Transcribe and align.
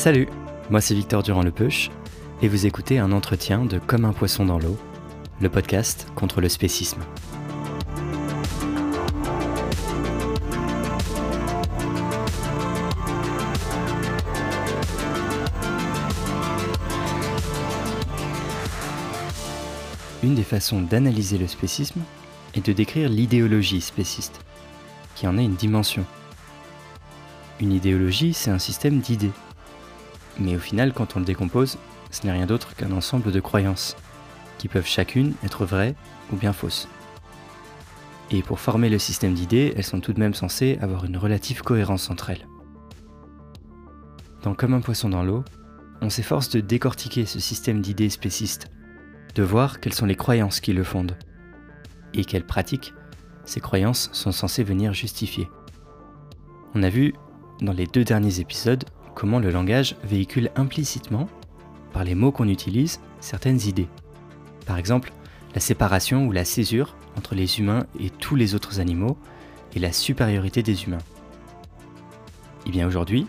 Salut, 0.00 0.28
moi 0.70 0.80
c'est 0.80 0.94
Victor 0.94 1.22
Durand-Lepeuche 1.22 1.90
et 2.40 2.48
vous 2.48 2.64
écoutez 2.64 2.98
un 2.98 3.12
entretien 3.12 3.66
de 3.66 3.78
Comme 3.78 4.06
un 4.06 4.14
poisson 4.14 4.46
dans 4.46 4.58
l'eau, 4.58 4.78
le 5.42 5.50
podcast 5.50 6.06
contre 6.14 6.40
le 6.40 6.48
spécisme. 6.48 7.02
Une 20.22 20.34
des 20.34 20.42
façons 20.42 20.80
d'analyser 20.80 21.36
le 21.36 21.46
spécisme 21.46 22.00
est 22.54 22.64
de 22.64 22.72
décrire 22.72 23.10
l'idéologie 23.10 23.82
spéciste, 23.82 24.40
qui 25.14 25.26
en 25.26 25.36
est 25.36 25.44
une 25.44 25.56
dimension. 25.56 26.06
Une 27.60 27.74
idéologie, 27.74 28.32
c'est 28.32 28.50
un 28.50 28.58
système 28.58 29.00
d'idées 29.00 29.32
mais 30.40 30.56
au 30.56 30.58
final, 30.58 30.92
quand 30.92 31.16
on 31.16 31.20
le 31.20 31.24
décompose, 31.24 31.78
ce 32.10 32.26
n'est 32.26 32.32
rien 32.32 32.46
d'autre 32.46 32.74
qu'un 32.74 32.92
ensemble 32.92 33.30
de 33.30 33.40
croyances, 33.40 33.96
qui 34.58 34.68
peuvent 34.68 34.86
chacune 34.86 35.34
être 35.44 35.64
vraies 35.64 35.94
ou 36.32 36.36
bien 36.36 36.52
fausses. 36.52 36.88
Et 38.30 38.42
pour 38.42 38.60
former 38.60 38.88
le 38.88 38.98
système 38.98 39.34
d'idées, 39.34 39.72
elles 39.76 39.84
sont 39.84 40.00
tout 40.00 40.12
de 40.12 40.20
même 40.20 40.34
censées 40.34 40.78
avoir 40.80 41.04
une 41.04 41.16
relative 41.16 41.62
cohérence 41.62 42.10
entre 42.10 42.30
elles. 42.30 42.46
Dans 44.42 44.54
Comme 44.54 44.74
un 44.74 44.80
poisson 44.80 45.08
dans 45.08 45.22
l'eau, 45.22 45.44
on 46.00 46.10
s'efforce 46.10 46.48
de 46.48 46.60
décortiquer 46.60 47.26
ce 47.26 47.40
système 47.40 47.82
d'idées 47.82 48.08
spécistes, 48.08 48.70
de 49.34 49.42
voir 49.42 49.80
quelles 49.80 49.92
sont 49.92 50.06
les 50.06 50.16
croyances 50.16 50.60
qui 50.60 50.72
le 50.72 50.84
fondent, 50.84 51.16
et 52.14 52.24
quelles 52.24 52.46
pratiques 52.46 52.94
ces 53.44 53.60
croyances 53.60 54.10
sont 54.12 54.32
censées 54.32 54.64
venir 54.64 54.94
justifier. 54.94 55.48
On 56.74 56.82
a 56.82 56.88
vu, 56.88 57.14
dans 57.60 57.72
les 57.72 57.86
deux 57.86 58.04
derniers 58.04 58.40
épisodes, 58.40 58.84
comment 59.20 59.38
le 59.38 59.50
langage 59.50 59.96
véhicule 60.02 60.50
implicitement, 60.56 61.28
par 61.92 62.04
les 62.04 62.14
mots 62.14 62.32
qu'on 62.32 62.48
utilise, 62.48 63.00
certaines 63.20 63.60
idées. 63.68 63.86
Par 64.64 64.78
exemple, 64.78 65.12
la 65.54 65.60
séparation 65.60 66.26
ou 66.26 66.32
la 66.32 66.46
césure 66.46 66.96
entre 67.18 67.34
les 67.34 67.58
humains 67.58 67.84
et 68.02 68.08
tous 68.08 68.34
les 68.34 68.54
autres 68.54 68.80
animaux 68.80 69.18
et 69.76 69.78
la 69.78 69.92
supériorité 69.92 70.62
des 70.62 70.84
humains. 70.84 71.04
Et 72.64 72.68
eh 72.68 72.70
bien 72.70 72.86
aujourd'hui, 72.86 73.26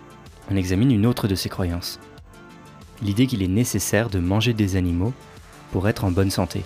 on 0.49 0.55
examine 0.55 0.91
une 0.91 1.05
autre 1.05 1.27
de 1.27 1.35
ces 1.35 1.49
croyances. 1.49 1.99
L'idée 3.01 3.27
qu'il 3.27 3.43
est 3.43 3.49
nécessaire 3.49 4.09
de 4.09 4.19
manger 4.19 4.53
des 4.53 4.77
animaux 4.77 5.11
pour 5.73 5.89
être 5.89 6.05
en 6.05 6.11
bonne 6.11 6.31
santé. 6.31 6.63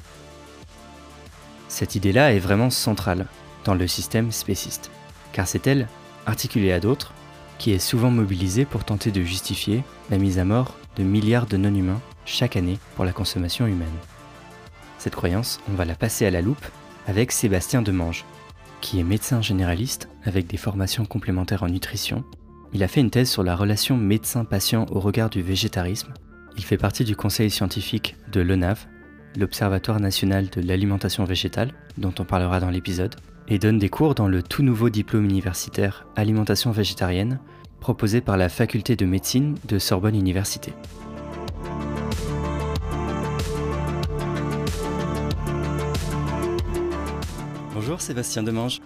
Cette 1.67 1.95
idée-là 1.95 2.31
est 2.31 2.39
vraiment 2.39 2.69
centrale 2.69 3.25
dans 3.63 3.73
le 3.73 3.87
système 3.87 4.31
spéciste, 4.31 4.91
car 5.31 5.47
c'est 5.47 5.65
elle, 5.65 5.87
articulée 6.27 6.71
à 6.71 6.79
d'autres, 6.79 7.11
qui 7.57 7.71
est 7.71 7.79
souvent 7.79 8.11
mobilisé 8.11 8.65
pour 8.65 8.83
tenter 8.83 9.11
de 9.11 9.21
justifier 9.21 9.83
la 10.09 10.17
mise 10.17 10.39
à 10.39 10.45
mort 10.45 10.77
de 10.97 11.03
milliards 11.03 11.47
de 11.47 11.57
non-humains 11.57 12.01
chaque 12.25 12.55
année 12.55 12.79
pour 12.95 13.05
la 13.05 13.11
consommation 13.11 13.67
humaine. 13.67 13.87
Cette 14.97 15.15
croyance, 15.15 15.59
on 15.69 15.75
va 15.75 15.85
la 15.85 15.95
passer 15.95 16.25
à 16.25 16.31
la 16.31 16.41
loupe 16.41 16.65
avec 17.07 17.31
Sébastien 17.31 17.81
Demange, 17.81 18.25
qui 18.81 18.99
est 18.99 19.03
médecin 19.03 19.41
généraliste 19.41 20.09
avec 20.23 20.47
des 20.47 20.57
formations 20.57 21.05
complémentaires 21.05 21.63
en 21.63 21.69
nutrition. 21.69 22.23
Il 22.73 22.83
a 22.83 22.87
fait 22.87 23.01
une 23.01 23.11
thèse 23.11 23.29
sur 23.29 23.43
la 23.43 23.55
relation 23.55 23.97
médecin-patient 23.97 24.85
au 24.89 24.99
regard 24.99 25.29
du 25.29 25.41
végétarisme. 25.41 26.13
Il 26.57 26.63
fait 26.63 26.77
partie 26.77 27.03
du 27.03 27.15
conseil 27.15 27.49
scientifique 27.49 28.15
de 28.31 28.41
l'ONAV, 28.41 28.85
l'Observatoire 29.37 29.99
national 29.99 30.49
de 30.49 30.61
l'alimentation 30.61 31.23
végétale, 31.25 31.73
dont 31.97 32.13
on 32.19 32.25
parlera 32.25 32.59
dans 32.59 32.69
l'épisode, 32.69 33.15
et 33.47 33.59
donne 33.59 33.77
des 33.77 33.89
cours 33.89 34.15
dans 34.15 34.27
le 34.27 34.41
tout 34.41 34.63
nouveau 34.63 34.89
diplôme 34.89 35.25
universitaire 35.25 36.05
Alimentation 36.15 36.71
végétarienne 36.71 37.39
proposé 37.79 38.21
par 38.21 38.37
la 38.37 38.49
faculté 38.49 38.95
de 38.95 39.05
médecine 39.05 39.55
de 39.67 39.77
Sorbonne 39.77 40.15
Université. 40.15 40.73
Bonjour 47.73 48.01
Sébastien 48.01 48.41
Demange. 48.41 48.81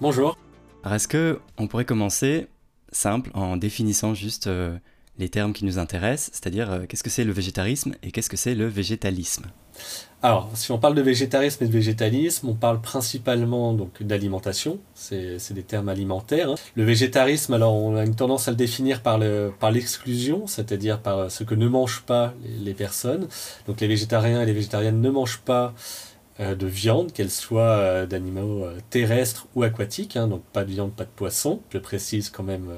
Bonjour. 0.00 0.36
Alors 0.82 0.96
est-ce 0.96 1.08
que 1.08 1.40
on 1.56 1.66
pourrait 1.66 1.86
commencer 1.86 2.48
simple 2.92 3.30
en 3.34 3.56
définissant 3.56 4.12
juste 4.12 4.46
euh, 4.46 4.76
les 5.18 5.28
termes 5.28 5.52
qui 5.52 5.64
nous 5.64 5.78
intéressent, 5.78 6.30
c'est-à-dire 6.32 6.70
euh, 6.70 6.86
qu'est-ce 6.88 7.02
que 7.02 7.10
c'est 7.10 7.24
le 7.24 7.32
végétarisme 7.32 7.94
et 8.02 8.10
qu'est-ce 8.10 8.30
que 8.30 8.36
c'est 8.36 8.54
le 8.54 8.66
végétalisme 8.66 9.46
alors, 10.20 10.50
si 10.54 10.72
on 10.72 10.78
parle 10.78 10.96
de 10.96 11.02
végétarisme 11.02 11.62
et 11.62 11.68
de 11.68 11.72
végétalisme, 11.72 12.48
on 12.48 12.54
parle 12.54 12.80
principalement 12.80 13.72
donc 13.72 14.02
d'alimentation, 14.02 14.80
c'est 14.92 15.52
des 15.52 15.62
termes 15.62 15.88
alimentaires. 15.88 16.50
Hein. 16.50 16.54
Le 16.74 16.82
végétarisme, 16.82 17.54
alors 17.54 17.74
on 17.74 17.94
a 17.94 18.04
une 18.04 18.16
tendance 18.16 18.48
à 18.48 18.50
le 18.50 18.56
définir 18.56 19.00
par 19.00 19.18
l'exclusion, 19.70 20.40
par 20.40 20.48
c'est-à-dire 20.48 20.98
par 21.00 21.30
ce 21.30 21.44
que 21.44 21.54
ne 21.54 21.68
mangent 21.68 22.02
pas 22.04 22.34
les, 22.42 22.64
les, 22.64 22.74
personnes. 22.74 23.28
Donc 23.68 23.80
les 23.80 23.86
végétariens 23.86 24.42
et 24.42 24.46
les 24.46 24.52
végétariennes 24.52 25.00
ne 25.00 25.10
mangent 25.10 25.42
pas 25.44 25.66
euh, 25.66 25.70
de 26.38 26.66
viande, 26.66 27.12
qu'elle 27.12 27.30
soit 27.30 27.62
euh, 27.62 28.06
d'animaux 28.06 28.64
euh, 28.64 28.78
terrestres 28.90 29.48
ou 29.56 29.64
aquatiques, 29.64 30.16
hein, 30.16 30.28
donc 30.28 30.44
pas 30.52 30.64
de 30.64 30.70
viande, 30.70 30.92
pas 30.92 31.04
de 31.04 31.10
poisson, 31.10 31.60
je 31.72 31.78
précise 31.78 32.30
quand 32.30 32.44
même, 32.44 32.68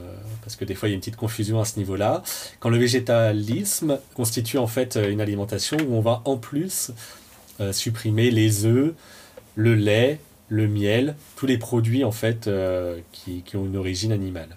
parce 0.42 0.56
que 0.56 0.64
des 0.64 0.74
fois 0.74 0.88
il 0.88 0.92
y 0.92 0.94
a 0.94 0.96
une 0.96 1.00
petite 1.00 1.16
confusion 1.16 1.60
à 1.60 1.66
ce 1.66 1.78
niveau-là. 1.78 2.22
Quand 2.58 2.70
le 2.70 2.78
végétalisme 2.78 3.98
constitue 4.14 4.58
en 4.58 4.66
fait 4.66 4.96
une 4.96 5.20
alimentation 5.20 5.76
où 5.86 5.94
on 5.94 6.00
va 6.00 6.22
en 6.24 6.38
plus 6.38 6.92
supprimer 7.72 8.30
les 8.30 8.64
œufs, 8.64 8.94
le 9.54 9.74
lait, 9.74 10.18
le 10.48 10.66
miel, 10.66 11.14
tous 11.36 11.46
les 11.46 11.58
produits 11.58 12.04
en 12.04 12.12
fait 12.12 12.48
qui, 13.12 13.42
qui 13.42 13.56
ont 13.56 13.66
une 13.66 13.76
origine 13.76 14.12
animale. 14.12 14.56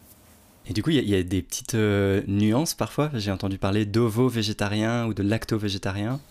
Et 0.66 0.72
du 0.72 0.82
coup, 0.82 0.92
il 0.92 1.10
y, 1.10 1.16
a 1.16 1.24
des 1.24 1.42
petites 1.42 1.76
nuances 1.76 2.74
parfois. 2.74 3.12
J'ai 3.16 3.32
entendu 3.32 3.58
parler 3.58 3.86
d'ovo-végétarien 3.86 5.06
ou 5.08 5.14
de 5.14 5.22
lacto-végétarien. 5.22 6.22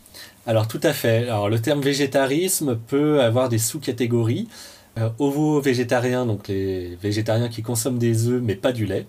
Alors 0.47 0.66
tout 0.66 0.81
à 0.83 0.93
fait. 0.93 1.28
Alors 1.28 1.49
le 1.49 1.60
terme 1.60 1.81
végétarisme 1.81 2.77
peut 2.77 3.21
avoir 3.21 3.49
des 3.49 3.59
sous-catégories. 3.59 4.49
Euh, 4.99 5.09
ovo-végétarien, 5.19 6.27
donc 6.27 6.49
les 6.49 6.97
végétariens 6.97 7.49
qui 7.49 7.62
consomment 7.62 7.99
des 7.99 8.29
œufs 8.29 8.43
mais 8.43 8.56
pas 8.56 8.73
du 8.73 8.85
lait, 8.85 9.06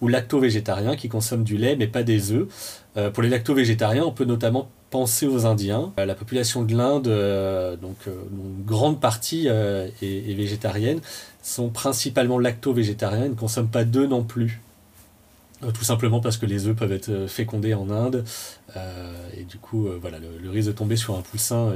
ou 0.00 0.08
lacto-végétariens 0.08 0.96
qui 0.96 1.10
consomment 1.10 1.44
du 1.44 1.58
lait 1.58 1.76
mais 1.76 1.86
pas 1.88 2.02
des 2.02 2.32
œufs. 2.32 2.48
Euh, 2.96 3.10
pour 3.10 3.22
les 3.22 3.28
lacto-végétariens, 3.28 4.04
on 4.04 4.12
peut 4.12 4.24
notamment 4.24 4.70
penser 4.88 5.26
aux 5.26 5.44
Indiens. 5.44 5.92
Euh, 5.98 6.06
la 6.06 6.14
population 6.14 6.62
de 6.62 6.74
l'Inde, 6.74 7.08
donc 7.82 7.96
une 8.06 8.64
grande 8.64 8.98
partie 8.98 9.46
est, 9.48 9.92
est, 10.00 10.34
végétarienne, 10.34 11.00
sont 11.42 11.68
principalement 11.68 12.38
lacto-végétariens, 12.38 13.26
ils 13.26 13.32
ne 13.32 13.34
consomment 13.34 13.68
pas 13.68 13.84
d'œufs 13.84 14.08
non 14.08 14.22
plus. 14.22 14.62
Euh, 15.62 15.70
tout 15.70 15.84
simplement 15.84 16.20
parce 16.20 16.36
que 16.36 16.44
les 16.44 16.66
œufs 16.66 16.76
peuvent 16.76 16.92
être 16.92 17.08
euh, 17.08 17.28
fécondés 17.28 17.72
en 17.72 17.88
Inde 17.88 18.24
euh, 18.76 19.28
et 19.34 19.44
du 19.44 19.56
coup 19.56 19.88
voilà 20.00 20.18
le, 20.18 20.50
risque 20.50 20.68
de 20.68 20.72
tomber 20.72 20.96
sur 20.96 21.16
un 21.16 21.22
poussin 21.22 21.74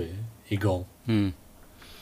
est, 0.50 0.56
grand. 0.56 0.86
Hmm. 1.06 1.30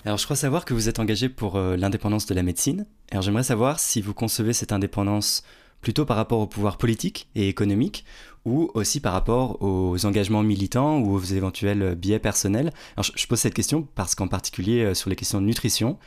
Alors 0.04 0.18
je 0.18 0.24
crois 0.24 0.36
savoir 0.36 0.64
que 0.64 0.74
vous 0.74 0.88
êtes 0.88 0.98
engagé 0.98 1.28
pour 1.28 1.58
l'indépendance 1.58 2.26
de 2.26 2.34
la 2.34 2.42
médecine. 2.42 2.86
Alors 3.10 3.22
j'aimerais 3.22 3.42
savoir 3.42 3.78
si 3.78 4.00
vous 4.00 4.14
concevez 4.14 4.52
cette 4.52 4.72
indépendance 4.72 5.42
plutôt 5.80 6.04
par 6.04 6.16
rapport 6.16 6.40
au 6.40 6.46
pouvoir 6.46 6.78
politique 6.78 7.28
et 7.34 7.48
économique 7.48 8.04
ou 8.44 8.70
aussi 8.74 9.00
par 9.00 9.12
rapport 9.12 9.62
aux 9.62 10.06
engagements 10.06 10.42
militants 10.42 10.98
ou 10.98 11.14
aux 11.14 11.20
éventuels 11.20 11.94
biais 11.94 12.18
personnels 12.18 12.72
Alors, 12.96 13.10
je, 13.14 13.26
pose 13.26 13.38
cette 13.38 13.54
question 13.54 13.86
parce 13.94 14.14
qu'en 14.14 14.28
particulier 14.28 14.94
sur 14.94 15.10
les 15.10 15.16
questions 15.16 15.40
de 15.40 15.46
nutrition, 15.46 15.98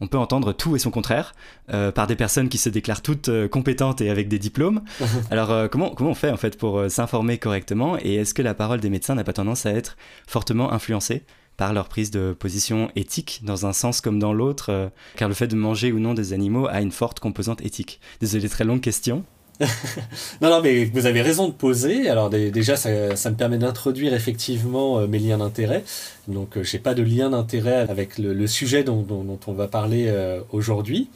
on 0.00 0.06
peut 0.06 0.18
entendre 0.18 0.52
tout 0.52 0.76
et 0.76 0.78
son 0.78 0.90
contraire 0.90 1.34
euh, 1.72 1.92
par 1.92 2.06
des 2.06 2.16
personnes 2.16 2.48
qui 2.48 2.58
se 2.58 2.68
déclarent 2.68 3.02
toutes 3.02 3.28
euh, 3.28 3.48
compétentes 3.48 4.00
et 4.00 4.10
avec 4.10 4.28
des 4.28 4.38
diplômes. 4.38 4.82
Alors 5.30 5.68
comment, 5.70 5.90
comment 5.90 6.10
on 6.10 6.14
fait 6.14 6.30
en 6.30 6.36
fait 6.36 6.58
pour 6.58 6.82
s'informer 6.88 7.38
correctement 7.38 7.96
et 7.98 8.16
est-ce 8.16 8.34
que 8.34 8.42
la 8.42 8.54
parole 8.54 8.80
des 8.80 8.90
médecins 8.90 9.14
n'a 9.14 9.24
pas 9.24 9.32
tendance 9.32 9.66
à 9.66 9.72
être 9.72 9.96
fortement 10.26 10.72
influencée 10.72 11.24
par 11.56 11.72
leur 11.72 11.88
prise 11.88 12.10
de 12.10 12.36
position 12.38 12.90
éthique 12.94 13.40
dans 13.42 13.66
un 13.66 13.72
sens 13.72 14.00
comme 14.00 14.20
dans 14.20 14.32
l'autre, 14.32 14.92
car 15.16 15.28
le 15.28 15.34
fait 15.34 15.48
de 15.48 15.56
manger 15.56 15.90
ou 15.90 15.98
non 15.98 16.14
des 16.14 16.32
animaux 16.32 16.68
a 16.68 16.80
une 16.80 16.92
forte 16.92 17.18
composante 17.18 17.64
éthique? 17.64 18.00
Désolé, 18.20 18.48
très 18.48 18.64
longue 18.64 18.80
question. 18.80 19.24
non, 20.40 20.50
non, 20.50 20.62
mais 20.62 20.84
vous 20.84 21.06
avez 21.06 21.20
raison 21.20 21.48
de 21.48 21.52
poser. 21.52 22.08
Alors 22.08 22.30
déjà, 22.30 22.76
ça, 22.76 22.90
me 22.90 23.34
permet 23.34 23.58
d'introduire 23.58 24.14
effectivement 24.14 24.98
euh, 24.98 25.06
mes 25.06 25.18
liens 25.18 25.38
d'intérêt. 25.38 25.84
Donc, 26.28 26.56
euh, 26.56 26.62
j'ai 26.62 26.78
pas 26.78 26.94
de 26.94 27.02
lien 27.02 27.30
d'intérêt 27.30 27.86
avec 27.88 28.18
le, 28.18 28.46
sujet 28.46 28.84
dont, 28.84 29.06
on 29.46 29.52
va 29.52 29.66
parler 29.66 30.06
euh, 30.08 30.40
aujourd'hui. 30.52 31.08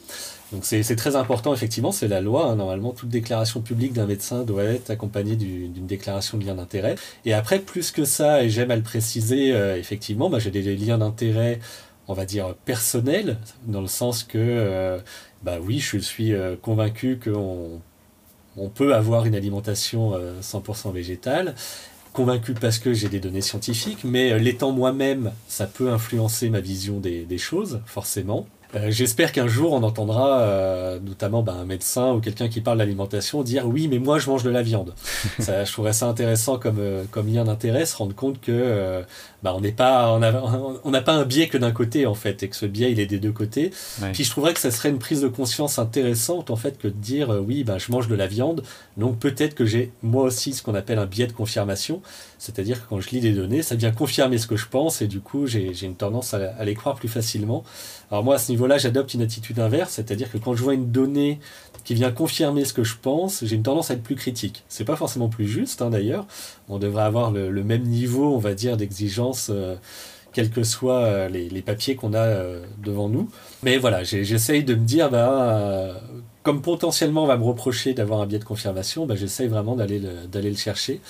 Donc 0.51 0.65
c'est 0.65 0.95
très 0.95 1.15
important, 1.15 1.51
effectivement, 1.51 1.91
c'est 1.91 2.07
la 2.07 2.21
loi. 2.21 2.51
Hein. 2.51 2.57
Normalement, 2.57 2.91
toute 2.91 3.09
déclaration 3.09 3.61
publique 3.61 3.93
d'un 3.93 4.05
médecin 4.05 4.43
doit 4.43 4.63
être 4.65 4.91
accompagnée 4.91 5.35
d'une 5.35 5.87
déclaration 5.87 6.37
de 6.37 6.45
lien 6.45 6.53
d'intérêt. 6.53 6.93
Et 7.25 7.33
après, 7.33 7.57
plus 7.57 7.89
que 7.89 8.05
ça, 8.05 8.43
et 8.43 8.49
j'aime 8.49 8.69
à 8.69 8.75
le 8.75 8.83
préciser, 8.83 9.49
effectivement, 9.79 10.29
bah, 10.29 10.37
j'ai 10.37 10.51
des, 10.51 10.75
liens 10.75 10.99
d'intérêt, 10.99 11.59
on 12.07 12.13
va 12.13 12.25
dire, 12.25 12.53
personnels, 12.65 13.37
dans 13.65 13.81
le 13.81 13.87
sens 13.87 14.21
que, 14.21 14.99
bah 15.41 15.57
oui, 15.59 15.79
je 15.79 15.97
suis 15.97 16.33
convaincu 16.61 17.17
qu'on 17.17 17.81
on 18.57 18.69
peut 18.69 18.93
avoir 18.93 19.25
une 19.25 19.35
alimentation 19.35 20.13
100% 20.41 20.89
euh, 20.89 20.91
végétale, 20.91 21.55
convaincu 22.13 22.53
parce 22.53 22.79
que 22.79 22.93
j'ai 22.93 23.09
des 23.09 23.19
données 23.19 23.41
scientifiques, 23.41 24.03
mais 24.03 24.31
euh, 24.31 24.37
l'étant 24.37 24.71
moi-même, 24.71 25.31
ça 25.47 25.65
peut 25.65 25.89
influencer 25.91 26.49
ma 26.49 26.59
vision 26.59 26.99
des, 26.99 27.25
des 27.25 27.37
choses, 27.37 27.81
forcément. 27.85 28.47
Euh, 28.75 28.89
j'espère 28.89 29.31
qu'un 29.31 29.47
jour 29.47 29.73
on 29.73 29.83
entendra 29.83 30.41
euh, 30.41 30.99
notamment 30.99 31.43
bah, 31.43 31.53
un 31.53 31.65
médecin 31.65 32.13
ou 32.13 32.21
quelqu'un 32.21 32.47
qui 32.47 32.59
parle 32.59 32.79
d'alimentation 32.79 33.43
dire 33.43 33.67
oui 33.67 33.87
mais 33.87 33.99
moi 33.99 34.17
je 34.19 34.29
mange 34.29 34.43
de 34.43 34.49
la 34.49 34.63
viande. 34.63 34.93
ça, 35.39 35.63
je 35.63 35.71
trouverais 35.71 35.93
ça 35.93 36.07
intéressant 36.07 36.57
comme, 36.57 36.79
euh, 36.79 37.03
comme 37.11 37.31
lien 37.31 37.43
d'intérêt, 37.43 37.85
se 37.85 37.95
rendre 37.95 38.15
compte 38.15 38.41
que 38.41 39.03
bah, 39.43 39.53
on 39.55 39.61
n'est 39.61 39.71
pas 39.71 40.11
on 40.13 40.19
n'a 40.19 40.33
on 40.83 40.91
pas 40.91 41.13
un 41.13 41.25
biais 41.25 41.47
que 41.47 41.57
d'un 41.57 41.71
côté 41.71 42.05
en 42.05 42.15
fait 42.15 42.43
et 42.43 42.49
que 42.49 42.55
ce 42.55 42.65
biais 42.65 42.91
il 42.91 42.99
est 42.99 43.05
des 43.05 43.19
deux 43.19 43.31
côtés. 43.31 43.71
Puis 44.13 44.23
je 44.23 44.29
trouverais 44.29 44.53
que 44.53 44.59
ça 44.59 44.71
serait 44.71 44.89
une 44.89 44.99
prise 44.99 45.21
de 45.21 45.27
conscience 45.27 45.77
intéressante 45.79 46.49
en 46.49 46.55
fait 46.55 46.77
que 46.77 46.87
de 46.87 46.93
dire 46.93 47.29
oui 47.45 47.63
bah, 47.63 47.77
je 47.77 47.91
mange 47.91 48.07
de 48.07 48.15
la 48.15 48.27
viande 48.27 48.63
donc 48.97 49.19
peut-être 49.19 49.55
que 49.55 49.65
j'ai 49.65 49.91
moi 50.01 50.23
aussi 50.23 50.53
ce 50.53 50.63
qu'on 50.63 50.75
appelle 50.75 50.99
un 50.99 51.05
biais 51.05 51.27
de 51.27 51.33
confirmation, 51.33 52.01
c'est-à-dire 52.43 52.83
que 52.83 52.89
quand 52.89 52.99
je 52.99 53.09
lis 53.11 53.21
des 53.21 53.31
données 53.31 53.61
ça 53.61 53.75
vient 53.75 53.91
confirmer 53.91 54.37
ce 54.37 54.47
que 54.47 54.57
je 54.57 54.67
pense 54.67 55.01
et 55.01 55.07
du 55.07 55.21
coup 55.21 55.47
j'ai 55.47 55.71
une 55.81 55.95
tendance 55.95 56.33
à, 56.33 56.65
les 56.65 56.75
croire 56.75 56.95
plus 56.95 57.07
facilement. 57.07 57.63
Alors 58.11 58.21
moi, 58.23 58.35
à 58.35 58.37
ce 58.37 58.51
niveau-là, 58.51 58.77
j'adopte 58.77 59.13
une 59.13 59.21
attitude 59.21 59.59
inverse, 59.59 59.93
c'est-à-dire 59.93 60.29
que 60.29 60.37
quand 60.37 60.53
je 60.53 60.61
vois 60.61 60.73
une 60.73 60.91
donnée 60.91 61.39
qui 61.85 61.93
vient 61.93 62.11
confirmer 62.11 62.65
ce 62.65 62.73
que 62.73 62.83
je 62.83 62.95
pense, 63.01 63.45
j'ai 63.45 63.55
une 63.55 63.63
tendance 63.63 63.91
à 63.91 63.93
être 63.93 64.03
plus 64.03 64.15
critique. 64.15 64.63
C'est 64.67 64.83
pas 64.83 64.97
forcément 64.97 65.29
plus 65.29 65.47
juste, 65.47 65.81
hein, 65.81 65.89
d'ailleurs. 65.89 66.27
On 66.67 66.79
devrait 66.79 67.03
avoir 67.03 67.31
le, 67.31 67.63
même 67.63 67.83
niveau, 67.83 68.35
on 68.35 68.39
va 68.39 68.53
dire, 68.53 68.75
d'exigence, 68.77 69.49
euh, 69.49 69.75
quels 70.33 70.49
que 70.49 70.63
soient 70.63 71.03
euh, 71.03 71.29
les, 71.29 71.61
papiers 71.61 71.95
qu'on 71.95 72.13
a 72.13 72.19
euh, 72.19 72.65
devant 72.83 73.07
nous. 73.07 73.29
Mais 73.63 73.77
voilà, 73.77 74.03
j'essaye 74.03 74.63
de 74.63 74.75
me 74.75 74.85
dire, 74.85 75.09
bah, 75.09 76.01
comme 76.43 76.61
potentiellement 76.61 77.23
on 77.23 77.27
va 77.27 77.37
me 77.37 77.45
reprocher 77.45 77.93
d'avoir 77.93 78.21
un 78.21 78.25
biais 78.25 78.39
de 78.39 78.43
confirmation, 78.43 79.05
bah, 79.05 79.15
j'essaye 79.15 79.47
vraiment 79.47 79.75
d'aller 79.75 79.99
le, 79.99 80.27
d'aller 80.31 80.49
le 80.49 80.57
chercher. 80.57 81.01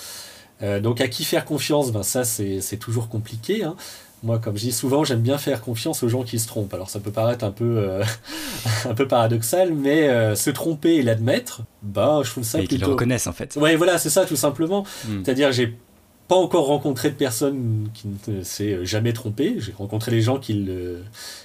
Donc 0.80 1.00
à 1.00 1.08
qui 1.08 1.24
faire 1.24 1.44
confiance? 1.44 1.92
Ben 1.92 2.02
Ça, 2.02 2.24
c'est 2.24 2.78
toujours 2.78 3.08
compliqué. 3.08 3.64
Hein. 3.64 3.76
Moi, 4.24 4.38
comme 4.38 4.56
je 4.56 4.62
dis 4.62 4.72
souvent, 4.72 5.04
j'aime 5.04 5.20
bien 5.20 5.36
faire 5.36 5.60
confiance 5.60 6.02
aux 6.02 6.08
gens 6.08 6.22
qui 6.22 6.38
se 6.38 6.48
trompent. 6.48 6.72
Alors 6.72 6.88
ça 6.88 6.98
peut 6.98 7.10
paraître 7.10 7.44
un 7.44 7.50
peu, 7.50 7.76
euh, 7.76 8.02
un 8.88 8.94
peu 8.94 9.06
paradoxal, 9.06 9.74
mais 9.74 10.08
euh, 10.08 10.34
se 10.34 10.48
tromper 10.48 10.94
et 10.94 11.02
l'admettre, 11.02 11.60
bah, 11.82 12.22
je 12.24 12.30
trouve 12.30 12.42
ça 12.42 12.58
et 12.58 12.62
plutôt... 12.62 12.76
qu'ils 12.76 12.84
le 12.86 12.92
reconnaissent 12.92 13.26
en 13.26 13.34
fait. 13.34 13.54
Ouais, 13.56 13.76
voilà, 13.76 13.98
c'est 13.98 14.08
ça 14.08 14.24
tout 14.24 14.36
simplement. 14.36 14.86
Hmm. 15.06 15.22
C'est-à-dire, 15.22 15.52
j'ai 15.52 15.76
pas 16.26 16.36
encore 16.36 16.64
rencontré 16.64 17.10
de 17.10 17.16
personne 17.16 17.90
qui 17.92 18.08
ne 18.28 18.42
s'est 18.42 18.86
jamais 18.86 19.12
trompé. 19.12 19.56
J'ai 19.58 19.74
rencontré 19.76 20.10
les 20.10 20.22
gens 20.22 20.38
qui 20.38 20.54
le, 20.54 21.02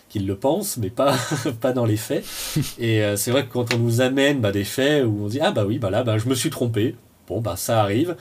qui 0.08 0.20
le 0.20 0.36
pensent, 0.38 0.78
mais 0.78 0.90
pas, 0.90 1.18
pas 1.60 1.74
dans 1.74 1.86
les 1.86 1.98
faits. 1.98 2.24
Et 2.80 3.04
euh, 3.04 3.18
c'est 3.18 3.32
vrai 3.32 3.46
que 3.46 3.52
quand 3.52 3.74
on 3.74 3.78
nous 3.78 4.00
amène 4.00 4.40
bah, 4.40 4.54
des 4.54 4.64
faits 4.64 5.04
où 5.06 5.26
on 5.26 5.28
dit 5.28 5.42
ah 5.42 5.52
bah 5.52 5.66
oui, 5.66 5.80
bah 5.80 5.90
là, 5.90 6.04
bah, 6.04 6.18
je 6.18 6.30
me 6.30 6.34
suis 6.34 6.50
trompé. 6.50 6.96
Bon, 7.28 7.42
bah 7.42 7.58
ça 7.58 7.82
arrive. 7.82 8.16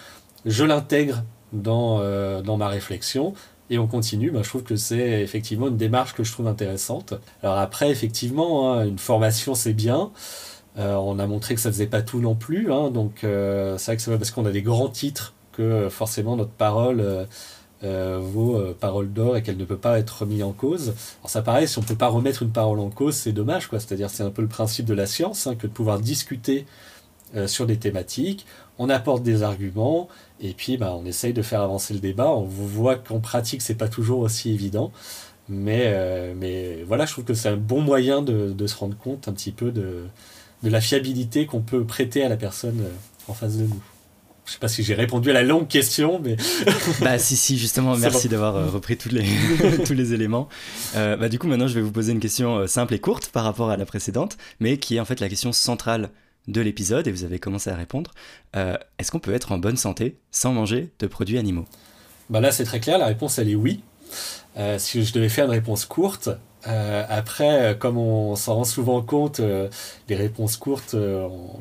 Je 0.49 0.65
l'intègre 0.65 1.23
dans, 1.53 2.01
dans 2.43 2.57
ma 2.57 2.69
réflexion 2.69 3.35
et 3.71 3.79
on 3.79 3.87
continue, 3.87 4.31
ben, 4.31 4.43
je 4.43 4.49
trouve 4.49 4.63
que 4.63 4.77
c'est 4.77 5.21
effectivement 5.21 5.69
une 5.69 5.77
démarche 5.77 6.15
que 6.15 6.25
je 6.25 6.33
trouve 6.33 6.47
intéressante. 6.47 7.15
Alors 7.43 7.59
après, 7.59 7.91
effectivement, 7.91 8.73
hein, 8.73 8.87
une 8.87 8.99
formation 8.99 9.55
c'est 9.55 9.75
bien. 9.75 10.11
Euh, 10.79 10.95
on 10.95 11.19
a 11.19 11.27
montré 11.27 11.55
que 11.55 11.61
ça 11.61 11.71
faisait 11.71 11.87
pas 11.87 12.03
tout 12.03 12.21
non 12.21 12.35
plus, 12.35 12.73
hein, 12.73 12.91
donc 12.91 13.25
euh, 13.25 13.77
c'est 13.79 13.87
vrai 13.87 13.97
que 13.97 14.03
c'est 14.03 14.17
parce 14.17 14.31
qu'on 14.31 14.47
a 14.47 14.53
des 14.53 14.63
grands 14.63 14.89
titres 14.89 15.35
que 15.53 15.63
euh, 15.63 15.91
forcément 15.91 16.37
notre 16.37 16.51
parole 16.53 17.27
vaut 17.83 18.61
parole 18.81 19.13
d'or 19.13 19.37
et 19.37 19.43
qu'elle 19.43 19.57
ne 19.57 19.65
peut 19.65 19.77
pas 19.77 20.01
être 20.01 20.23
remise 20.23 20.43
en 20.43 20.51
cause. 20.53 20.95
Alors 21.21 21.31
ça 21.31 21.43
pareil, 21.43 21.69
si 21.69 21.79
on 21.79 21.83
peut 21.83 21.95
pas 21.95 22.09
remettre 22.09 22.43
une 22.43 22.51
parole 22.51 22.81
en 22.81 22.91
cause, 22.91 23.15
c'est 23.15 23.33
dommage. 23.33 23.69
C'est-à-dire 23.71 24.11
c'est 24.11 24.25
un 24.25 24.31
peu 24.31 24.43
le 24.43 24.49
principe 24.49 24.85
de 24.85 24.95
la 24.95 25.07
science, 25.07 25.47
hein, 25.47 25.55
que 25.55 25.69
de 25.69 25.73
pouvoir 25.73 26.01
discuter 26.01 26.67
sur 27.47 27.67
des 27.67 27.77
thématiques, 27.77 28.47
on 28.79 28.89
apporte 28.89 29.23
des 29.23 29.43
arguments, 29.43 30.09
et 30.41 30.53
puis, 30.53 30.77
bah, 30.77 30.95
on 30.97 31.05
essaye 31.05 31.33
de 31.33 31.43
faire 31.43 31.63
avancer 31.63 31.95
le 31.95 32.01
débat. 32.01 32.29
On 32.29 32.45
voit 32.45 32.97
qu'en 32.97 33.21
pratique, 33.21 33.63
c'est 33.63 33.75
pas 33.75 33.89
toujours 33.89 34.21
aussi 34.21 34.53
évident. 34.53 34.93
Mais, 35.49 35.85
euh, 35.87 36.35
mais 36.37 36.85
voilà, 36.87 37.07
je 37.07 37.13
trouve 37.13 37.25
que 37.25 37.35
c'est 37.35 37.49
un 37.49 37.57
bon 37.57 37.81
moyen 37.81 38.23
de, 38.23 38.53
de, 38.53 38.67
se 38.67 38.77
rendre 38.77 38.97
compte 38.97 39.29
un 39.29 39.33
petit 39.33 39.51
peu 39.51 39.71
de, 39.71 40.05
de 40.63 40.71
la 40.71 40.81
fiabilité 40.81 41.47
qu'on 41.47 41.63
peut 41.63 41.85
prêter 41.85 42.23
à 42.23 42.29
la 42.29 42.37
personne 42.37 42.81
euh, 42.81 42.91
en 43.29 43.35
face 43.35 43.57
de 43.57 43.65
nous. 43.65 43.81
Je 44.45 44.53
sais 44.53 44.59
pas 44.59 44.69
si 44.69 44.83
j'ai 44.83 44.95
répondu 44.95 45.31
à 45.31 45.35
la 45.35 45.43
longue 45.43 45.67
question, 45.67 46.21
mais. 46.23 46.37
bah, 47.01 47.19
si, 47.19 47.37
si, 47.37 47.59
justement, 47.59 47.97
merci 47.97 48.29
d'avoir 48.29 48.57
euh, 48.57 48.67
repris 48.67 48.97
tous 48.97 49.09
les, 49.09 49.25
tous 49.87 49.95
les 49.95 50.15
éléments. 50.15 50.49
bah, 50.95 51.29
du 51.29 51.39
coup, 51.39 51.49
maintenant, 51.49 51.67
je 51.67 51.75
vais 51.75 51.83
vous 51.83 51.93
poser 51.93 52.13
une 52.13 52.21
question 52.21 52.67
simple 52.67 52.95
et 52.95 52.99
courte 52.99 53.29
par 53.29 53.45
rapport 53.45 53.71
à 53.71 53.77
la 53.77 53.87
précédente, 53.87 54.37
mais 54.61 54.79
qui 54.79 54.97
est 54.97 55.01
en 55.01 55.05
fait 55.05 55.21
la 55.21 55.29
question 55.29 55.53
centrale 55.53 56.11
de 56.49 56.61
l'épisode 56.61 57.07
et 57.07 57.13
vous 57.13 57.25
avez 57.25 57.39
commencé 57.39 57.71
à 57.71 57.77
répondre. 57.77 58.11
Euh, 58.57 58.77
est-ce 58.99 59.13
qu'on 59.13 59.21
peut 59.21 59.35
être 59.35 59.53
en 59.53 59.59
bonne 59.59 59.77
santé 59.77 60.17
sans 60.33 60.53
manger 60.53 60.91
de 60.99 61.07
produits 61.07 61.39
animaux? 61.39 61.67
Bah 62.31 62.41
Là, 62.41 62.51
c'est 62.51 62.65
très 62.65 62.81
clair, 62.81 62.99
la 62.99 63.07
réponse, 63.07 63.39
elle 63.39 63.51
est 63.51 63.55
oui. 63.55 63.83
Euh, 64.57 64.79
si 64.79 65.05
je 65.05 65.13
devais 65.13 65.29
faire 65.29 65.45
une 65.45 65.53
réponse 65.53 65.85
courte, 65.85 66.31
euh, 66.67 67.05
après, 67.09 67.77
comme 67.79 67.99
on 67.99 68.35
s'en 68.35 68.57
rend 68.57 68.65
souvent 68.65 69.01
compte, 69.03 69.41
les 70.09 70.17
réponses 70.17 70.57
courtes 70.57 70.97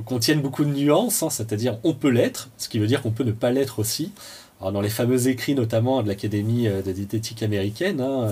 contiennent 0.06 0.42
beaucoup 0.42 0.66
de 0.66 0.72
nuances, 0.72 1.22
hein, 1.22 1.30
c'est-à-dire 1.30 1.78
on 1.84 1.94
peut 1.94 2.10
l'être, 2.10 2.50
ce 2.58 2.68
qui 2.68 2.80
veut 2.80 2.88
dire 2.88 3.02
qu'on 3.02 3.12
peut 3.12 3.24
ne 3.26 3.32
pas 3.32 3.52
l'être 3.52 3.80
aussi. 3.80 4.12
Dans 4.60 4.82
les 4.82 4.90
fameux 4.90 5.28
écrits 5.28 5.54
notamment 5.54 6.02
de 6.02 6.08
l'Académie 6.08 6.68
de 6.68 6.92
diététique 6.92 7.44
américaine, 7.44 8.02
hein, 8.02 8.32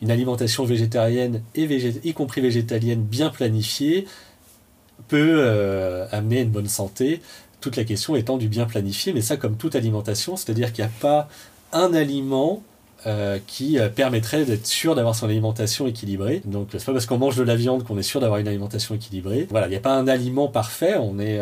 une 0.00 0.10
alimentation 0.12 0.64
végétarienne 0.64 1.42
et 1.56 1.64
y 1.64 2.14
compris 2.14 2.40
végétalienne 2.40 3.02
bien 3.02 3.30
planifiée 3.30 4.06
peut 5.08 5.36
euh, 5.38 6.06
amener 6.12 6.42
une 6.42 6.50
bonne 6.50 6.68
santé, 6.68 7.20
toute 7.60 7.76
la 7.76 7.84
question 7.84 8.14
étant 8.14 8.36
du 8.36 8.48
bien 8.48 8.66
planifié, 8.66 9.12
mais 9.12 9.20
ça 9.20 9.36
comme 9.36 9.56
toute 9.56 9.74
alimentation, 9.74 10.36
c'est-à-dire 10.36 10.72
qu'il 10.72 10.84
n'y 10.84 10.90
a 10.90 11.00
pas 11.00 11.28
un 11.72 11.92
aliment 11.92 12.62
euh, 13.06 13.38
qui 13.46 13.78
euh, 13.78 13.88
permettrait 13.88 14.44
d'être 14.44 14.66
sûr 14.66 14.94
d'avoir 14.94 15.14
son 15.14 15.26
alimentation 15.26 15.86
équilibrée. 15.86 16.42
Donc 16.44 16.68
c'est 16.72 16.84
pas 16.84 16.92
parce 16.92 17.06
qu'on 17.06 17.18
mange 17.18 17.36
de 17.36 17.42
la 17.42 17.56
viande 17.56 17.84
qu'on 17.84 17.98
est 17.98 18.02
sûr 18.02 18.20
d'avoir 18.20 18.38
une 18.38 18.48
alimentation 18.48 18.94
équilibrée. 18.94 19.46
Voilà, 19.50 19.66
il 19.66 19.70
n'y 19.70 19.76
a 19.76 19.80
pas 19.80 19.94
un 19.94 20.06
aliment 20.06 20.48
parfait, 20.48 20.96
on, 20.98 21.18
est, 21.18 21.40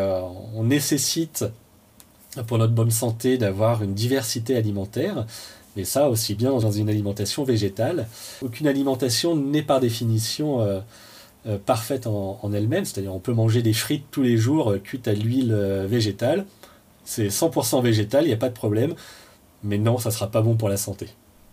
on 0.55 0.65
nécessite 0.65 1.45
pour 2.47 2.59
notre 2.59 2.75
bonne 2.75 2.91
santé 2.91 3.39
d'avoir 3.39 3.83
une 3.83 3.95
diversité 3.95 4.57
alimentaire. 4.57 5.27
Mais 5.77 5.85
ça 5.85 6.09
aussi 6.09 6.35
bien 6.35 6.51
dans 6.51 6.71
une 6.71 6.89
alimentation 6.89 7.45
végétale. 7.45 8.07
Aucune 8.43 8.67
alimentation 8.67 9.37
n'est 9.37 9.63
par 9.63 9.79
définition 9.79 10.83
parfaite 11.65 12.07
en, 12.07 12.51
elle-même, 12.53 12.85
c'est-à-dire 12.85 13.15
on 13.15 13.21
peut 13.21 13.33
manger 13.33 13.63
des 13.63 13.73
frites 13.73 14.07
tous 14.11 14.23
les 14.23 14.37
jours 14.37 14.73
euh, 14.73 14.79
cuites 14.79 15.09
à 15.09 15.13
l'huile 15.13 15.53
euh, 15.53 15.87
végétale, 15.87 16.45
c'est 17.05 17.29
100% 17.29 17.83
végétal, 17.83 18.25
il 18.25 18.29
n'y 18.29 18.35
a 18.35 18.39
pas 18.39 18.49
de 18.49 18.55
problème, 18.55 18.95
mais 19.63 19.79
non, 19.79 19.99
ça 19.99 20.11
sera 20.11 20.31
pas 20.31 20.43
bon 20.43 20.57
pour 20.57 20.69
la 20.69 20.77
santé. 20.77 21.09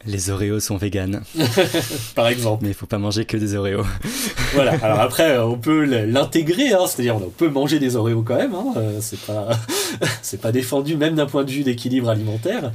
Les 0.05 0.29
Oreos 0.29 0.59
sont 0.59 0.75
véganes. 0.75 1.21
Par 2.15 2.27
exemple. 2.27 2.63
Mais 2.63 2.71
il 2.71 2.73
faut 2.73 2.88
pas 2.88 2.97
manger 2.97 3.23
que 3.23 3.38
des 3.38 3.55
Oreos. 3.55 3.85
voilà. 4.53 4.73
Alors 4.83 5.00
après, 5.00 5.39
on 5.39 5.57
peut 5.57 5.85
l'intégrer, 5.85 6.73
hein, 6.73 6.88
c'est-à-dire 6.88 7.15
on 7.15 7.29
peut 7.29 7.47
manger 7.47 7.79
des 7.79 7.95
Oreos 7.95 8.21
quand 8.21 8.35
même. 8.35 8.53
Hein, 8.53 8.73
c'est 9.00 9.19
pas, 9.21 9.51
c'est 10.21 10.41
pas 10.41 10.51
défendu 10.51 10.97
même 10.97 11.15
d'un 11.15 11.25
point 11.25 11.45
de 11.45 11.51
vue 11.51 11.63
d'équilibre 11.63 12.09
alimentaire. 12.09 12.73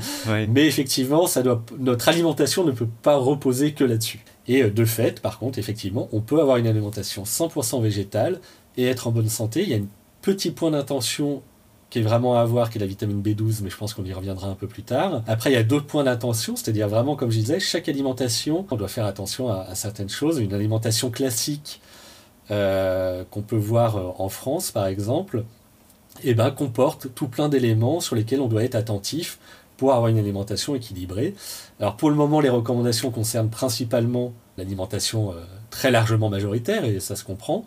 Mais 0.49 0.67
effectivement, 0.67 1.27
ça 1.27 1.43
doit, 1.43 1.63
notre 1.79 2.09
alimentation 2.09 2.65
ne 2.65 2.73
peut 2.73 2.89
pas 3.03 3.17
reposer 3.17 3.73
que 3.73 3.85
là-dessus. 3.85 4.21
Et 4.49 4.63
euh, 4.63 4.71
de 4.71 4.85
fait, 4.85 5.21
par 5.21 5.39
contre, 5.39 5.59
effectivement, 5.59 6.09
on 6.13 6.21
peut 6.21 6.41
avoir 6.41 6.57
une 6.57 6.67
alimentation 6.67 7.23
100% 7.23 7.81
végétale 7.83 8.41
et 8.77 8.87
être 8.87 9.07
en 9.07 9.13
bonne 9.13 9.29
santé. 9.29 9.63
Il 9.63 9.69
y 9.69 9.75
a 9.75 9.77
un 9.77 9.87
petit 10.23 10.51
point 10.51 10.73
d'intention 10.73 11.43
qui 11.91 12.01
est 12.01 12.03
vraiment 12.03 12.37
à 12.37 12.43
avoir, 12.43 12.69
qui 12.71 12.79
est 12.79 12.81
la 12.81 12.87
vitamine 12.87 13.23
B12, 13.23 13.61
mais 13.63 13.71
je 13.71 13.77
pense 13.77 13.95
qu'on 13.95 14.05
y 14.05 14.13
reviendra 14.13 14.49
un 14.49 14.55
peu 14.55 14.67
plus 14.67 14.83
tard. 14.83 15.23
Après, 15.27 15.51
il 15.51 15.55
y 15.55 15.57
a 15.57 15.63
d'autres 15.63 15.87
points 15.87 16.05
d'attention, 16.05 16.55
c'est-à-dire 16.55 16.89
vraiment, 16.89 17.17
comme 17.17 17.31
je 17.31 17.39
disais, 17.39 17.61
chaque 17.61 17.89
alimentation, 17.89 18.67
on 18.71 18.77
doit 18.77 18.89
faire 18.89 19.07
attention 19.07 19.49
à, 19.51 19.75
certaines 19.75 20.11
choses. 20.11 20.39
Une 20.39 20.53
alimentation 20.53 21.11
classique 21.11 21.81
euh, 22.51 23.25
qu'on 23.31 23.41
peut 23.41 23.57
voir 23.57 23.97
euh, 23.97 24.11
en 24.19 24.29
France, 24.29 24.71
par 24.71 24.87
exemple, 24.87 25.45
eh 26.25 26.35
ben, 26.35 26.51
comporte 26.51 27.15
tout 27.15 27.29
plein 27.29 27.49
d'éléments 27.49 28.01
sur 28.01 28.17
lesquels 28.17 28.41
on 28.41 28.49
doit 28.49 28.65
être 28.65 28.75
attentif 28.75 29.39
pour 29.79 29.95
avoir 29.95 30.09
une 30.09 30.19
alimentation 30.19 30.75
équilibrée. 30.75 31.35
Alors 31.81 31.97
pour 31.97 32.11
le 32.11 32.17
moment, 32.17 32.41
les 32.41 32.51
recommandations 32.51 33.11
concernent 33.11 33.49
principalement 33.49 34.35
l'alimentation 34.59 35.33
euh, 35.33 35.37
très 35.71 35.91
largement 35.91 36.29
majoritaire, 36.29 36.85
et 36.85 37.01
ça 37.01 37.17
se 37.17 37.25
comprend. 37.25 37.65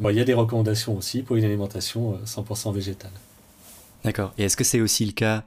Il 0.00 0.14
y 0.14 0.20
a 0.20 0.24
des 0.24 0.34
recommandations 0.34 0.96
aussi 0.96 1.22
pour 1.22 1.36
une 1.36 1.44
alimentation 1.44 2.18
100% 2.24 2.72
végétale. 2.74 3.10
D'accord. 4.04 4.32
Et 4.38 4.44
est-ce 4.44 4.56
que 4.56 4.64
c'est 4.64 4.80
aussi 4.80 5.04
le 5.06 5.12
cas 5.12 5.44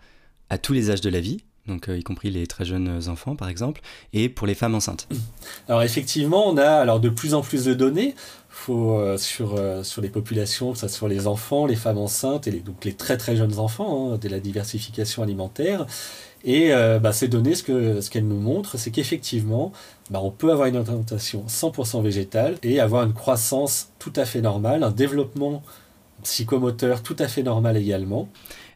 à 0.49 0.57
tous 0.57 0.73
les 0.73 0.89
âges 0.91 1.01
de 1.01 1.09
la 1.09 1.19
vie? 1.19 1.43
Donc 1.67 1.89
y 1.89 2.03
compris 2.03 2.31
les 2.31 2.47
très 2.47 2.65
jeunes 2.65 3.01
enfants 3.07 3.35
par 3.35 3.49
exemple, 3.49 3.81
et 4.13 4.29
pour 4.29 4.47
les 4.47 4.55
femmes 4.55 4.75
enceintes 4.75 5.07
Alors 5.67 5.83
effectivement, 5.83 6.47
on 6.47 6.57
a 6.57 6.69
alors 6.69 6.99
de 6.99 7.09
plus 7.09 7.33
en 7.33 7.41
plus 7.41 7.65
de 7.65 7.73
données 7.73 8.15
faut, 8.51 8.99
euh, 8.99 9.17
sur, 9.17 9.55
euh, 9.57 9.81
sur 9.81 10.01
les 10.01 10.09
populations, 10.09 10.73
que 10.73 10.77
ce 10.77 10.87
soit 10.87 11.09
les 11.09 11.25
enfants, 11.25 11.65
les 11.65 11.75
femmes 11.75 11.97
enceintes 11.97 12.47
et 12.47 12.51
les, 12.51 12.59
donc 12.59 12.85
les 12.85 12.93
très 12.93 13.17
très 13.17 13.35
jeunes 13.35 13.57
enfants, 13.59 14.13
hein, 14.13 14.17
de 14.17 14.29
la 14.29 14.39
diversification 14.39 15.23
alimentaire. 15.23 15.87
Et 16.43 16.73
euh, 16.73 16.99
bah, 16.99 17.13
ces 17.13 17.27
données, 17.27 17.55
ce 17.55 17.63
qu'elles 17.63 18.03
ce 18.03 18.09
qu'elles 18.09 18.27
nous 18.27 18.39
montrent, 18.39 18.77
c'est 18.77 18.91
qu'effectivement, 18.91 19.71
bah, 20.09 20.19
on 20.21 20.31
peut 20.31 20.51
avoir 20.51 20.67
une 20.67 20.75
alimentation 20.75 21.45
100% 21.47 22.03
végétale 22.03 22.57
et 22.61 22.79
avoir 22.79 23.03
une 23.03 23.13
croissance 23.13 23.89
tout 23.99 24.13
à 24.15 24.25
fait 24.25 24.41
normale, 24.41 24.83
un 24.83 24.91
développement 24.91 25.63
psychomoteur 26.23 27.01
tout 27.01 27.15
à 27.19 27.27
fait 27.27 27.43
normal 27.43 27.77
également. 27.77 28.29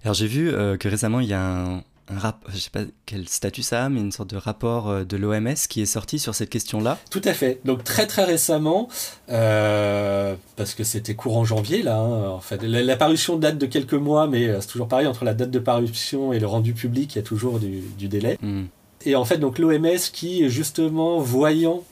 Alors 0.04 0.16
j'ai 0.16 0.28
vu 0.28 0.52
que 0.52 0.88
récemment 0.88 1.20
il 1.20 1.28
y 1.28 1.34
a 1.34 1.42
un, 1.42 1.84
un 2.08 2.20
rap, 2.20 2.46
je 2.50 2.58
sais 2.58 2.70
pas 2.70 2.84
quel 3.06 3.28
statut 3.28 3.64
ça 3.64 3.86
a, 3.86 3.90
mais 3.90 4.00
une 4.00 4.12
sorte 4.12 4.30
de 4.30 4.38
rapport 4.38 4.90
euh, 4.90 5.04
de 5.04 5.18
l'OMS 5.18 5.56
qui 5.68 5.82
est 5.82 5.88
sorti 5.88 6.20
sur 6.20 6.36
cette 6.36 6.50
question-là. 6.50 7.00
Tout 7.10 7.22
à 7.24 7.34
fait. 7.34 7.62
Donc 7.66 7.84
très 7.84 8.06
très 8.06 8.24
récemment, 8.24 8.90
euh, 9.30 10.36
parce 10.56 10.76
que 10.76 10.84
c'était 10.84 11.16
courant 11.16 11.46
janvier 11.46 11.82
là, 11.82 11.98
hein, 11.98 12.30
en 12.30 12.40
fait, 12.40 12.62
la, 12.62 12.96
parution 12.96 13.38
date 13.38 13.58
de 13.58 13.66
quelques 13.66 13.94
mois, 13.94 14.28
mais 14.28 14.48
euh, 14.48 14.62
c'est 14.62 14.68
toujours 14.68 14.88
pareil 14.88 15.08
entre 15.08 15.26
la 15.26 15.34
date 15.34 15.52
de 15.52 15.60
parution 15.60 16.32
et 16.32 16.40
le 16.40 16.48
rendu 16.48 16.74
public, 16.74 17.16
il 17.16 17.18
y 17.18 17.22
a 17.22 17.26
toujours 17.26 17.60
du, 17.60 18.08
délai. 18.08 18.38
Hmm. 18.42 18.66
Et 19.06 19.16
en 19.16 19.26
fait, 19.26 19.38
donc 19.38 19.58
l'OMS 19.58 19.98
qui 20.14 20.48
justement 20.50 21.20
voyant 21.20 21.84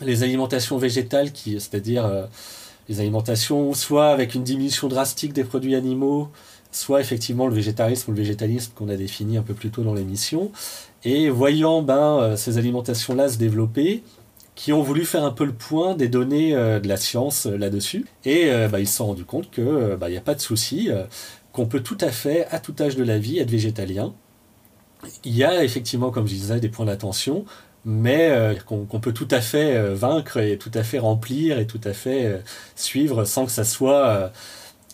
les 0.00 0.22
alimentations 0.22 0.78
végétales, 0.78 1.32
qui, 1.32 1.52
c'est-à-dire 1.52 2.28
les 2.88 3.00
alimentations 3.00 3.72
soit 3.74 4.08
avec 4.08 4.34
une 4.34 4.44
diminution 4.44 4.88
drastique 4.88 5.32
des 5.32 5.44
produits 5.44 5.74
animaux, 5.74 6.30
soit 6.76 7.00
effectivement 7.00 7.46
le 7.46 7.54
végétarisme 7.54 8.10
ou 8.10 8.14
le 8.14 8.20
végétalisme 8.20 8.72
qu'on 8.74 8.88
a 8.88 8.96
défini 8.96 9.38
un 9.38 9.42
peu 9.42 9.54
plus 9.54 9.70
tôt 9.70 9.82
dans 9.82 9.94
l'émission, 9.94 10.52
et 11.04 11.30
voyant 11.30 11.82
ben, 11.82 12.18
euh, 12.20 12.36
ces 12.36 12.58
alimentations-là 12.58 13.30
se 13.30 13.38
développer, 13.38 14.02
qui 14.54 14.72
ont 14.72 14.82
voulu 14.82 15.04
faire 15.04 15.24
un 15.24 15.30
peu 15.30 15.44
le 15.44 15.52
point 15.52 15.94
des 15.94 16.08
données 16.08 16.54
euh, 16.54 16.78
de 16.78 16.88
la 16.88 16.96
science 16.96 17.46
euh, 17.46 17.56
là-dessus, 17.56 18.04
et 18.24 18.50
ben, 18.70 18.78
ils 18.78 18.88
se 18.88 18.96
sont 18.96 19.06
rendus 19.06 19.24
compte 19.24 19.50
qu'il 19.50 19.96
ben, 19.98 20.08
n'y 20.10 20.18
a 20.18 20.20
pas 20.20 20.34
de 20.34 20.40
souci, 20.40 20.90
qu'on 21.52 21.66
peut 21.66 21.80
tout 21.80 21.98
à 22.00 22.10
fait, 22.10 22.46
à 22.50 22.58
tout 22.58 22.74
âge 22.80 22.96
de 22.96 23.04
la 23.04 23.18
vie, 23.18 23.38
être 23.38 23.50
végétalien. 23.50 24.12
Il 25.24 25.34
y 25.34 25.44
a 25.44 25.64
effectivement, 25.64 26.10
comme 26.10 26.26
je 26.26 26.34
disais, 26.34 26.60
des 26.60 26.68
points 26.68 26.86
d'attention, 26.86 27.44
mais 27.84 28.56
qu'on 28.66 29.00
peut 29.00 29.12
tout 29.12 29.28
à 29.30 29.40
fait 29.40 29.94
vaincre 29.94 30.38
et 30.38 30.58
tout 30.58 30.72
à 30.74 30.82
fait 30.82 30.98
remplir 30.98 31.58
et 31.58 31.66
tout 31.66 31.80
à 31.84 31.92
fait 31.92 32.42
suivre 32.74 33.24
sans 33.24 33.46
que 33.46 33.52
ça 33.52 33.64
soit 33.64 34.32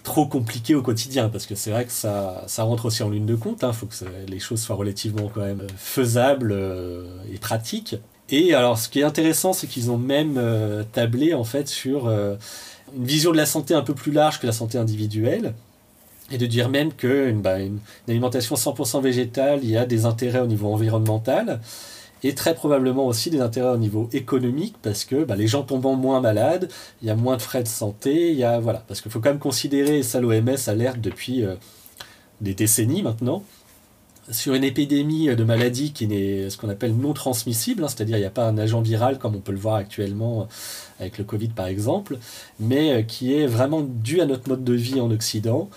trop 0.02 0.26
compliqué 0.26 0.74
au 0.74 0.82
quotidien 0.82 1.28
parce 1.28 1.46
que 1.46 1.54
c'est 1.54 1.70
vrai 1.70 1.84
que 1.84 1.92
ça, 1.92 2.44
ça 2.46 2.64
rentre 2.64 2.86
aussi 2.86 3.02
en 3.02 3.10
ligne 3.10 3.26
de 3.26 3.34
compte. 3.34 3.60
Il 3.62 3.66
hein. 3.66 3.72
faut 3.72 3.86
que 3.86 3.94
les 4.26 4.38
choses 4.38 4.60
soient 4.60 4.76
relativement 4.76 5.30
quand 5.32 5.42
même 5.42 5.66
faisables 5.76 6.52
euh, 6.52 7.06
et 7.32 7.38
pratiques. 7.38 7.96
Et 8.30 8.54
alors, 8.54 8.78
ce 8.78 8.88
qui 8.88 9.00
est 9.00 9.04
intéressant, 9.04 9.52
c'est 9.52 9.66
qu'ils 9.66 9.90
ont 9.90 9.98
même 9.98 10.36
euh, 10.38 10.84
tablé 10.92 11.34
en 11.34 11.44
fait 11.44 11.68
sur 11.68 12.06
euh, 12.06 12.36
une 12.96 13.04
vision 13.04 13.30
de 13.30 13.36
la 13.36 13.46
santé 13.46 13.74
un 13.74 13.82
peu 13.82 13.94
plus 13.94 14.12
large 14.12 14.40
que 14.40 14.46
la 14.46 14.52
santé 14.52 14.78
individuelle. 14.78 15.54
Et 16.30 16.38
de 16.38 16.46
dire 16.46 16.70
même 16.70 16.92
qu'une 16.92 17.42
bah, 17.42 17.60
une 17.60 17.78
alimentation 18.08 18.54
100% 18.54 19.02
végétale, 19.02 19.60
il 19.62 19.70
y 19.70 19.76
a 19.76 19.84
des 19.84 20.06
intérêts 20.06 20.40
au 20.40 20.46
niveau 20.46 20.72
environnemental 20.72 21.60
et 22.24 22.34
très 22.34 22.54
probablement 22.54 23.06
aussi 23.06 23.30
des 23.30 23.40
intérêts 23.40 23.70
au 23.70 23.76
niveau 23.76 24.08
économique 24.12 24.76
parce 24.82 25.04
que 25.04 25.24
bah, 25.24 25.36
les 25.36 25.46
gens 25.46 25.62
tombant 25.62 25.96
moins 25.96 26.20
malades, 26.20 26.70
il 27.02 27.08
y 27.08 27.10
a 27.10 27.16
moins 27.16 27.36
de 27.36 27.42
frais 27.42 27.62
de 27.62 27.68
santé, 27.68 28.30
il 28.30 28.38
y 28.38 28.44
a 28.44 28.60
voilà 28.60 28.84
parce 28.86 29.00
qu'il 29.00 29.10
faut 29.10 29.20
quand 29.20 29.30
même 29.30 29.38
considérer 29.38 29.98
et 29.98 30.02
ça 30.02 30.20
l'OMS 30.20 30.56
alerte 30.66 31.00
depuis 31.00 31.44
euh, 31.44 31.54
des 32.40 32.54
décennies 32.54 33.02
maintenant 33.02 33.42
sur 34.30 34.54
une 34.54 34.62
épidémie 34.62 35.34
de 35.34 35.44
maladie 35.44 35.92
qui 35.92 36.04
est 36.04 36.48
ce 36.48 36.56
qu'on 36.56 36.68
appelle 36.68 36.94
non 36.94 37.12
transmissible, 37.12 37.82
hein, 37.82 37.88
c'est-à-dire 37.88 38.16
il 38.16 38.20
n'y 38.20 38.26
a 38.26 38.30
pas 38.30 38.46
un 38.46 38.56
agent 38.56 38.80
viral 38.80 39.18
comme 39.18 39.34
on 39.34 39.40
peut 39.40 39.50
le 39.50 39.58
voir 39.58 39.74
actuellement 39.74 40.46
avec 41.00 41.18
le 41.18 41.24
Covid 41.24 41.48
par 41.48 41.66
exemple, 41.66 42.18
mais 42.60 42.92
euh, 42.92 43.02
qui 43.02 43.34
est 43.34 43.48
vraiment 43.48 43.82
dû 43.82 44.20
à 44.20 44.26
notre 44.26 44.48
mode 44.48 44.62
de 44.62 44.74
vie 44.74 45.00
en 45.00 45.10
Occident 45.10 45.68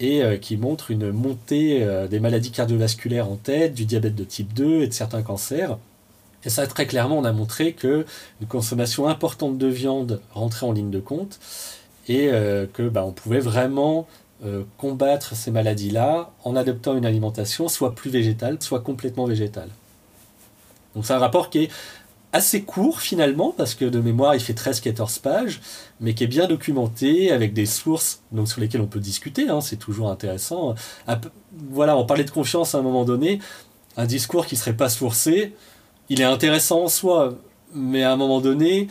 et 0.00 0.24
euh, 0.24 0.36
qui 0.36 0.56
montre 0.56 0.90
une 0.90 1.12
montée 1.12 1.86
des 2.10 2.18
maladies 2.18 2.50
cardiovasculaires 2.50 3.30
en 3.30 3.36
tête, 3.36 3.72
du 3.72 3.84
diabète 3.84 4.16
de 4.16 4.24
type 4.24 4.52
2 4.52 4.82
et 4.82 4.88
de 4.88 4.92
certains 4.92 5.22
cancers. 5.22 5.78
Et 6.44 6.50
ça, 6.50 6.66
très 6.66 6.86
clairement, 6.86 7.18
on 7.18 7.24
a 7.24 7.32
montré 7.32 7.72
que 7.72 8.04
une 8.40 8.46
consommation 8.48 9.08
importante 9.08 9.58
de 9.58 9.66
viande 9.66 10.20
rentrait 10.32 10.66
en 10.66 10.72
ligne 10.72 10.90
de 10.90 11.00
compte 11.00 11.38
et 12.08 12.28
euh, 12.32 12.66
que 12.72 12.88
bah, 12.88 13.04
on 13.04 13.12
pouvait 13.12 13.40
vraiment 13.40 14.08
euh, 14.44 14.64
combattre 14.76 15.36
ces 15.36 15.52
maladies-là 15.52 16.30
en 16.42 16.56
adoptant 16.56 16.96
une 16.96 17.06
alimentation 17.06 17.68
soit 17.68 17.94
plus 17.94 18.10
végétale, 18.10 18.56
soit 18.60 18.80
complètement 18.80 19.26
végétale. 19.26 19.68
Donc 20.94 21.06
c'est 21.06 21.12
un 21.12 21.18
rapport 21.18 21.48
qui 21.48 21.64
est 21.64 21.70
assez 22.32 22.62
court 22.62 23.00
finalement, 23.00 23.54
parce 23.56 23.74
que 23.74 23.84
de 23.84 24.00
mémoire 24.00 24.34
il 24.34 24.40
fait 24.40 24.58
13-14 24.58 25.20
pages, 25.20 25.60
mais 26.00 26.14
qui 26.14 26.24
est 26.24 26.28
bien 26.28 26.48
documenté 26.48 27.30
avec 27.30 27.52
des 27.52 27.66
sources 27.66 28.22
donc, 28.32 28.48
sur 28.48 28.60
lesquelles 28.60 28.80
on 28.80 28.86
peut 28.86 29.00
discuter, 29.00 29.48
hein, 29.48 29.60
c'est 29.60 29.76
toujours 29.76 30.10
intéressant. 30.10 30.74
Voilà, 31.70 31.96
on 31.96 32.06
parlait 32.06 32.24
de 32.24 32.30
confiance 32.30 32.74
à 32.74 32.78
un 32.78 32.82
moment 32.82 33.04
donné, 33.04 33.38
un 33.96 34.06
discours 34.06 34.46
qui 34.46 34.54
ne 34.54 34.60
serait 34.60 34.76
pas 34.76 34.88
sourcé, 34.88 35.54
il 36.12 36.20
est 36.20 36.24
intéressant 36.24 36.84
en 36.84 36.88
soi, 36.88 37.38
mais 37.74 38.02
à 38.02 38.12
un 38.12 38.16
moment 38.16 38.42
donné, 38.42 38.88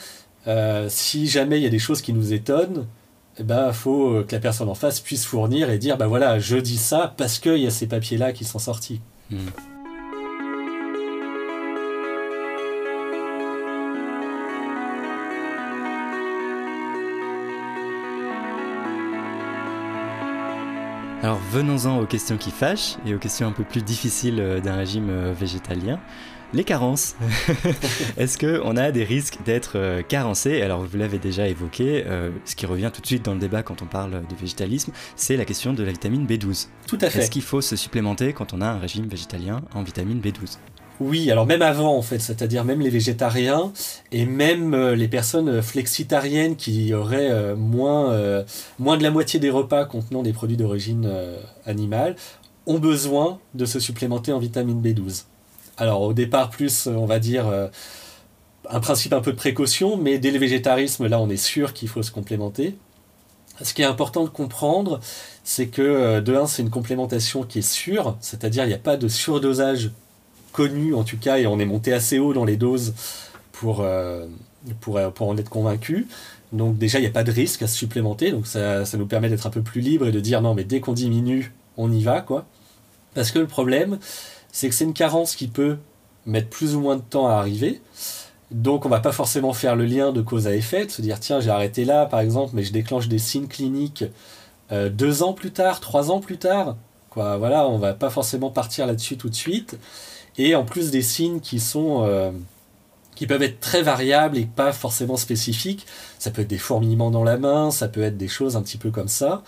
euh, 0.48 0.88
si 0.90 1.28
jamais 1.28 1.60
il 1.60 1.64
y 1.64 1.68
a 1.68 1.70
des 1.70 1.78
choses 1.78 2.02
qui 2.02 2.14
nous 2.14 2.34
étonnent, 2.34 2.88
il 3.38 3.42
eh 3.42 3.44
ben, 3.44 3.72
faut 3.74 4.24
que 4.28 4.36
la 4.36 4.42
personne 4.42 4.70
en 4.70 4.74
face 4.74 5.00
puisse 5.00 5.24
fournir 5.24 5.70
et 5.70 5.78
dire, 5.78 5.98
bah 5.98 6.08
voilà, 6.08 6.40
je 6.40 6.58
dis 6.58 6.78
ça 6.78 7.14
parce 7.16 7.38
qu'il 7.38 7.58
y 7.58 7.68
a 7.68 7.70
ces 7.70 7.86
papiers-là 7.86 8.34
qui 8.34 8.44
sont 8.44 8.58
sortis. 8.58 9.02
Hmm. 9.30 9.38
Alors 21.24 21.40
venons-en 21.52 22.00
aux 22.00 22.08
questions 22.08 22.38
qui 22.38 22.50
fâchent 22.50 22.96
et 23.06 23.14
aux 23.14 23.20
questions 23.20 23.48
un 23.48 23.52
peu 23.52 23.64
plus 23.64 23.84
difficiles 23.84 24.40
euh, 24.40 24.60
d'un 24.60 24.76
régime 24.76 25.10
euh, 25.12 25.34
végétalien. 25.34 26.00
Les 26.54 26.66
carences. 26.66 27.16
Est-ce 28.18 28.38
qu'on 28.38 28.76
a 28.76 28.92
des 28.92 29.06
risques 29.06 29.38
d'être 29.46 29.74
euh, 29.76 30.02
carencé? 30.02 30.62
Alors, 30.62 30.84
vous 30.84 30.98
l'avez 30.98 31.18
déjà 31.18 31.48
évoqué, 31.48 32.04
euh, 32.06 32.30
ce 32.44 32.56
qui 32.56 32.66
revient 32.66 32.92
tout 32.94 33.00
de 33.00 33.06
suite 33.06 33.24
dans 33.24 33.34
le 33.34 33.40
débat 33.40 33.64
quand 33.64 33.82
on 33.82 33.86
parle 33.86 34.12
de 34.12 34.36
végétalisme, 34.36 34.92
c'est 35.16 35.38
la 35.38 35.46
question 35.46 35.72
de 35.72 35.82
la 35.84 35.92
vitamine 35.92 36.28
B12. 36.28 36.68
Tout 36.88 36.98
à 37.00 37.10
fait. 37.10 37.20
Est-ce 37.20 37.32
qu'il 37.32 37.42
faut 37.42 37.62
se 37.62 37.78
supplémenter 37.78 38.34
quand 38.34 38.52
on 38.52 38.60
a 38.60 38.68
un 38.68 38.80
régime 38.80 39.08
végétalien 39.08 39.62
en 39.74 39.84
vitamine 39.84 40.20
B12 40.20 40.58
oui, 41.00 41.32
alors 41.32 41.48
même 41.48 41.64
avant 41.64 41.98
en 41.98 42.04
fait, 42.04 42.20
c'est-à-dire 42.20 42.64
même 42.64 42.80
les 42.80 42.92
végétariens 42.92 43.74
et 44.12 44.28
même 44.28 44.76
euh, 44.76 44.96
les 44.96 45.08
personnes 45.08 45.60
flexitariennes 45.60 46.56
qui 46.56 46.94
auraient 46.94 47.56
moins, 47.56 48.44
moins 48.78 48.98
de 48.98 49.02
la 49.04 49.10
moitié 49.10 49.40
des 49.40 49.50
repas 49.50 49.86
contenant 49.86 50.22
des 50.22 50.32
produits 50.32 50.58
d'origine 50.58 51.12
animale 51.66 52.16
ont 52.68 52.78
besoin 52.78 53.40
de 53.56 53.66
se 53.66 53.80
supplémenter 53.80 54.32
en 54.32 54.38
vitamine 54.38 54.80
B12. 54.80 55.24
Alors 55.82 56.04
au 56.04 56.14
départ 56.14 56.52
plus, 56.52 56.86
on 56.86 57.08
va 57.08 57.18
dire, 57.18 57.48
euh, 57.48 57.68
un 58.70 58.80
principe 58.80 59.14
un 59.14 59.20
peu 59.20 59.32
de 59.32 59.38
précaution, 59.38 59.98
mais 59.98 60.20
dès 60.20 60.30
le 60.30 60.38
végétarisme, 60.38 61.08
là 61.08 61.20
on 61.20 61.28
est 61.28 61.38
sûr 61.38 61.74
qu'il 61.74 61.88
faut 61.88 62.04
se 62.04 62.12
complémenter. 62.12 62.78
Ce 63.64 63.74
qui 63.74 63.82
est 63.82 63.86
important 63.86 64.24
de 64.24 64.30
comprendre, 64.30 65.00
c'est 65.44 65.70
que 65.70 65.82
euh, 65.82 66.22
de 66.22 66.36
un, 66.36 66.46
c'est 66.46 66.62
une 66.62 66.70
complémentation 66.70 67.42
qui 67.42 67.60
est 67.60 67.68
sûre, 67.68 68.16
c'est-à-dire 68.22 68.64
il 68.64 68.68
n'y 68.68 68.76
a 68.76 68.78
pas 68.78 68.96
de 68.96 69.08
surdosage 69.08 69.90
connu 70.52 70.94
en 70.94 71.04
tout 71.04 71.18
cas, 71.18 71.40
et 71.40 71.48
on 71.48 71.58
est 71.58 71.66
monté 71.66 71.94
assez 71.94 72.20
haut 72.20 72.36
dans 72.36 72.46
les 72.46 72.58
doses 72.58 72.94
pour, 73.52 73.82
euh, 73.82 74.28
en 75.20 75.38
être 75.40 75.50
convaincu. 75.50 76.08
Donc 76.54 76.78
déjà, 76.78 77.00
il 77.00 77.02
n'y 77.02 77.08
a 77.08 77.12
pas 77.12 77.24
de 77.24 77.32
risque 77.32 77.64
à 77.64 77.68
se 77.68 77.76
supplémenter, 77.76 78.30
donc 78.30 78.46
ça, 78.46 78.86
ça 78.86 79.00
nous 79.00 79.08
permet 79.08 79.30
d'être 79.30 79.48
un 79.48 79.52
peu 79.52 79.64
plus 79.64 79.82
libre 79.82 80.06
et 80.06 80.12
de 80.12 80.20
dire 80.20 80.44
non, 80.44 80.54
mais 80.54 80.64
dès 80.64 80.80
qu'on 80.80 80.94
diminue, 80.94 81.56
on 81.76 81.92
y 81.92 82.04
va, 82.04 82.22
quoi. 82.22 82.46
Parce 83.16 83.32
que 83.32 83.40
le 83.40 83.48
problème, 83.48 83.98
c'est 84.52 84.70
que 84.70 84.76
c'est 84.76 84.84
une 84.84 84.94
carence 84.94 85.36
qui 85.36 85.48
peut 85.48 85.78
mettre 86.26 86.50
plus 86.50 86.76
ou 86.76 86.82
moins 86.82 86.98
de 86.98 87.02
temps 87.02 87.28
à 87.28 87.34
arriver. 87.34 87.82
Donc 88.52 88.86
on 88.86 88.90
va 88.90 89.00
pas 89.00 89.12
forcément 89.12 89.54
faire 89.54 89.76
le 89.76 89.86
lien 89.86 90.12
de 90.12 90.22
cause 90.22 90.48
à 90.48 90.56
effet, 90.56 90.88
se 90.90 91.02
dire 91.02 91.20
tiens 91.20 91.40
j'ai 91.40 91.50
arrêté 91.50 91.86
là 91.86 92.06
par 92.06 92.20
exemple, 92.20 92.52
mais 92.54 92.64
je 92.64 92.74
déclenche 92.74 93.08
des 93.08 93.20
signes 93.20 93.48
cliniques 93.48 94.04
deux 94.72 95.24
ans 95.24 95.34
plus 95.34 95.52
tard, 95.52 95.80
trois 95.80 96.12
ans 96.12 96.20
plus 96.20 96.38
tard. 96.38 96.78
Quoi, 97.10 97.38
voilà, 97.38 97.68
on 97.68 97.78
va 97.78 97.94
pas 97.94 98.10
forcément 98.10 98.52
partir 98.52 98.88
là-dessus 98.88 99.18
tout 99.18 99.30
de 99.30 99.36
suite. 99.36 99.78
Et 100.38 100.56
en 100.56 100.64
plus 100.64 100.92
des 100.92 101.02
signes 101.02 101.40
qui 101.40 101.60
sont 101.60 102.34
qui 103.16 103.28
peuvent 103.28 103.44
être 103.44 103.60
très 103.60 103.84
variables 103.84 104.38
et 104.38 104.46
pas 104.46 104.74
forcément 104.74 105.18
spécifiques. 105.18 105.86
Ça 106.18 106.32
peut 106.32 106.42
être 106.42 106.48
des 106.48 106.58
fourmillements 106.58 107.12
dans 107.12 107.24
la 107.24 107.38
main, 107.38 107.70
ça 107.70 107.88
peut 107.88 108.02
être 108.02 108.18
des 108.18 108.28
choses 108.28 108.56
un 108.56 108.62
petit 108.62 108.78
peu 108.78 108.92
comme 108.92 109.08
ça. 109.08 109.44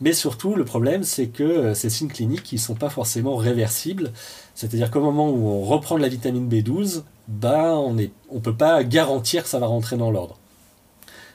Mais 0.00 0.12
surtout, 0.12 0.54
le 0.54 0.64
problème, 0.64 1.04
c'est 1.04 1.28
que 1.28 1.42
euh, 1.42 1.74
ces 1.74 1.88
signes 1.88 2.08
cliniques, 2.08 2.52
ils 2.52 2.58
sont 2.58 2.74
pas 2.74 2.90
forcément 2.90 3.36
réversibles. 3.36 4.12
C'est-à-dire 4.54 4.90
qu'au 4.90 5.00
moment 5.00 5.30
où 5.30 5.48
on 5.48 5.62
reprend 5.62 5.96
de 5.96 6.02
la 6.02 6.08
vitamine 6.08 6.48
B12, 6.48 7.02
bah, 7.28 7.76
on 7.76 7.94
ne 7.94 8.40
peut 8.42 8.54
pas 8.54 8.84
garantir 8.84 9.42
que 9.42 9.48
ça 9.48 9.58
va 9.58 9.66
rentrer 9.66 9.96
dans 9.96 10.10
l'ordre. 10.10 10.38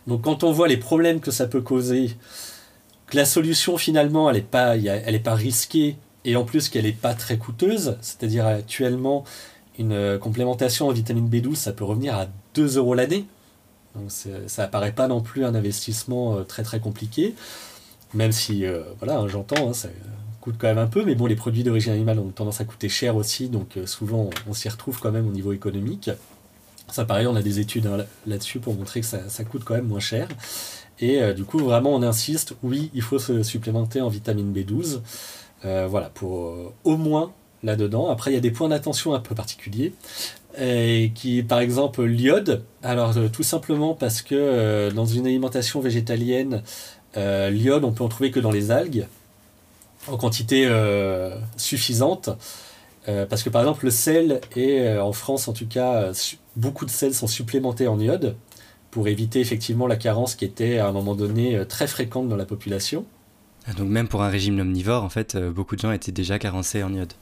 Donc 0.08 0.22
quand 0.22 0.44
on 0.44 0.52
voit 0.52 0.68
les 0.68 0.78
problèmes 0.78 1.20
que 1.20 1.32
ça 1.32 1.48
peut 1.48 1.62
causer, 1.62 2.12
que 3.08 3.18
la 3.18 3.26
solution 3.26 3.78
finalement, 3.78 4.30
elle 4.30 4.38
n'est 4.38 4.42
pas, 4.42 4.76
pas 5.24 5.36
risquée, 5.36 5.98
et 6.24 6.36
en 6.36 6.44
plus 6.44 6.70
qu'elle 6.70 6.86
n'est 6.86 6.92
pas 6.92 7.14
très 7.14 7.38
coûteuse, 7.38 7.98
c'est-à-dire 8.02 8.46
actuellement, 8.46 9.24
une 9.78 9.94
euh, 9.94 10.18
complémentation 10.18 10.88
en 10.88 10.92
vitamine 10.92 11.30
B12, 11.30 11.56
ça 11.56 11.72
peut 11.72 11.84
revenir 11.84 12.16
à 12.16 12.28
2 12.54 12.78
euros 12.78 12.94
l'année. 12.94 13.26
Donc 13.96 14.12
ça 14.48 14.64
apparaît 14.64 14.94
pas 14.94 15.08
non 15.08 15.22
plus 15.22 15.44
un 15.44 15.54
investissement 15.54 16.38
euh, 16.38 16.44
très 16.44 16.64
très 16.64 16.80
compliqué, 16.80 17.36
même 18.14 18.32
si, 18.32 18.66
euh, 18.66 18.84
voilà, 19.00 19.20
hein, 19.20 19.28
j'entends, 19.28 19.70
hein, 19.70 19.74
ça 19.74 19.90
coûte 20.42 20.56
quand 20.58 20.68
même 20.68 20.78
un 20.78 20.88
peu, 20.88 21.04
mais 21.06 21.16
bon, 21.16 21.28
les 21.28 21.36
produits 21.36 21.64
d'origine 21.64 21.94
animale 21.94 22.20
ont 22.20 22.30
tendance 22.30 22.62
à 22.62 22.66
coûter 22.66 22.90
cher 22.90 23.16
aussi, 23.16 23.48
donc 23.48 23.78
souvent 23.86 24.30
on 24.48 24.54
s'y 24.54 24.70
retrouve 24.70 25.00
quand 25.00 25.12
même 25.12 25.28
au 25.28 25.32
niveau 25.32 25.54
économique. 25.54 26.10
Ça, 26.90 27.06
pareil, 27.06 27.28
on 27.28 27.36
a 27.36 27.42
des 27.42 27.60
études 27.60 27.86
hein, 27.88 28.06
là-dessus 28.26 28.60
pour 28.60 28.74
montrer 28.74 29.02
que 29.02 29.06
ça, 29.06 29.44
coûte 29.44 29.64
quand 29.64 29.76
même 29.76 29.88
moins 29.88 30.00
cher. 30.00 30.28
Et 31.00 31.34
du 31.34 31.46
coup, 31.46 31.60
vraiment, 31.60 31.96
on 31.96 32.04
insiste, 32.04 32.56
oui, 32.64 32.92
il 32.94 33.02
faut 33.02 33.18
se 33.18 33.44
supplémenter 33.44 34.02
en 34.02 34.10
vitamine 34.10 34.54
B12. 34.54 35.00
voilà, 35.64 36.10
pour 36.10 36.74
au 36.84 36.98
moins 36.98 37.32
là-dedans. 37.64 38.10
Après, 38.10 38.32
il 38.32 38.34
y 38.34 38.38
a 38.38 38.42
des 38.42 38.52
points 38.52 38.70
d'attention 38.70 39.14
un 39.14 39.20
peu 39.20 39.36
particuliers. 39.36 39.94
Et 40.60 41.12
qui, 41.16 41.44
par 41.44 41.60
exemple, 41.60 42.04
l'iode. 42.04 42.64
Alors, 42.84 43.18
euh, 43.18 43.30
tout 43.30 43.44
simplement 43.44 43.94
parce 43.94 44.22
que 44.22 44.36
euh, 44.36 44.92
dans 44.92 45.06
une 45.06 45.26
alimentation 45.26 45.80
végétalienne, 45.80 46.62
euh, 47.18 47.50
l'iode, 47.50 47.84
on 47.84 47.92
peut 47.92 48.04
en 48.04 48.10
trouver 48.10 48.32
que 48.32 48.40
dans 48.40 48.52
les 48.52 48.72
algues, 48.72 49.08
en 50.08 50.18
quantité 50.18 50.68
suffisante. 51.58 52.30
parce 53.06 53.44
que, 53.44 53.50
par 53.50 53.62
exemple, 53.62 53.86
le 53.86 53.92
sel, 53.92 54.42
et 54.56 54.98
en 54.98 55.14
France 55.14 55.48
en 55.48 55.54
tout 55.54 55.68
cas, 55.68 56.12
beaucoup 56.56 56.86
de 56.86 56.90
sels 56.90 57.14
sont 57.14 57.28
supplémentés 57.28 57.88
en 57.88 58.00
iode 58.00 58.36
pour 58.90 59.08
éviter 59.08 59.40
effectivement 59.40 59.86
la 59.86 59.98
carence 59.98 60.34
qui 60.34 60.44
était 60.44 60.80
à 60.80 60.88
un 60.88 60.92
moment 60.92 61.14
donné 61.14 61.64
très 61.68 61.86
fréquente 61.86 62.30
dans 62.30 62.36
la 62.36 62.46
population. 62.46 63.06
Donc 63.78 63.90
même 63.90 64.08
pour 64.08 64.24
un 64.24 64.30
régime 64.30 64.60
omnivore, 64.60 65.04
en 65.04 65.10
fait, 65.10 65.38
beaucoup 65.38 65.76
de 65.76 65.82
gens 65.82 65.92
étaient 65.92 66.12
déjà 66.12 66.40
carencés 66.40 66.82
en 66.82 66.92
iode. 66.92 67.14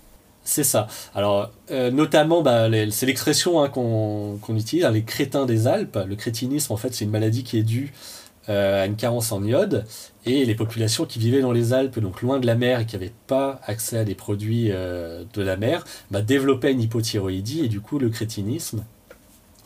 C'est 0.44 0.64
ça. 0.64 0.88
Alors, 1.14 1.52
euh, 1.70 1.92
notamment, 1.92 2.42
bah, 2.42 2.70
c'est 2.92 3.06
l'expression 3.06 3.62
hein, 3.62 3.70
qu'on 3.70 4.40
utilise, 4.56 4.86
hein, 4.86 4.92
les 4.92 5.04
crétins 5.04 5.46
des 5.46 5.68
Alpes. 5.68 6.00
Le 6.08 6.16
crétinisme, 6.16 6.74
en 6.74 6.78
fait, 6.78 6.94
c'est 6.94 7.06
une 7.06 7.12
maladie 7.12 7.44
qui 7.44 7.58
est 7.60 7.64
due 7.64 7.94
euh, 7.94 8.19
à 8.50 8.86
une 8.86 8.96
carence 8.96 9.32
en 9.32 9.44
iode. 9.44 9.86
Et 10.26 10.46
les 10.46 10.56
populations 10.56 11.06
qui 11.06 11.20
vivaient 11.20 11.42
dans 11.42 11.52
les 11.52 11.74
Alpes, 11.74 12.00
donc 12.00 12.22
loin 12.22 12.40
de 12.40 12.46
la 12.46 12.56
mer, 12.56 12.82
et 12.82 12.86
qui 12.86 12.96
n'avaient 12.96 13.14
pas 13.28 13.62
accès 13.66 13.98
à 13.98 14.04
des 14.04 14.16
produits 14.16 14.70
euh, 14.72 15.24
de 15.34 15.42
la 15.42 15.56
mer, 15.56 15.86
bah, 16.12 16.22
développaient 16.22 16.72
une 16.72 16.82
hypothyroïdie. 16.82 17.66
Et 17.66 17.68
du 17.68 17.82
coup, 17.82 18.00
le 18.00 18.10
crétinisme 18.10 18.84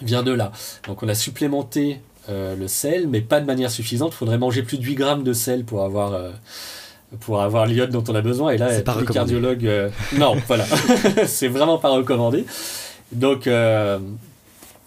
vient 0.02 0.24
de 0.24 0.32
là. 0.32 0.52
Donc, 0.88 1.04
on 1.04 1.08
a 1.08 1.16
supplémenté 1.16 2.00
le 2.30 2.68
sel, 2.70 3.10
mais 3.10 3.20
pas 3.20 3.42
de 3.42 3.46
manière 3.46 3.70
suffisante. 3.70 4.14
Il 4.14 4.16
faudrait 4.16 4.38
manger 4.38 4.64
plus 4.64 4.78
de 4.78 4.84
8 4.84 4.96
grammes 4.96 5.24
de 5.24 5.34
sel 5.34 5.66
pour 5.66 5.84
avoir 5.84 6.14
pour 7.20 7.42
avoir 7.42 7.66
l'iode 7.66 7.92
dont 7.92 8.04
on 8.08 8.16
a 8.16 8.22
besoin. 8.22 8.52
Et 8.52 8.58
là, 8.58 8.78
les 8.78 9.06
cardiologues, 9.06 9.66
euh, 9.66 9.90
non, 10.18 10.36
voilà, 10.48 10.66
c'est 11.26 11.48
vraiment 11.48 11.78
pas 11.78 11.90
recommandé. 11.90 12.46
Donc, 13.12 13.48
euh, 13.48 14.00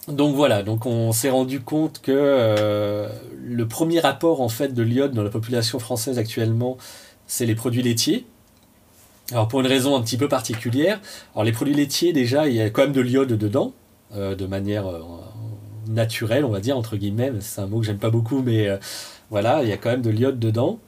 donc 0.08 0.34
voilà, 0.34 0.62
donc 0.62 0.86
on 0.86 1.12
s'est 1.12 1.30
rendu 1.30 1.60
compte 1.60 2.00
que 2.00 2.12
euh, 2.14 3.08
le 3.44 3.66
premier 3.66 4.00
rapport 4.00 4.40
en 4.40 4.48
fait 4.48 4.72
de 4.74 4.82
l'iode 4.82 5.12
dans 5.12 5.22
la 5.22 5.30
population 5.30 5.78
française 5.78 6.18
actuellement, 6.18 6.76
c'est 7.26 7.46
les 7.46 7.54
produits 7.54 7.82
laitiers. 7.82 8.26
Alors 9.32 9.48
pour 9.48 9.60
une 9.60 9.66
raison 9.66 9.96
un 9.96 10.02
petit 10.02 10.16
peu 10.16 10.28
particulière, 10.28 11.00
alors 11.34 11.44
les 11.44 11.52
produits 11.52 11.74
laitiers 11.74 12.12
déjà, 12.12 12.46
il 12.46 12.54
y 12.54 12.60
a 12.60 12.70
quand 12.70 12.82
même 12.82 12.92
de 12.92 13.00
l'iode 13.00 13.32
dedans, 13.32 13.72
de 14.14 14.46
manière 14.46 14.84
naturelle, 15.88 16.44
on 16.44 16.50
va 16.50 16.60
dire 16.60 16.78
entre 16.78 16.96
guillemets. 16.96 17.32
C'est 17.40 17.60
un 17.60 17.66
mot 17.66 17.80
que 17.80 17.86
j'aime 17.86 17.98
pas 17.98 18.10
beaucoup, 18.10 18.40
mais 18.40 18.68
voilà, 19.30 19.64
il 19.64 19.68
y 19.68 19.72
a 19.72 19.76
quand 19.76 19.90
même 19.90 20.02
de 20.02 20.10
l'iode 20.10 20.38
dedans. 20.38 20.78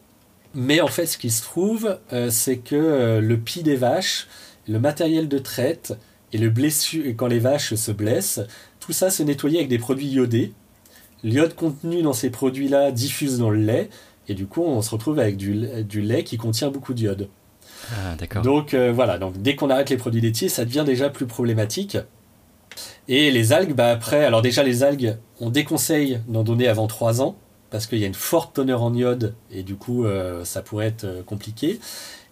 Mais 0.55 0.81
en 0.81 0.89
fait, 0.89 1.07
ce 1.07 1.19
qui 1.19 1.31
se 1.31 1.43
trouve, 1.43 1.99
euh, 2.13 2.31
c'est 2.31 2.59
que 2.59 2.75
euh, 2.75 3.21
le 3.21 3.39
pis 3.39 3.63
des 3.63 3.77
vaches, 3.77 4.29
le 4.67 4.79
matériel 4.81 5.29
de 5.29 5.39
traite 5.39 5.97
et 6.33 6.39
le 6.39 6.51
blessure, 6.51 7.07
et 7.07 7.15
quand 7.15 7.27
les 7.27 7.39
vaches 7.39 7.75
se 7.75 7.93
blessent, 7.93 8.41
tout 8.89 8.95
ça 8.95 9.11
se 9.11 9.23
nettoyait 9.23 9.59
avec 9.59 9.69
des 9.69 9.77
produits 9.77 10.07
iodés. 10.07 10.55
L'iode 11.23 11.55
contenu 11.55 12.01
dans 12.01 12.15
ces 12.15 12.31
produits-là 12.31 12.91
diffuse 12.91 13.37
dans 13.37 13.51
le 13.51 13.59
lait, 13.59 13.91
et 14.29 14.35
du 14.35 14.47
coup, 14.47 14.63
on 14.63 14.81
se 14.81 14.91
retrouve 14.91 15.19
avec 15.19 15.37
du, 15.37 15.53
lait 16.01 16.25
qui 16.25 16.39
contient 16.39 16.71
beaucoup 16.71 16.95
d'iode. 16.95 17.29
Ah, 17.93 18.15
d'accord. 18.19 18.41
Donc 18.41 18.73
euh, 18.73 18.91
voilà, 18.91 19.19
donc 19.19 19.37
dès 19.43 19.57
qu'on 19.57 19.69
arrête 19.69 19.91
les 19.91 19.99
produits 19.99 20.23
laitiers, 20.23 20.49
ça 20.49 20.65
devient 20.65 20.85
déjà 20.87 21.11
plus 21.11 21.27
problématique. 21.27 21.99
Et 23.09 23.31
les 23.31 23.53
algues, 23.53 23.75
bah 23.75 23.91
après, 23.91 24.25
alors 24.25 24.41
déjà 24.41 24.63
les 24.63 24.83
algues, 24.83 25.19
on 25.39 25.51
déconseille 25.51 26.23
d'en 26.27 26.43
donner 26.43 26.67
avant 26.67 26.87
3 26.87 27.21
ans 27.21 27.37
parce 27.69 27.87
qu'il 27.87 27.99
y 27.99 28.05
a 28.05 28.07
une 28.07 28.15
forte 28.15 28.57
teneur 28.57 28.83
en 28.83 28.95
iode 28.95 29.35
et 29.51 29.63
du 29.63 29.77
coup 29.77 30.07
euh, 30.07 30.47
ça 30.47 30.63
pourrait 30.63 30.87
être 30.87 31.05
euh, 31.05 31.23
compliqué. 31.23 31.79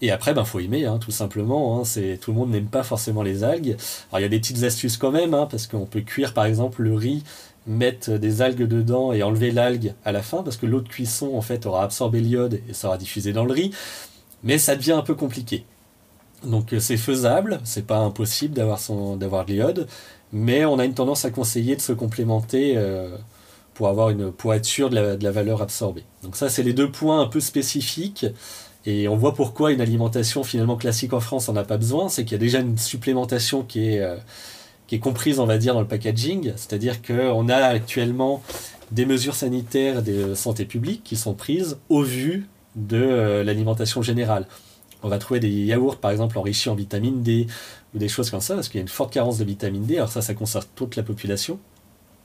Et 0.02 0.10
après, 0.10 0.34
ben 0.34 0.44
faut 0.44 0.60
aimer, 0.60 0.84
hein, 0.84 0.98
tout 0.98 1.10
simplement. 1.10 1.80
Hein, 1.80 1.84
c'est 1.84 2.18
tout 2.20 2.32
le 2.32 2.36
monde 2.36 2.50
n'aime 2.50 2.66
pas 2.66 2.82
forcément 2.82 3.22
les 3.22 3.44
algues. 3.44 3.76
Alors 4.10 4.20
il 4.20 4.22
y 4.22 4.26
a 4.26 4.28
des 4.28 4.38
petites 4.38 4.62
astuces 4.62 4.96
quand 4.96 5.10
même, 5.10 5.34
hein, 5.34 5.48
parce 5.50 5.66
qu'on 5.66 5.86
peut 5.86 6.02
cuire 6.02 6.34
par 6.34 6.44
exemple 6.44 6.82
le 6.82 6.94
riz, 6.94 7.22
mettre 7.66 8.12
des 8.12 8.42
algues 8.42 8.66
dedans 8.68 9.12
et 9.12 9.22
enlever 9.22 9.50
l'algue 9.50 9.94
à 10.04 10.12
la 10.12 10.22
fin, 10.22 10.42
parce 10.42 10.56
que 10.56 10.66
l'eau 10.66 10.80
de 10.80 10.88
cuisson 10.88 11.34
en 11.34 11.40
fait 11.40 11.66
aura 11.66 11.82
absorbé 11.82 12.20
l'iode 12.20 12.60
et 12.68 12.74
ça 12.74 12.88
aura 12.88 12.98
diffusé 12.98 13.32
dans 13.32 13.44
le 13.44 13.52
riz. 13.52 13.70
Mais 14.42 14.58
ça 14.58 14.76
devient 14.76 14.92
un 14.92 15.02
peu 15.02 15.14
compliqué. 15.14 15.64
Donc 16.44 16.74
euh, 16.74 16.80
c'est 16.80 16.98
faisable, 16.98 17.60
c'est 17.64 17.86
pas 17.86 17.98
impossible 17.98 18.54
d'avoir 18.54 18.78
d'avoir 19.16 19.46
de 19.46 19.52
l'iode, 19.52 19.88
mais 20.32 20.66
on 20.66 20.78
a 20.78 20.84
une 20.84 20.94
tendance 20.94 21.24
à 21.24 21.30
conseiller 21.30 21.74
de 21.76 21.80
se 21.80 21.92
complémenter 21.92 22.76
pour, 23.76 23.88
avoir 23.88 24.10
une, 24.10 24.32
pour 24.32 24.54
être 24.54 24.64
sûr 24.64 24.90
de 24.90 24.96
la, 25.22 25.30
valeur 25.30 25.62
absorbée. 25.62 26.04
Donc 26.22 26.34
ça, 26.34 26.48
c'est 26.48 26.62
les 26.62 26.72
deux 26.72 26.90
points 26.90 27.20
un 27.20 27.26
peu 27.26 27.40
spécifiques. 27.40 28.26
Et 28.86 29.08
on 29.08 29.16
voit 29.16 29.34
pourquoi 29.34 29.72
une 29.72 29.80
alimentation 29.80 30.44
finalement 30.44 30.76
classique 30.76 31.12
en 31.12 31.20
France 31.20 31.48
n'en 31.48 31.56
a 31.56 31.64
pas 31.64 31.76
besoin. 31.76 32.08
C'est 32.08 32.24
qu'il 32.24 32.32
y 32.32 32.36
a 32.36 32.38
déjà 32.38 32.60
une 32.60 32.78
supplémentation 32.78 33.64
qui 33.64 33.88
est, 33.88 34.00
euh, 34.00 34.16
qui 34.86 34.94
est 34.94 35.00
comprise, 35.00 35.40
on 35.40 35.46
va 35.46 35.58
dire, 35.58 35.74
dans 35.74 35.80
le 35.80 35.88
packaging. 35.88 36.52
C'est-à-dire 36.54 37.02
qu'on 37.02 37.48
a 37.48 37.56
actuellement 37.56 38.42
des 38.92 39.04
mesures 39.04 39.34
sanitaires 39.34 40.02
de 40.02 40.34
santé 40.34 40.64
publique 40.64 41.02
qui 41.02 41.16
sont 41.16 41.34
prises 41.34 41.78
au 41.88 42.02
vu 42.02 42.46
de 42.76 42.96
euh, 42.96 43.42
l'alimentation 43.42 44.02
générale. 44.02 44.46
On 45.02 45.08
va 45.08 45.18
trouver 45.18 45.40
des 45.40 45.50
yaourts, 45.50 45.96
par 45.96 46.12
exemple, 46.12 46.38
enrichis 46.38 46.68
en 46.68 46.74
vitamine 46.74 47.22
D 47.22 47.48
ou 47.94 47.98
des 47.98 48.08
choses 48.08 48.30
comme 48.30 48.40
ça, 48.40 48.54
parce 48.54 48.68
qu'il 48.68 48.78
y 48.78 48.80
a 48.80 48.82
une 48.82 48.88
forte 48.88 49.12
carence 49.12 49.38
de 49.38 49.44
vitamine 49.44 49.84
D. 49.84 49.96
Alors 49.96 50.08
ça, 50.08 50.22
ça 50.22 50.34
concerne 50.34 50.64
toute 50.76 50.96
la 50.96 51.02
population. 51.02 51.58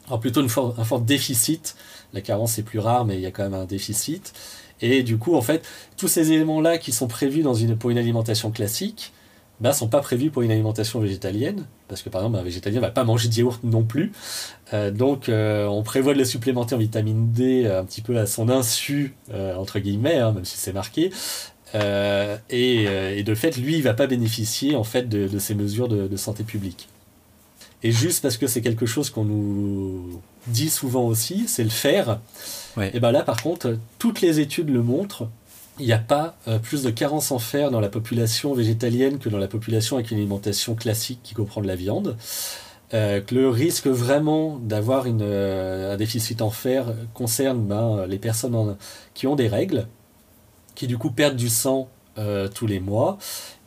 Alors 0.08 0.20
plutôt 0.20 0.42
une 0.42 0.50
un 0.78 0.84
fort 0.84 1.02
déficit. 1.02 1.76
La 2.14 2.22
carence 2.22 2.60
est 2.60 2.64
plus 2.64 2.80
rare, 2.80 3.06
mais 3.06 3.16
il 3.16 3.22
y 3.22 3.26
a 3.26 3.32
quand 3.32 3.44
même 3.44 3.54
un 3.54 3.66
déficit. 3.66 4.34
Et 4.82 5.04
du 5.04 5.18
coup, 5.18 5.36
en 5.36 5.42
fait, 5.42 5.66
tous 5.98 6.08
ces 6.08 6.32
éléments-là 6.32 6.78
qui 6.78 6.92
sont 6.92 7.08
prévus 7.08 7.44
pour 7.80 7.90
une 7.90 7.98
alimentation 7.98 8.52
classique, 8.52 9.14
ne 9.60 9.64
bah, 9.64 9.74
sont 9.74 9.88
pas 9.88 10.00
prévus 10.00 10.32
pour 10.32 10.42
une 10.42 10.52
alimentation 10.52 11.00
végétalienne, 11.00 11.66
parce 11.88 12.02
que 12.02 12.10
par 12.10 12.22
exemple, 12.22 12.38
un 12.40 12.44
végétalien 12.44 12.78
ne 12.78 12.82
va 12.82 12.90
pas 12.90 13.04
manger 13.04 13.30
de 13.30 13.36
yaourt 13.36 13.64
non 13.64 13.84
plus. 13.84 14.12
Euh, 14.74 14.90
donc, 14.90 15.30
euh, 15.30 15.68
on 15.68 15.84
prévoit 15.84 16.14
de 16.14 16.20
le 16.20 16.26
supplémenter 16.26 16.74
en 16.74 16.80
vitamine 16.80 17.32
D 17.32 17.66
euh, 17.66 17.82
un 17.82 17.86
petit 17.86 18.02
peu 18.02 18.18
à 18.18 18.26
son 18.26 18.50
insu, 18.50 19.14
entre 19.32 19.78
guillemets, 19.80 20.18
hein, 20.18 20.32
même 20.32 20.46
si 20.46 20.58
c'est 20.58 20.74
marqué. 20.74 21.12
Et, 21.76 23.24
de 23.24 23.36
fait, 23.36 23.58
lui, 23.58 23.76
il 23.76 23.84
va 23.84 23.94
pas 23.94 24.08
bénéficier 24.08 24.76
en 24.76 24.84
fait 24.84 25.08
de, 25.08 25.38
ces 25.38 25.54
mesures 25.54 25.88
de 25.88 26.18
santé 26.18 26.44
publique. 26.44 26.90
Et 27.84 27.92
juste 27.92 28.22
parce 28.22 28.38
que 28.38 28.48
c'est 28.48 28.62
quelque 28.62 28.86
chose 28.86 29.10
qu'on 29.10 29.26
nous 29.26 30.22
dit 30.48 30.70
souvent 30.70 31.06
aussi, 31.06 31.46
c'est 31.48 31.64
le 31.64 31.70
faire. 31.70 32.20
Et 32.80 33.00
bien 33.00 33.12
là, 33.12 33.24
par 33.24 33.42
contre, 33.42 33.78
toutes 34.00 34.22
les 34.22 34.40
études 34.40 34.70
le 34.70 34.82
montrent. 34.82 35.28
Il 35.80 35.86
n'y 35.86 35.94
a 35.94 35.98
pas 35.98 36.36
euh, 36.48 36.60
plus 36.60 36.84
de 36.84 36.92
carence 36.92 37.32
en 37.32 37.40
fer 37.40 37.72
dans 37.72 37.80
la 37.80 37.90
population 37.90 38.54
végétalienne 38.54 39.20
que 39.20 39.30
dans 39.30 39.38
la 39.38 39.48
population 39.48 39.96
avec 39.96 40.12
une 40.12 40.18
alimentation 40.18 40.76
classique 40.76 41.20
qui 41.24 41.34
comprend 41.34 41.62
de 41.62 41.68
la 41.68 41.76
viande. 41.76 42.18
Euh, 42.94 43.22
le 43.32 43.50
risque 43.50 43.88
vraiment 43.88 44.58
d'avoir 44.58 45.06
euh, 45.08 45.94
un 45.94 45.98
déficit 45.98 46.42
en 46.42 46.50
fer 46.50 46.94
concerne 47.14 47.66
ben, 47.66 48.06
les 48.06 48.20
personnes 48.20 48.76
qui 49.14 49.28
ont 49.28 49.36
des 49.36 49.48
règles, 49.48 49.88
qui 50.76 50.88
du 50.88 50.98
coup 50.98 51.10
perdent 51.10 51.38
du 51.38 51.50
sang 51.50 51.90
tous 52.54 52.68
les 52.68 52.80
mois, 52.80 53.18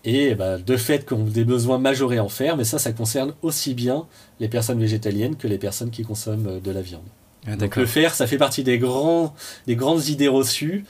et 0.05 0.35
bah, 0.37 0.59
de 0.59 0.77
fait 0.77 1.05
qu'on 1.09 1.27
a 1.27 1.31
des 1.31 1.45
besoins 1.45 1.79
majorés 1.79 2.21
en 2.21 2.29
fer, 2.29 2.57
mais 2.57 2.63
ça, 2.63 2.79
ça 2.79 2.93
concerne 2.93 3.35
aussi 3.43 3.75
bien 3.75 4.07
les 4.39 4.49
personnes 4.49 4.79
végétaliennes 4.79 5.35
que 5.35 5.49
les 5.49 5.59
personnes 5.59 5.91
qui 5.91 6.05
consomment 6.05 6.61
de 6.61 6.71
la 6.71 6.83
viande. 6.83 7.03
Ah, 7.47 7.57
Donc 7.57 7.77
le 7.77 7.87
fer, 7.87 8.15
ça 8.15 8.27
fait 8.27 8.39
partie 8.39 8.65
des, 8.65 8.79
grands, 8.79 9.35
des 9.67 9.77
grandes 9.77 10.07
idées 10.07 10.29
reçues 10.29 10.85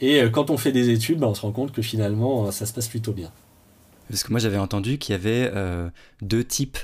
Et 0.00 0.22
quand 0.32 0.50
on 0.50 0.56
fait 0.56 0.72
des 0.72 0.90
études, 0.90 1.18
bah, 1.18 1.26
on 1.26 1.34
se 1.34 1.40
rend 1.42 1.52
compte 1.52 1.72
que 1.72 1.82
finalement, 1.82 2.50
ça 2.52 2.66
se 2.66 2.72
passe 2.72 2.88
plutôt 2.88 3.12
bien. 3.12 3.30
Parce 4.08 4.22
que 4.22 4.30
moi, 4.30 4.38
j'avais 4.38 4.58
entendu 4.58 4.98
qu'il 4.98 5.14
y 5.14 5.16
avait 5.16 5.52
deux 6.22 6.44
types 6.44 6.78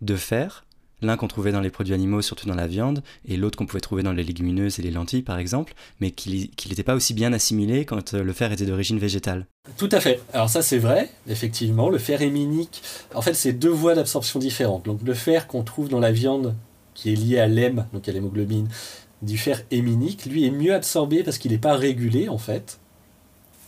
de 0.00 0.16
fer 0.16 0.64
l'un 1.02 1.16
qu'on 1.16 1.28
trouvait 1.28 1.52
dans 1.52 1.60
les 1.60 1.70
produits 1.70 1.94
animaux, 1.94 2.22
surtout 2.22 2.46
dans 2.46 2.54
la 2.54 2.66
viande, 2.66 3.02
et 3.26 3.36
l'autre 3.36 3.58
qu'on 3.58 3.66
pouvait 3.66 3.80
trouver 3.80 4.02
dans 4.02 4.12
les 4.12 4.22
légumineuses 4.22 4.78
et 4.78 4.82
les 4.82 4.90
lentilles, 4.90 5.22
par 5.22 5.38
exemple, 5.38 5.74
mais 6.00 6.10
qu'il 6.10 6.48
n'était 6.68 6.82
pas 6.82 6.94
aussi 6.94 7.12
bien 7.12 7.32
assimilé 7.32 7.84
quand 7.84 8.14
euh, 8.14 8.22
le 8.22 8.32
fer 8.32 8.52
était 8.52 8.66
d'origine 8.66 8.98
végétale. 8.98 9.46
Tout 9.76 9.88
à 9.92 10.00
fait. 10.00 10.20
Alors 10.32 10.48
ça 10.48 10.62
c'est 10.62 10.78
vrai, 10.78 11.10
effectivement. 11.28 11.88
Le 11.88 11.98
fer 11.98 12.22
héminique, 12.22 12.82
en 13.14 13.22
fait 13.22 13.34
c'est 13.34 13.52
deux 13.52 13.70
voies 13.70 13.94
d'absorption 13.94 14.38
différentes. 14.38 14.84
Donc 14.84 15.00
le 15.04 15.14
fer 15.14 15.46
qu'on 15.46 15.62
trouve 15.62 15.88
dans 15.88 16.00
la 16.00 16.12
viande, 16.12 16.54
qui 16.94 17.12
est 17.12 17.16
lié 17.16 17.38
à 17.38 17.46
l'hème, 17.46 17.86
donc 17.92 18.08
à 18.08 18.12
l'hémoglobine, 18.12 18.68
du 19.22 19.38
fer 19.38 19.62
héminique, 19.70 20.26
lui 20.26 20.46
est 20.46 20.50
mieux 20.50 20.74
absorbé 20.74 21.22
parce 21.22 21.38
qu'il 21.38 21.52
n'est 21.52 21.58
pas 21.58 21.76
régulé 21.76 22.28
en 22.28 22.38
fait. 22.38 22.78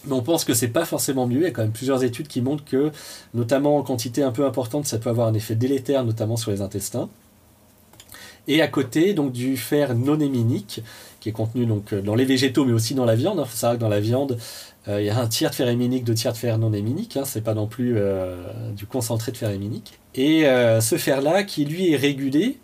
Mais 0.06 0.12
on 0.12 0.22
pense 0.22 0.44
que 0.44 0.52
c'est 0.52 0.68
pas 0.68 0.84
forcément 0.84 1.26
mieux. 1.26 1.38
Il 1.38 1.44
y 1.44 1.46
a 1.46 1.50
quand 1.50 1.62
même 1.62 1.72
plusieurs 1.72 2.04
études 2.04 2.28
qui 2.28 2.42
montrent 2.42 2.64
que, 2.64 2.92
notamment 3.32 3.78
en 3.78 3.82
quantité 3.82 4.22
un 4.22 4.32
peu 4.32 4.44
importante, 4.44 4.86
ça 4.86 4.98
peut 4.98 5.08
avoir 5.08 5.28
un 5.28 5.34
effet 5.34 5.54
délétère, 5.54 6.04
notamment 6.04 6.36
sur 6.36 6.50
les 6.50 6.60
intestins. 6.60 7.08
Et 8.46 8.60
à 8.60 8.68
côté, 8.68 9.14
donc 9.14 9.32
du 9.32 9.56
fer 9.56 9.94
non 9.94 10.20
héminique, 10.20 10.82
qui 11.20 11.30
est 11.30 11.32
contenu 11.32 11.64
donc 11.64 11.94
dans 11.94 12.14
les 12.14 12.26
végétaux, 12.26 12.66
mais 12.66 12.74
aussi 12.74 12.94
dans 12.94 13.06
la 13.06 13.14
viande. 13.14 13.38
Il 13.38 13.40
hein. 13.40 13.46
faut 13.46 13.56
savoir 13.56 13.78
que 13.78 13.80
dans 13.80 13.88
la 13.88 14.00
viande, 14.00 14.36
euh, 14.88 15.00
il 15.00 15.06
y 15.06 15.10
a 15.10 15.18
un 15.18 15.26
tiers 15.26 15.50
de 15.50 15.54
fer 15.54 15.68
héminique, 15.68 16.04
deux 16.04 16.14
tiers 16.14 16.32
de 16.32 16.38
fer 16.38 16.58
non 16.58 16.72
héminique. 16.72 17.16
Hein, 17.16 17.24
c'est 17.24 17.40
pas 17.40 17.54
non 17.54 17.66
plus 17.66 17.94
euh, 17.96 18.36
du 18.76 18.86
concentré 18.86 19.32
de 19.32 19.36
fer 19.38 19.50
héminique. 19.50 19.98
Et 20.14 20.46
euh, 20.46 20.82
ce 20.82 20.96
fer-là, 20.96 21.42
qui 21.44 21.64
lui 21.64 21.92
est 21.92 21.96
régulé, 21.96 22.58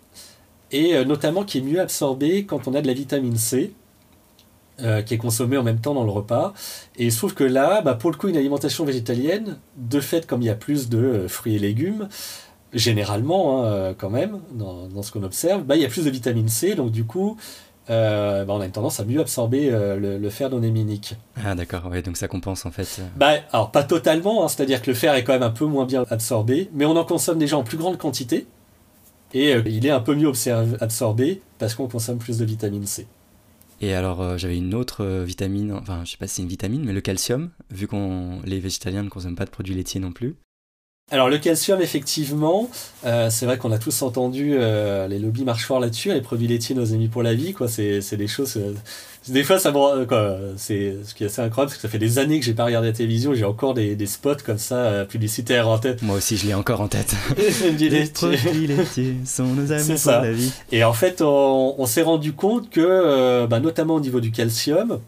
et 0.71 1.03
notamment 1.05 1.43
qui 1.43 1.59
est 1.59 1.61
mieux 1.61 1.79
absorbé 1.79 2.45
quand 2.45 2.67
on 2.67 2.73
a 2.73 2.81
de 2.81 2.87
la 2.87 2.93
vitamine 2.93 3.37
C. 3.37 3.73
qui 4.77 5.13
est 5.13 5.17
consommée 5.17 5.57
en 5.57 5.63
même 5.63 5.79
temps 5.79 5.93
dans 5.93 6.03
le 6.03 6.11
repas. 6.11 6.53
Et 6.97 7.05
il 7.05 7.11
se 7.11 7.17
trouve 7.17 7.35
que 7.35 7.43
là, 7.43 7.81
bah, 7.81 7.93
pour 7.93 8.09
le 8.09 8.17
coup, 8.17 8.29
une 8.29 8.37
alimentation 8.37 8.83
végétalienne, 8.83 9.57
de 9.77 9.99
fait, 9.99 10.25
comme 10.25 10.41
il 10.41 10.45
y 10.45 10.49
a 10.49 10.55
plus 10.55 10.89
de 10.89 11.27
fruits 11.27 11.55
et 11.55 11.59
légumes, 11.59 12.07
généralement, 12.73 13.63
hein, 13.63 13.65
euh, 13.65 13.93
quand 13.97 14.09
même, 14.09 14.39
dans, 14.53 15.01
ce 15.01 15.11
qu'on 15.11 15.23
observe, 15.23 15.63
bah, 15.63 15.75
il 15.75 15.81
y 15.81 15.85
a 15.85 15.89
plus 15.89 16.05
de 16.05 16.09
vitamine 16.09 16.49
C, 16.49 16.75
donc 16.75 16.91
du 16.91 17.05
coup, 17.05 17.37
euh, 17.89 18.45
bah, 18.45 18.53
on 18.55 18.61
a 18.61 18.65
une 18.65 18.71
tendance 18.71 18.99
à 18.99 19.05
mieux 19.05 19.19
absorber 19.19 19.69
euh, 19.71 20.19
le, 20.19 20.29
fer 20.29 20.49
non 20.49 20.63
héminique. 20.63 21.15
Ah 21.43 21.55
d'accord, 21.55 21.87
ouais, 21.87 22.01
donc 22.01 22.17
ça 22.17 22.27
compense 22.27 22.65
en 22.65 22.71
fait. 22.71 23.01
Bah, 23.15 23.33
alors 23.51 23.71
pas 23.71 23.83
totalement, 23.83 24.43
hein, 24.43 24.47
c'est-à-dire 24.47 24.81
que 24.81 24.89
le 24.89 24.95
fer 24.95 25.15
est 25.15 25.23
quand 25.23 25.33
même 25.33 25.43
un 25.43 25.49
peu 25.49 25.65
moins 25.65 25.85
bien 25.85 26.05
absorbé, 26.09 26.69
mais 26.73 26.85
on 26.85 26.95
en 26.95 27.05
consomme 27.05 27.37
déjà 27.37 27.57
en 27.57 27.63
plus 27.63 27.77
grande 27.77 27.97
quantité, 27.97 28.47
et 29.33 29.55
il 29.65 29.85
est 29.85 29.91
un 29.91 29.99
peu 29.99 30.15
mieux 30.15 30.31
absorbé 30.79 31.41
parce 31.59 31.75
qu'on 31.75 31.87
consomme 31.87 32.17
plus 32.17 32.37
de 32.37 32.45
vitamine 32.45 32.85
C. 32.85 33.07
Et 33.81 33.93
alors 33.93 34.37
j'avais 34.37 34.57
une 34.57 34.73
autre 34.73 35.05
vitamine, 35.23 35.71
enfin 35.73 36.01
je 36.05 36.11
sais 36.11 36.17
pas 36.17 36.27
si 36.27 36.35
c'est 36.35 36.41
une 36.43 36.47
vitamine, 36.47 36.83
mais 36.85 36.93
le 36.93 37.01
calcium, 37.01 37.49
vu 37.71 37.87
qu'on 37.87 38.41
les 38.45 38.59
végétaliens 38.59 39.03
ne 39.03 39.09
consomment 39.09 39.35
pas 39.35 39.45
de 39.45 39.49
produits 39.49 39.73
laitiers 39.73 39.99
non 39.99 40.11
plus. 40.11 40.35
Alors 41.11 41.29
le 41.29 41.37
calcium, 41.37 41.81
effectivement, 41.81 42.69
euh, 43.05 43.29
c'est 43.29 43.45
vrai 43.45 43.57
qu'on 43.57 43.73
a 43.73 43.77
tous 43.77 44.01
entendu 44.01 44.53
euh, 44.53 45.09
les 45.09 45.19
lobbies 45.19 45.43
marchent 45.43 45.65
fort 45.65 45.81
là-dessus, 45.81 46.13
les 46.13 46.21
produits 46.21 46.47
laitiers, 46.47 46.73
nos 46.73 46.93
amis 46.93 47.09
pour 47.09 47.21
la 47.21 47.33
vie, 47.33 47.51
quoi. 47.51 47.67
C'est, 47.67 48.15
des 48.15 48.27
choses. 48.27 48.57
Euh, 49.29 49.33
des 49.33 49.43
fois, 49.43 49.59
ça 49.59 49.71
me, 49.71 50.05
quoi, 50.05 50.37
c'est 50.57 50.95
ce 51.03 51.13
qui 51.13 51.23
est 51.23 51.27
assez 51.27 51.41
incroyable, 51.41 51.69
parce 51.69 51.75
que 51.75 51.81
ça 51.81 51.89
fait 51.89 51.99
des 51.99 52.19
années 52.19 52.39
que 52.39 52.45
j'ai 52.45 52.53
pas 52.53 52.65
regardé 52.65 52.87
la 52.87 52.93
télévision, 52.93 53.33
j'ai 53.33 53.45
encore 53.45 53.73
des, 53.73 53.95
des 53.95 54.05
spots 54.07 54.43
comme 54.45 54.57
ça 54.57 55.05
publicitaires 55.05 55.67
en 55.67 55.77
tête. 55.77 56.01
Moi 56.01 56.17
aussi, 56.17 56.37
je 56.37 56.47
l'ai 56.47 56.53
encore 56.53 56.81
en 56.81 56.87
tête. 56.87 57.15
les 57.79 58.05
produits 58.05 58.67
laitiers 58.67 59.15
sont 59.25 59.45
nos 59.45 59.71
amis 59.71 59.99
pour 60.01 60.11
la 60.11 60.31
vie. 60.31 60.51
Et 60.71 60.83
en 60.83 60.93
fait, 60.93 61.21
on, 61.21 61.75
on 61.77 61.85
s'est 61.85 62.01
rendu 62.01 62.33
compte 62.33 62.69
que, 62.69 63.45
bah, 63.45 63.59
notamment 63.59 63.95
au 63.95 64.01
niveau 64.01 64.19
du 64.19 64.31
calcium, 64.31 64.99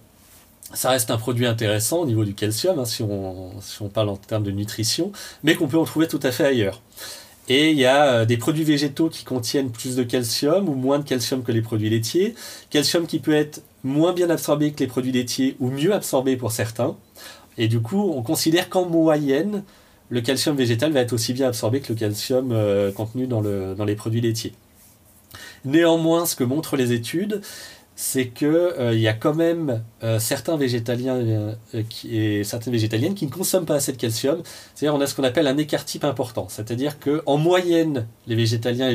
ça 0.73 0.89
reste 0.89 1.11
un 1.11 1.17
produit 1.17 1.45
intéressant 1.45 1.99
au 1.99 2.05
niveau 2.05 2.25
du 2.25 2.33
calcium, 2.33 2.79
hein, 2.79 2.85
si, 2.85 3.03
on, 3.03 3.51
si, 3.61 3.81
on, 3.81 3.89
parle 3.89 4.09
en 4.09 4.17
termes 4.17 4.43
de 4.43 4.51
nutrition, 4.51 5.11
mais 5.43 5.55
qu'on 5.55 5.67
peut 5.67 5.77
en 5.77 5.85
trouver 5.85 6.07
tout 6.07 6.19
à 6.23 6.31
fait 6.31 6.45
ailleurs. 6.45 6.81
Et 7.49 7.71
il 7.71 7.77
y 7.77 7.85
a 7.85 8.05
euh, 8.05 8.25
des 8.25 8.37
produits 8.37 8.63
végétaux 8.63 9.09
qui 9.09 9.23
contiennent 9.25 9.69
plus 9.69 9.95
de 9.95 10.03
calcium 10.03 10.69
ou 10.69 10.75
moins 10.75 10.99
de 10.99 11.03
calcium 11.03 11.43
que 11.43 11.51
les 11.51 11.61
produits 11.61 11.89
laitiers. 11.89 12.35
Calcium 12.69 13.05
qui 13.05 13.19
peut 13.19 13.33
être 13.33 13.61
moins 13.83 14.13
bien 14.13 14.29
absorbé 14.29 14.71
que 14.71 14.79
les 14.79 14.87
produits 14.87 15.11
laitiers 15.11 15.55
ou 15.59 15.69
mieux 15.69 15.93
absorbé 15.93 16.37
pour 16.37 16.51
certains. 16.51 16.95
Et 17.57 17.67
du 17.67 17.81
coup, 17.81 18.11
on 18.15 18.23
considère 18.23 18.69
qu'en 18.69 18.85
moyenne, 18.85 19.63
le 20.09 20.21
calcium 20.21 20.55
végétal 20.55 20.91
va 20.91 21.01
être 21.01 21.13
aussi 21.13 21.33
bien 21.33 21.47
absorbé 21.47 21.81
que 21.81 21.91
le 21.93 21.99
calcium 21.99 22.51
euh, 22.51 22.91
contenu 22.91 23.27
dans, 23.27 23.41
le, 23.41 23.75
dans 23.75 23.85
les 23.85 23.95
produits 23.95 24.21
laitiers. 24.21 24.53
Néanmoins, 25.65 26.25
ce 26.25 26.35
que 26.35 26.43
montrent 26.43 26.75
les 26.75 26.91
études, 26.91 27.41
c'est 27.95 28.27
que 28.27 28.45
euh, 28.79 28.95
y 28.95 29.07
a 29.07 29.13
quand 29.13 29.35
même 29.35 29.83
euh, 30.03 30.19
certains 30.19 30.57
végétaliens 30.57 31.55
et 32.09 32.43
certaines 32.43 32.73
végétaliennes 32.73 33.13
qui 33.13 33.27
ne 33.27 33.31
consomment 33.31 33.65
pas 33.65 33.75
assez 33.75 33.91
de 33.91 33.97
calcium. 33.97 34.41
C'est-à-dire 34.73 34.95
on 34.95 35.01
a 35.01 35.07
ce 35.07 35.15
qu'on 35.15 35.23
appelle 35.23 35.47
un 35.47 35.57
écart 35.57 35.85
type 35.85 36.03
important. 36.03 36.47
C'est-à-dire 36.49 36.99
que 36.99 37.21
en 37.25 37.37
moyenne, 37.37 38.07
les 38.27 38.35
végétaliens 38.35 38.89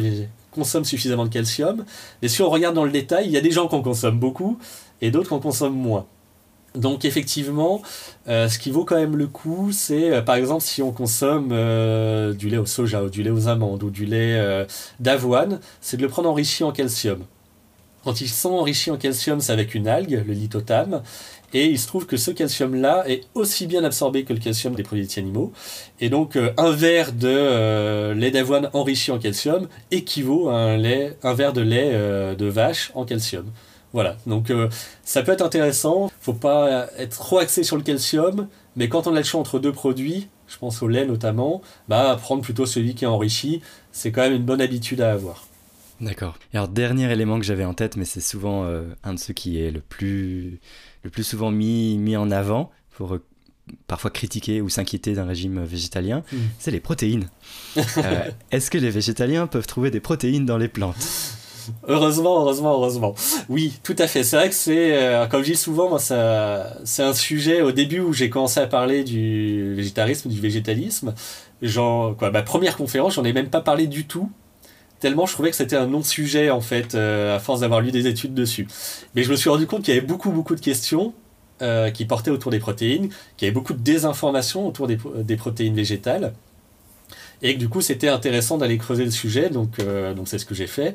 consomment 0.58 0.84
suffisamment 0.84 1.24
de 1.24 1.30
calcium. 1.30 1.84
Mais 2.20 2.28
si 2.28 2.42
on 2.42 2.50
regarde 2.50 2.74
dans 2.74 2.84
le 2.84 2.90
détail, 2.90 3.26
il 3.26 3.32
y 3.32 3.36
a 3.36 3.40
des 3.40 3.50
gens 3.50 3.68
qui 3.68 3.74
en 3.74 3.82
consomment 3.82 4.18
beaucoup 4.18 4.58
et 5.00 5.10
d'autres 5.10 5.28
qui 5.28 5.34
en 5.34 5.40
consomment 5.40 5.76
moins. 5.76 6.06
Donc 6.74 7.04
effectivement, 7.04 7.80
ce 8.26 8.58
qui 8.58 8.70
vaut 8.70 8.84
quand 8.84 8.96
même 8.96 9.16
le 9.16 9.26
coup, 9.26 9.70
c'est 9.72 10.22
par 10.22 10.34
exemple 10.34 10.62
si 10.62 10.82
on 10.82 10.92
consomme 10.92 11.48
du 12.34 12.50
lait 12.50 12.58
au 12.58 12.66
soja 12.66 13.02
ou 13.02 13.08
du 13.08 13.22
lait 13.22 13.30
aux 13.30 13.48
amandes 13.48 13.82
ou 13.82 13.90
du 13.90 14.04
lait 14.04 14.66
d'avoine, 15.00 15.60
c'est 15.80 15.96
de 15.96 16.02
le 16.02 16.08
prendre 16.08 16.28
enrichi 16.28 16.64
en 16.64 16.72
calcium. 16.72 17.20
Quand 18.04 18.20
ils 18.20 18.28
sont 18.28 18.50
enrichis 18.50 18.90
en 18.90 18.96
calcium, 18.96 19.40
c'est 19.40 19.52
avec 19.52 19.74
une 19.74 19.88
algue, 19.88 20.22
le 20.26 20.32
lithotame. 20.32 21.02
Et 21.54 21.66
il 21.66 21.78
se 21.78 21.86
trouve 21.86 22.06
que 22.06 22.16
ce 22.16 22.30
calcium-là 22.30 23.04
est 23.08 23.22
aussi 23.34 23.66
bien 23.66 23.82
absorbé 23.84 24.24
que 24.24 24.32
le 24.34 24.38
calcium 24.38 24.74
des 24.74 24.82
produits 24.82 25.08
animaux. 25.16 25.52
Et 25.98 26.10
donc, 26.10 26.36
euh, 26.36 26.52
un 26.58 26.72
verre 26.72 27.12
de 27.12 27.28
euh, 27.28 28.14
lait 28.14 28.30
d'avoine 28.30 28.68
enrichi 28.74 29.10
en 29.10 29.18
calcium 29.18 29.66
équivaut 29.90 30.50
à 30.50 30.56
un, 30.56 31.34
verre 31.34 31.52
de 31.54 31.62
lait 31.62 31.90
euh, 31.92 32.34
de 32.34 32.46
vache 32.46 32.92
en 32.94 33.04
calcium. 33.04 33.46
Voilà, 33.94 34.18
donc 34.26 34.52
ça 35.02 35.22
peut 35.22 35.32
être 35.32 35.40
intéressant. 35.40 36.12
Faut 36.20 36.34
pas 36.34 36.88
être 36.98 37.16
trop 37.16 37.38
axé 37.38 37.62
sur 37.62 37.78
le 37.78 37.82
calcium, 37.82 38.46
mais 38.76 38.90
quand 38.90 39.06
on 39.06 39.14
a 39.14 39.18
le 39.18 39.24
choix 39.24 39.40
entre 39.40 39.58
deux 39.58 39.72
produits, 39.72 40.28
je 40.46 40.58
pense 40.58 40.82
au 40.82 40.88
lait 40.88 41.06
notamment, 41.06 41.62
bah 41.88 42.18
prendre 42.20 42.42
plutôt 42.42 42.66
celui 42.66 42.94
qui 42.94 43.04
est 43.04 43.08
enrichi, 43.08 43.62
c'est 43.90 44.12
quand 44.12 44.20
même 44.20 44.34
une 44.34 44.44
bonne 44.44 44.60
habitude 44.60 45.00
à 45.00 45.12
avoir. 45.12 45.46
D'accord. 46.02 46.36
alors, 46.52 46.68
dernier 46.68 47.10
élément 47.10 47.38
que 47.38 47.46
j'avais 47.46 47.64
en 47.64 47.72
tête, 47.72 47.96
mais 47.96 48.04
c'est 48.04 48.20
souvent 48.20 48.66
un 49.04 49.14
de 49.14 49.18
ceux 49.18 49.32
qui 49.32 49.58
est 49.58 49.70
le 49.70 49.80
plus, 49.80 50.60
le 51.08 51.10
plus 51.10 51.24
souvent 51.24 51.50
mis, 51.50 51.96
mis 51.96 52.18
en 52.18 52.30
avant 52.30 52.70
pour 52.90 53.14
euh, 53.14 53.24
parfois 53.86 54.10
critiquer 54.10 54.60
ou 54.60 54.68
s'inquiéter 54.68 55.14
d'un 55.14 55.24
régime 55.24 55.64
végétalien, 55.64 56.22
hmm. 56.30 56.36
c'est 56.58 56.70
les 56.70 56.80
protéines. 56.80 57.30
Euh, 57.98 58.30
est-ce 58.50 58.70
que 58.70 58.78
les 58.78 58.90
végétaliens 58.90 59.46
peuvent 59.46 59.66
trouver 59.66 59.90
des 59.90 60.00
protéines 60.00 60.44
dans 60.44 60.58
les 60.58 60.68
plantes? 60.68 60.96
Heureusement, 61.86 62.40
heureusement, 62.40 62.72
heureusement. 62.72 63.14
Oui, 63.48 63.78
tout 63.82 63.94
à 63.98 64.06
fait. 64.06 64.22
C'est 64.24 64.36
vrai 64.36 64.48
que 64.48 64.54
c'est, 64.54 65.28
comme 65.30 65.42
je 65.42 65.52
dis 65.52 65.56
souvent, 65.56 65.88
moi, 65.88 65.98
ça, 65.98 66.76
c'est 66.84 67.02
un 67.02 67.14
sujet 67.14 67.60
au 67.62 67.72
début 67.72 68.00
où 68.00 68.12
j'ai 68.12 68.30
commencé 68.30 68.60
à 68.60 68.66
parler 68.66 69.04
du 69.04 69.74
végétarisme, 69.74 70.28
du 70.28 70.40
végétalisme. 70.40 71.14
Genre, 71.62 72.16
quoi, 72.16 72.30
ma 72.30 72.42
première 72.42 72.76
conférence, 72.76 73.14
j'en 73.14 73.24
ai 73.24 73.32
même 73.32 73.50
pas 73.50 73.60
parlé 73.60 73.86
du 73.86 74.06
tout 74.06 74.30
tellement 75.00 75.26
je 75.26 75.32
trouvais 75.32 75.50
que 75.50 75.56
c'était 75.56 75.76
un 75.76 75.86
non-sujet 75.86 76.50
en 76.50 76.60
fait, 76.60 76.94
euh, 76.94 77.36
à 77.36 77.38
force 77.38 77.60
d'avoir 77.60 77.80
lu 77.80 77.90
des 77.90 78.06
études 78.06 78.34
dessus. 78.34 78.66
Mais 79.14 79.22
je 79.22 79.30
me 79.30 79.36
suis 79.36 79.50
rendu 79.50 79.66
compte 79.66 79.82
qu'il 79.82 79.94
y 79.94 79.98
avait 79.98 80.06
beaucoup 80.06 80.30
beaucoup 80.30 80.54
de 80.54 80.60
questions 80.60 81.14
euh, 81.62 81.90
qui 81.90 82.04
portaient 82.04 82.30
autour 82.30 82.50
des 82.50 82.58
protéines, 82.58 83.08
qu'il 83.36 83.46
y 83.46 83.48
avait 83.48 83.54
beaucoup 83.54 83.72
de 83.72 83.80
désinformation 83.80 84.66
autour 84.66 84.86
des, 84.86 84.98
des, 85.24 85.36
protéines 85.36 85.74
végétales, 85.74 86.32
et 87.42 87.54
que 87.54 87.58
du 87.58 87.68
coup 87.68 87.80
c'était 87.80 88.08
intéressant 88.08 88.58
d'aller 88.58 88.78
creuser 88.78 89.04
le 89.04 89.10
sujet, 89.10 89.50
donc 89.50 89.78
euh, 89.80 90.14
donc 90.14 90.28
c'est 90.28 90.38
ce 90.38 90.46
que 90.46 90.54
j'ai 90.54 90.66
fait, 90.66 90.94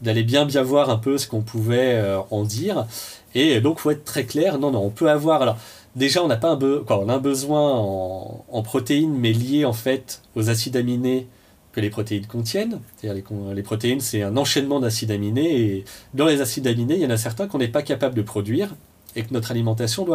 d'aller 0.00 0.22
bien 0.22 0.44
bien 0.44 0.62
voir 0.62 0.90
un 0.90 0.98
peu 0.98 1.18
ce 1.18 1.26
qu'on 1.26 1.42
pouvait 1.42 2.02
en 2.30 2.44
dire, 2.44 2.86
et 3.34 3.60
donc 3.60 3.78
faut 3.78 3.90
être 3.90 4.04
très 4.04 4.24
clair, 4.24 4.58
non 4.58 4.70
non 4.70 4.84
on 4.84 4.90
peut 4.90 5.10
avoir 5.10 5.42
alors 5.42 5.56
déjà 5.96 6.22
on 6.22 6.28
n'a 6.28 6.36
pas 6.36 6.50
un, 6.50 6.58
a 6.58 7.12
un 7.12 7.18
besoin 7.18 7.72
en, 7.74 8.44
en 8.50 8.62
protéines 8.62 9.14
mais 9.18 9.32
lié 9.32 9.64
en 9.64 9.74
fait 9.74 10.22
aux 10.34 10.48
acides 10.50 10.76
aminés 10.76 11.26
que 11.72 11.80
les 11.80 11.90
protéines 11.90 12.26
contiennent. 12.26 12.80
C'est-à-dire 12.96 13.22
les, 13.54 13.62
protéines, 13.62 14.00
c'est 14.00 14.22
un 14.22 14.36
enchaînement 14.36 14.80
d'acides 14.80 15.10
aminés, 15.10 15.60
et 15.60 15.84
dans 16.14 16.26
les 16.26 16.40
acides 16.40 16.66
aminés, 16.66 16.94
il 16.94 17.00
y 17.00 17.06
en 17.06 17.10
a 17.10 17.16
certains 17.16 17.46
qu'on 17.46 17.58
n'est 17.58 17.68
pas 17.68 17.82
capable 17.82 18.14
de 18.14 18.22
produire, 18.22 18.74
et 19.14 19.22
que 19.22 19.32
notre 19.34 19.50
alimentation 19.50 20.06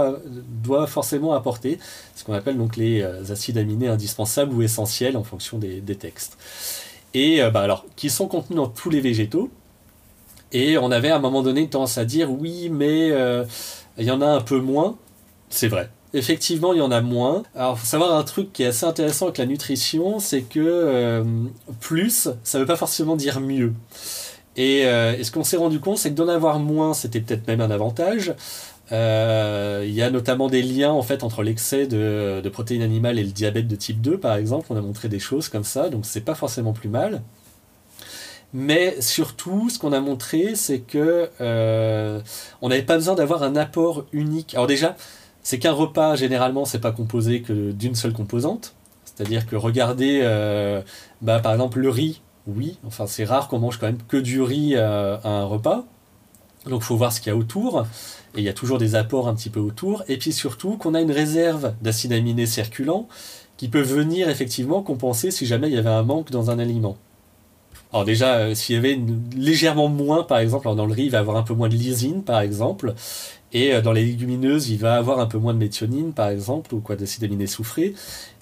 doit, 0.63 0.87
forcément 0.87 1.33
apporter, 1.33 1.79
ce 2.15 2.23
qu'on 2.23 2.33
appelle 2.33 2.57
donc 2.57 2.77
les 2.77 3.01
euh, 3.01 3.31
acides 3.31 3.57
aminés 3.57 3.87
indispensables 3.87 4.53
ou 4.53 4.63
essentiels 4.63 5.17
en 5.17 5.23
fonction 5.23 5.59
des, 5.59 5.81
des 5.81 5.95
textes. 5.95 6.37
Et 7.13 7.41
euh, 7.41 7.51
bah 7.51 7.61
alors, 7.61 7.85
qui 7.95 8.09
sont 8.09 8.27
contenus 8.27 8.57
dans 8.57 8.67
tous 8.67 8.89
les 8.89 9.01
végétaux, 9.01 9.51
et 10.51 10.77
on 10.77 10.91
avait 10.91 11.09
à 11.09 11.17
un 11.17 11.19
moment 11.19 11.43
donné 11.43 11.67
tendance 11.67 11.97
à 11.97 12.05
dire 12.05 12.31
oui, 12.31 12.69
mais 12.69 13.11
euh, 13.11 13.43
il 13.97 14.05
y 14.05 14.11
en 14.11 14.21
a 14.21 14.27
un 14.27 14.41
peu 14.41 14.59
moins. 14.59 14.97
C'est 15.49 15.67
vrai, 15.67 15.89
Effectivement, 16.17 16.73
il 16.73 16.79
y 16.79 16.81
en 16.81 16.89
a 16.89 17.01
moins. 17.01 17.43
Alors, 17.55 17.77
faut 17.77 17.85
savoir 17.85 18.17
un 18.17 18.23
truc 18.23 18.51
qui 18.51 18.63
est 18.63 18.67
assez 18.67 18.85
intéressant 18.85 19.25
avec 19.25 19.37
la 19.37 19.45
nutrition, 19.45 20.19
c'est 20.19 20.41
que 20.41 20.59
euh, 20.59 21.23
plus, 21.79 22.29
ça 22.43 22.57
ne 22.57 22.63
veut 22.63 22.67
pas 22.67 22.75
forcément 22.75 23.15
dire 23.15 23.39
mieux. 23.39 23.73
Euh, 24.57 25.15
et, 25.15 25.23
ce 25.23 25.31
qu'on 25.31 25.43
s'est 25.43 25.57
rendu 25.57 25.79
compte, 25.79 25.99
c'est 25.99 26.09
que 26.09 26.15
d'en 26.15 26.27
avoir 26.27 26.57
moins, 26.57 26.95
c'était 26.95 27.21
peut-être 27.21 27.47
même 27.47 27.61
un 27.61 27.69
avantage. 27.69 28.33
Euh, 28.91 29.83
il 29.85 29.93
y 29.93 30.01
a 30.01 30.09
notamment 30.09 30.47
des 30.47 30.63
liens 30.63 30.91
en 30.91 31.03
fait 31.03 31.21
entre 31.21 31.43
l'excès 31.43 31.85
de, 31.87 32.41
protéines 32.51 32.81
animales 32.81 33.19
et 33.19 33.23
le 33.23 33.31
diabète 33.31 33.67
de 33.67 33.75
type 33.75 34.01
2 34.01 34.17
par 34.17 34.35
exemple. 34.35 34.67
On 34.71 34.75
a 34.75 34.81
montré 34.81 35.09
des 35.09 35.19
choses 35.19 35.49
comme 35.49 35.65
ça, 35.65 35.89
donc 35.89 36.05
c'est 36.07 36.21
pas 36.21 36.35
forcément 36.35 36.73
plus 36.73 36.89
mal. 36.89 37.21
Mais 38.53 38.99
surtout, 39.01 39.69
ce 39.69 39.77
qu'on 39.77 39.93
a 39.93 39.99
montré, 39.99 40.55
c'est 40.55 40.79
que 40.79 41.29
on 42.61 42.69
n'avait 42.69 42.81
pas 42.81 42.95
besoin 42.95 43.13
d'avoir 43.13 43.43
un 43.43 43.55
apport 43.55 44.05
unique. 44.13 44.55
Alors 44.55 44.65
déjà, 44.65 44.95
c'est 45.47 45.59
qu'un 45.59 45.71
repas 45.71 46.17
généralement, 46.17 46.65
c'est 46.65 46.81
pas 46.81 46.91
composé 46.91 47.41
que 47.41 47.71
d'une 47.71 47.95
seule 47.95 48.11
composante. 48.11 48.73
C'est-à-dire 49.05 49.45
que 49.45 49.55
regardez, 49.55 50.19
euh, 50.21 50.81
bah, 51.21 51.39
par 51.39 51.53
exemple, 51.53 51.79
le 51.79 51.89
riz, 51.89 52.19
oui, 52.47 52.77
enfin 52.85 53.07
c'est 53.07 53.23
rare 53.23 53.47
qu'on 53.47 53.59
mange 53.59 53.77
quand 53.79 53.85
même 53.85 54.01
que 54.09 54.17
du 54.17 54.41
riz 54.41 54.75
à 54.75 55.21
un 55.23 55.45
repas. 55.45 55.85
Donc 56.65 56.81
il 56.81 56.83
faut 56.83 56.97
voir 56.97 57.13
ce 57.13 57.21
qu'il 57.21 57.31
y 57.31 57.33
a 57.33 57.37
autour 57.37 57.85
et 58.35 58.39
il 58.39 58.43
y 58.43 58.49
a 58.49 58.53
toujours 58.53 58.77
des 58.77 58.95
apports 58.95 59.29
un 59.29 59.35
petit 59.35 59.49
peu 59.49 59.61
autour, 59.61 60.03
et 60.09 60.17
puis 60.17 60.33
surtout 60.33 60.75
qu'on 60.75 60.93
a 60.93 60.99
une 60.99 61.13
réserve 61.13 61.73
d'acides 61.81 62.11
aminés 62.11 62.45
circulants 62.45 63.07
qui 63.55 63.69
peut 63.69 63.79
venir 63.79 64.27
effectivement 64.27 64.81
compenser 64.81 65.31
si 65.31 65.45
jamais 65.45 65.69
il 65.69 65.75
y 65.75 65.77
avait 65.77 65.87
un 65.87 66.03
manque 66.03 66.29
dans 66.29 66.51
un 66.51 66.59
aliment. 66.59 66.97
Alors 67.93 68.03
déjà, 68.03 68.35
euh, 68.35 68.53
s'il 68.53 68.75
y 68.75 68.77
avait 68.77 68.99
légèrement 69.35 69.87
moins, 69.87 70.23
par 70.23 70.39
exemple, 70.39 70.65
dans 70.75 70.85
le 70.85 70.93
riz, 70.93 71.05
il 71.05 71.11
va 71.11 71.19
avoir 71.19 71.37
un 71.37 71.43
peu 71.43 71.53
moins 71.53 71.69
de 71.69 71.75
lysine, 71.75 72.21
par 72.21 72.41
exemple, 72.41 72.93
et 73.53 73.73
euh, 73.73 73.81
dans 73.81 73.91
les 73.91 74.03
légumineuses, 74.03 74.69
il 74.69 74.79
va 74.79 74.95
avoir 74.95 75.19
un 75.19 75.25
peu 75.27 75.37
moins 75.37 75.53
de 75.53 75.59
méthionine, 75.59 76.13
par 76.13 76.29
exemple, 76.29 76.73
ou 76.75 76.79
quoi 76.79 76.95
d'acides 76.95 77.23
aminés 77.23 77.47
soufrés. 77.47 77.93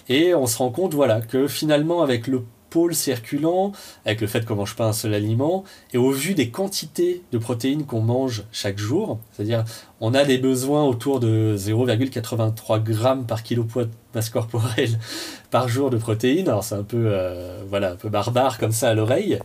Et 0.08 0.34
on 0.34 0.46
se 0.46 0.58
rend 0.58 0.70
compte, 0.70 0.94
voilà, 0.94 1.20
que 1.20 1.48
finalement, 1.48 2.02
avec 2.02 2.26
le 2.26 2.42
pôle 2.70 2.94
circulant, 2.94 3.72
avec 4.04 4.20
le 4.20 4.26
fait 4.26 4.44
qu'on 4.44 4.56
mange 4.56 4.76
pas 4.76 4.86
un 4.86 4.92
seul 4.92 5.14
aliment, 5.14 5.64
et 5.92 5.98
au 5.98 6.10
vu 6.10 6.34
des 6.34 6.50
quantités 6.50 7.22
de 7.32 7.38
protéines 7.38 7.86
qu'on 7.86 8.02
mange 8.02 8.44
chaque 8.52 8.78
jour, 8.78 9.18
c'est-à-dire 9.32 9.64
on 10.00 10.14
a 10.14 10.24
des 10.24 10.38
besoins 10.38 10.84
autour 10.84 11.20
de 11.20 11.56
0,83 11.56 12.82
grammes 12.82 13.24
par 13.24 13.42
kilo 13.42 13.64
de 13.76 13.88
masse 14.14 14.30
corporelle 14.30 14.98
par 15.50 15.68
jour 15.68 15.90
de 15.90 15.96
protéines, 15.96 16.48
alors 16.48 16.64
c'est 16.64 16.74
un 16.74 16.82
peu, 16.82 17.04
euh, 17.06 17.64
barbare 18.04 18.58
comme 18.58 18.72
ça 18.72 18.90
à 18.90 18.94
l'oreille, 18.94 19.38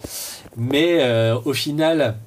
mais 0.58 0.97
euh, 1.02 1.38
au 1.45 1.54
final, 1.54 2.17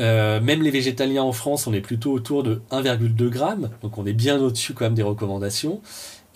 euh, 0.00 0.40
même 0.40 0.62
les 0.62 0.70
végétaliens 0.70 1.22
en 1.22 1.32
France, 1.32 1.66
on 1.66 1.72
est 1.72 1.80
plutôt 1.80 2.12
autour 2.12 2.42
de 2.42 2.62
1,2 2.70 3.28
grammes, 3.28 3.70
donc 3.82 3.98
on 3.98 4.06
est 4.06 4.12
bien 4.12 4.40
au-dessus 4.40 4.74
quand 4.74 4.84
même 4.84 4.94
des 4.94 5.02
recommandations. 5.02 5.80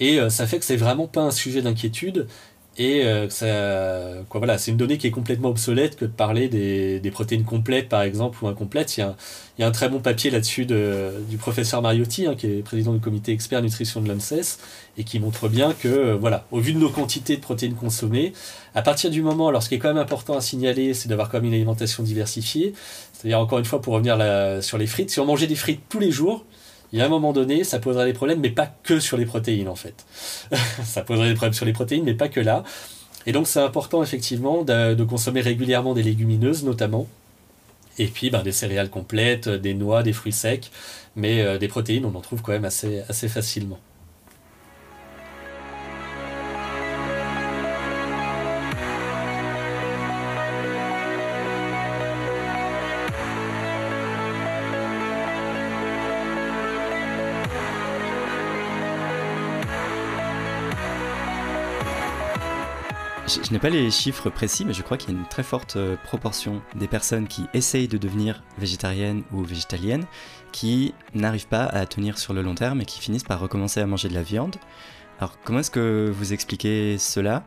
Et 0.01 0.19
ça 0.29 0.49
fait 0.49 0.59
que 0.59 0.65
c'est 0.65 0.77
vraiment 0.77 1.07
pas 1.07 1.23
un 1.23 1.31
sujet 1.31 1.63
d'inquiétude 1.63 2.27
et 2.77 3.05
euh, 3.05 3.29
ça, 3.29 4.25
quoi, 4.29 4.41
voilà, 4.41 4.59
c'est 4.59 4.73
une 4.73 4.77
donnée 4.77 4.99
qui 4.99 5.07
est 5.07 5.13
complètement 5.13 5.51
obsolète 5.51 5.97
que 5.97 6.05
de 6.05 6.11
parler 6.11 6.49
des, 6.49 7.11
protéines 7.13 7.45
complètes, 7.45 7.89
par 7.89 8.03
exemple, 8.03 8.43
ou 8.43 8.49
incomplètes. 8.49 8.97
Il 8.97 9.01
y 9.61 9.63
a 9.63 9.69
un, 9.69 9.71
très 9.71 9.89
bon 9.89 10.01
papier 10.01 10.31
là-dessus 10.31 10.67
du 10.67 11.37
professeur 11.39 11.83
Mariotti, 11.83 12.27
hein, 12.27 12.35
qui 12.35 12.47
est 12.47 12.63
président 12.63 12.93
du 12.93 13.01
comité 13.01 13.33
expert 13.33 13.63
nutrition 13.63 14.01
de 14.01 14.09
l'ANSES, 14.09 14.59
et 14.99 15.05
qui 15.05 15.21
montre 15.21 15.49
bien 15.49 15.73
que, 15.73 15.89
euh, 15.89 16.17
voilà, 16.17 16.47
au 16.51 16.59
vu 16.59 16.73
de 16.73 16.79
nos 16.79 16.91
quantités 16.91 17.37
de 17.37 17.43
protéines 17.43 17.77
consommées, 17.77 18.33
à 18.75 18.83
partir 18.83 19.11
du 19.11 19.23
moment, 19.23 19.49
alors 19.49 19.63
ce 19.63 19.69
qui 19.69 19.77
est 19.77 19.79
quand 19.79 19.89
même 19.89 19.99
important 19.99 20.37
à 20.37 20.41
signaler, 20.41 20.95
c'est 20.95 21.09
d'avoir 21.09 21.31
quand 21.31 21.39
même 21.39 21.47
une 21.47 21.55
alimentation 21.55 22.03
diversifiée. 22.03 22.75
C'est-à-dire, 23.25 23.41
encore 23.41 23.59
une 23.59 23.65
fois, 23.65 23.81
pour 23.81 23.95
revenir 23.95 24.19
sur 24.63 24.77
les 24.77 24.87
frites, 24.87 25.09
si 25.09 25.19
on 25.19 25.25
mangeait 25.25 25.47
des 25.47 25.55
frites 25.55 25.81
tous 25.89 25.99
les 25.99 26.11
jours, 26.11 26.45
il 26.93 26.99
y 26.99 27.01
a 27.01 27.07
un 27.07 27.09
moment 27.09 27.33
donné, 27.33 27.65
ça 27.65 27.79
poserait 27.79 28.05
des 28.05 28.13
problèmes, 28.13 28.41
mais 28.41 28.51
pas 28.51 28.67
que 28.83 29.01
sur 29.01 29.17
les 29.17 29.25
protéines 29.25 29.69
en 29.69 29.75
fait. 29.77 30.05
ça 30.85 31.01
poserait 31.01 31.29
des 31.29 31.35
problèmes 31.35 31.55
sur 31.55 31.65
les 31.65 31.73
protéines, 31.73 32.05
mais 32.05 32.13
pas 32.13 32.29
que 32.29 32.41
là. 32.41 32.65
Et 33.25 33.33
donc 33.33 33.47
c'est 33.47 33.61
important 33.61 34.03
effectivement 34.03 34.63
de, 34.63 35.03
consommer 35.05 35.41
régulièrement 35.41 35.95
des 35.95 36.03
légumineuses 36.03 36.65
notamment, 36.65 37.09
et 37.99 38.09
puis 38.09 38.29
ben, 38.29 38.43
des 38.43 38.53
céréales 38.53 38.91
complètes, 38.91 39.49
des 39.49 39.73
noix, 39.73 40.03
des 40.03 40.13
fruits 40.13 40.31
secs, 40.31 40.71
mais 41.17 41.41
euh, 41.41 41.57
des 41.57 41.69
protéines 41.69 42.05
on 42.05 42.15
en 42.15 42.21
trouve 42.21 42.43
quand 42.43 42.53
même 42.53 42.67
assez 42.67 43.29
facilement. 43.29 43.79
Je, 63.43 63.53
n'ai 63.53 63.59
pas 63.59 63.71
les 63.71 63.91
chiffres 63.91 64.31
précis, 64.31 64.65
mais 64.65 64.75
je 64.75 64.83
crois 64.83 64.97
qu'il 64.97 65.11
y 65.11 65.17
a 65.17 65.19
une 65.19 65.27
très 65.27 65.43
forte 65.43 65.77
euh, 65.77 65.97
proportion 66.05 66.63
des 66.77 66.87
personnes 66.87 67.27
qui 67.27 67.45
essayent 67.53 67.89
de 67.89 67.99
devenir 67.99 68.43
végétariennes 68.59 69.23
ou 69.33 69.43
végétaliennes 69.43 70.05
qui 70.53 70.95
n'arrivent 71.15 71.49
pas 71.49 71.65
à 71.65 71.85
tenir 71.87 72.19
sur 72.19 72.33
le 72.33 72.43
long 72.43 72.55
terme 72.55 72.81
et 72.81 72.85
qui 72.85 73.01
finissent 73.01 73.25
par 73.25 73.41
recommencer 73.41 73.81
à 73.81 73.87
manger 73.87 74.09
de 74.09 74.15
la 74.15 74.23
viande. 74.23 74.57
Alors 75.19 75.39
comment 75.43 75.61
est-ce 75.61 75.71
que 75.71 76.13
vous 76.15 76.33
expliquez 76.33 76.97
cela 76.99 77.45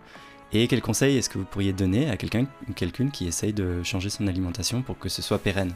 et 0.52 0.68
quels 0.68 0.82
conseils 0.82 1.18
est-ce 1.18 1.30
que 1.30 1.38
vous 1.38 1.46
pourriez 1.46 1.74
donner 1.74 2.10
à 2.10 2.18
quelqu'un 2.18 2.48
ou 2.70 2.74
quelqu'une 2.74 3.12
qui 3.12 3.28
essaye 3.28 3.54
de 3.54 3.84
changer 3.84 4.10
son 4.10 4.28
alimentation 4.28 4.82
pour 4.82 4.98
que 4.98 5.10
ce 5.10 5.22
soit 5.22 5.40
pérenne? 5.40 5.74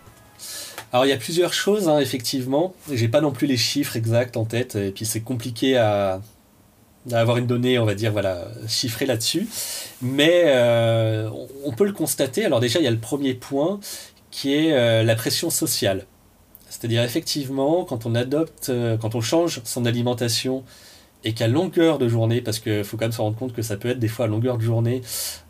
Alors 0.91 1.06
il 1.06 1.10
y 1.10 1.13
a 1.13 1.17
plusieurs 1.17 1.54
choses, 1.54 1.88
hein, 1.88 2.00
effectivement. 2.00 2.74
J'ai 2.91 3.08
pas 3.08 3.21
non 3.21 3.32
plus 3.32 3.47
les 3.47 3.58
chiffres 3.58 3.95
exacts 3.95 4.36
en 4.36 4.45
tête, 4.45 4.76
et 4.76 4.91
puis 4.91 5.06
c'est 5.06 5.21
compliqué 5.21 5.78
à, 5.78 6.21
d'avoir 7.05 7.37
une 7.37 7.47
donnée, 7.47 7.79
on 7.79 7.85
va 7.85 7.95
dire, 7.95 8.11
voilà, 8.11 8.47
chiffrée 8.67 9.05
là-dessus. 9.05 9.47
Mais 10.01 10.43
euh, 10.45 11.29
on 11.65 11.71
peut 11.71 11.85
le 11.85 11.93
constater. 11.93 12.45
Alors 12.45 12.59
déjà, 12.59 12.79
il 12.79 12.83
y 12.83 12.87
a 12.87 12.91
le 12.91 12.97
premier 12.97 13.33
point 13.33 13.79
qui 14.29 14.53
est 14.53 14.73
euh, 14.73 15.03
la 15.03 15.15
pression 15.15 15.49
sociale. 15.49 16.05
C'est-à-dire 16.69 17.03
effectivement, 17.03 17.83
quand 17.83 18.05
on 18.05 18.15
adopte, 18.15 18.69
euh, 18.69 18.97
quand 18.97 19.15
on 19.15 19.21
change 19.21 19.61
son 19.65 19.85
alimentation 19.85 20.63
et 21.23 21.33
qu'à 21.33 21.47
longueur 21.47 21.99
de 21.99 22.07
journée, 22.07 22.41
parce 22.41 22.59
qu'il 22.59 22.83
faut 22.83 22.97
quand 22.97 23.05
même 23.05 23.11
se 23.11 23.21
rendre 23.21 23.37
compte 23.37 23.53
que 23.53 23.61
ça 23.61 23.77
peut 23.77 23.89
être 23.89 23.99
des 23.99 24.07
fois 24.07 24.25
à 24.25 24.27
longueur 24.27 24.57
de 24.57 24.63
journée, 24.63 25.01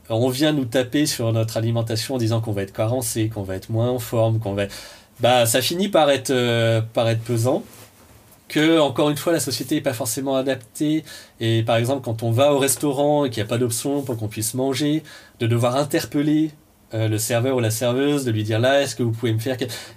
on 0.09 0.29
vient 0.29 0.51
nous 0.51 0.65
taper 0.65 1.05
sur 1.05 1.31
notre 1.31 1.55
alimentation 1.55 2.15
en 2.15 2.17
disant 2.17 2.41
qu'on 2.41 2.51
va 2.51 2.63
être 2.63 2.73
carencé, 2.73 3.29
qu'on 3.29 3.43
va 3.43 3.55
être 3.55 3.69
moins 3.69 3.89
en 3.89 3.99
forme, 3.99 4.39
qu'on 4.39 4.53
va... 4.53 4.65
Bah, 5.21 5.45
ça 5.45 5.61
finit 5.61 5.87
par 5.87 6.09
être, 6.09 6.33
par 6.93 7.07
être 7.07 7.21
pesant 7.21 7.63
que 8.51 8.79
encore 8.79 9.09
une 9.09 9.15
fois 9.15 9.31
la 9.31 9.39
société 9.39 9.75
n'est 9.75 9.81
pas 9.81 9.93
forcément 9.93 10.35
adaptée. 10.35 11.05
Et 11.39 11.63
par 11.63 11.77
exemple 11.77 12.03
quand 12.03 12.21
on 12.21 12.31
va 12.31 12.53
au 12.53 12.59
restaurant 12.59 13.23
et 13.23 13.29
qu'il 13.29 13.41
n'y 13.41 13.47
a 13.47 13.49
pas 13.49 13.57
d'option 13.57 14.01
pour 14.01 14.17
qu'on 14.17 14.27
puisse 14.27 14.53
manger 14.53 15.03
de 15.39 15.47
devoir 15.47 15.77
interpeller 15.77 16.51
euh, 16.93 17.07
le 17.07 17.17
serveur 17.17 17.55
ou 17.55 17.59
la 17.61 17.71
serveuse 17.71 18.25
de 18.25 18.31
lui 18.31 18.43
dire 18.43 18.59
là 18.59 18.81
est-ce 18.81 18.97
que 18.97 19.03
vous 19.03 19.11
pouvez 19.11 19.31
me 19.31 19.39
faire 19.39 19.55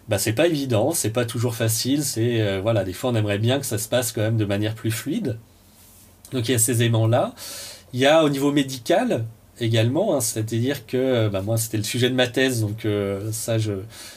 bah 0.08 0.18
c'est 0.18 0.32
pas 0.34 0.46
évident 0.46 0.92
c'est 0.92 1.10
pas 1.10 1.24
toujours 1.24 1.56
facile 1.56 2.04
c'est 2.04 2.40
euh, 2.40 2.60
voilà 2.62 2.84
des 2.84 2.92
fois 2.92 3.10
on 3.10 3.16
aimerait 3.16 3.38
bien 3.38 3.58
que 3.58 3.66
ça 3.66 3.76
se 3.76 3.88
passe 3.88 4.12
quand 4.12 4.20
même 4.22 4.36
de 4.36 4.44
manière 4.44 4.76
plus 4.76 4.92
fluide. 4.92 5.36
Donc 6.32 6.48
il 6.48 6.52
y 6.52 6.54
a 6.54 6.58
ces 6.58 6.84
aimants 6.84 7.08
là 7.08 7.34
il 7.92 7.98
y 7.98 8.06
a 8.06 8.22
au 8.22 8.28
niveau 8.28 8.52
médical 8.52 9.24
également 9.58 10.14
hein, 10.14 10.20
c'est-à-dire 10.20 10.86
que 10.86 11.28
bah, 11.28 11.42
moi 11.42 11.56
c'était 11.56 11.76
le 11.76 11.84
sujet 11.84 12.08
de 12.08 12.14
ma 12.14 12.28
thèse 12.28 12.60
donc 12.60 12.84
euh, 12.84 13.32
ça 13.32 13.58
je, 13.58 13.72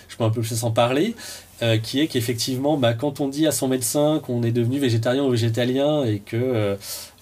je 0.08 0.16
peux 0.16 0.24
un 0.24 0.30
peu 0.30 0.42
plus 0.42 0.64
en 0.64 0.72
parler 0.72 1.16
euh, 1.64 1.80
qui 1.80 2.02
est 2.02 2.08
qu'effectivement, 2.08 2.78
bah, 2.78 2.94
quand 2.94 3.20
on 3.20 3.28
dit 3.28 3.48
à 3.48 3.52
son 3.52 3.68
médecin 3.68 4.22
qu'on 4.24 4.44
est 4.44 4.52
devenu 4.52 4.78
végétarien 4.78 5.24
ou 5.24 5.32
végétalien 5.32 6.04
et 6.04 6.20
que 6.20 6.38
euh, 6.38 6.76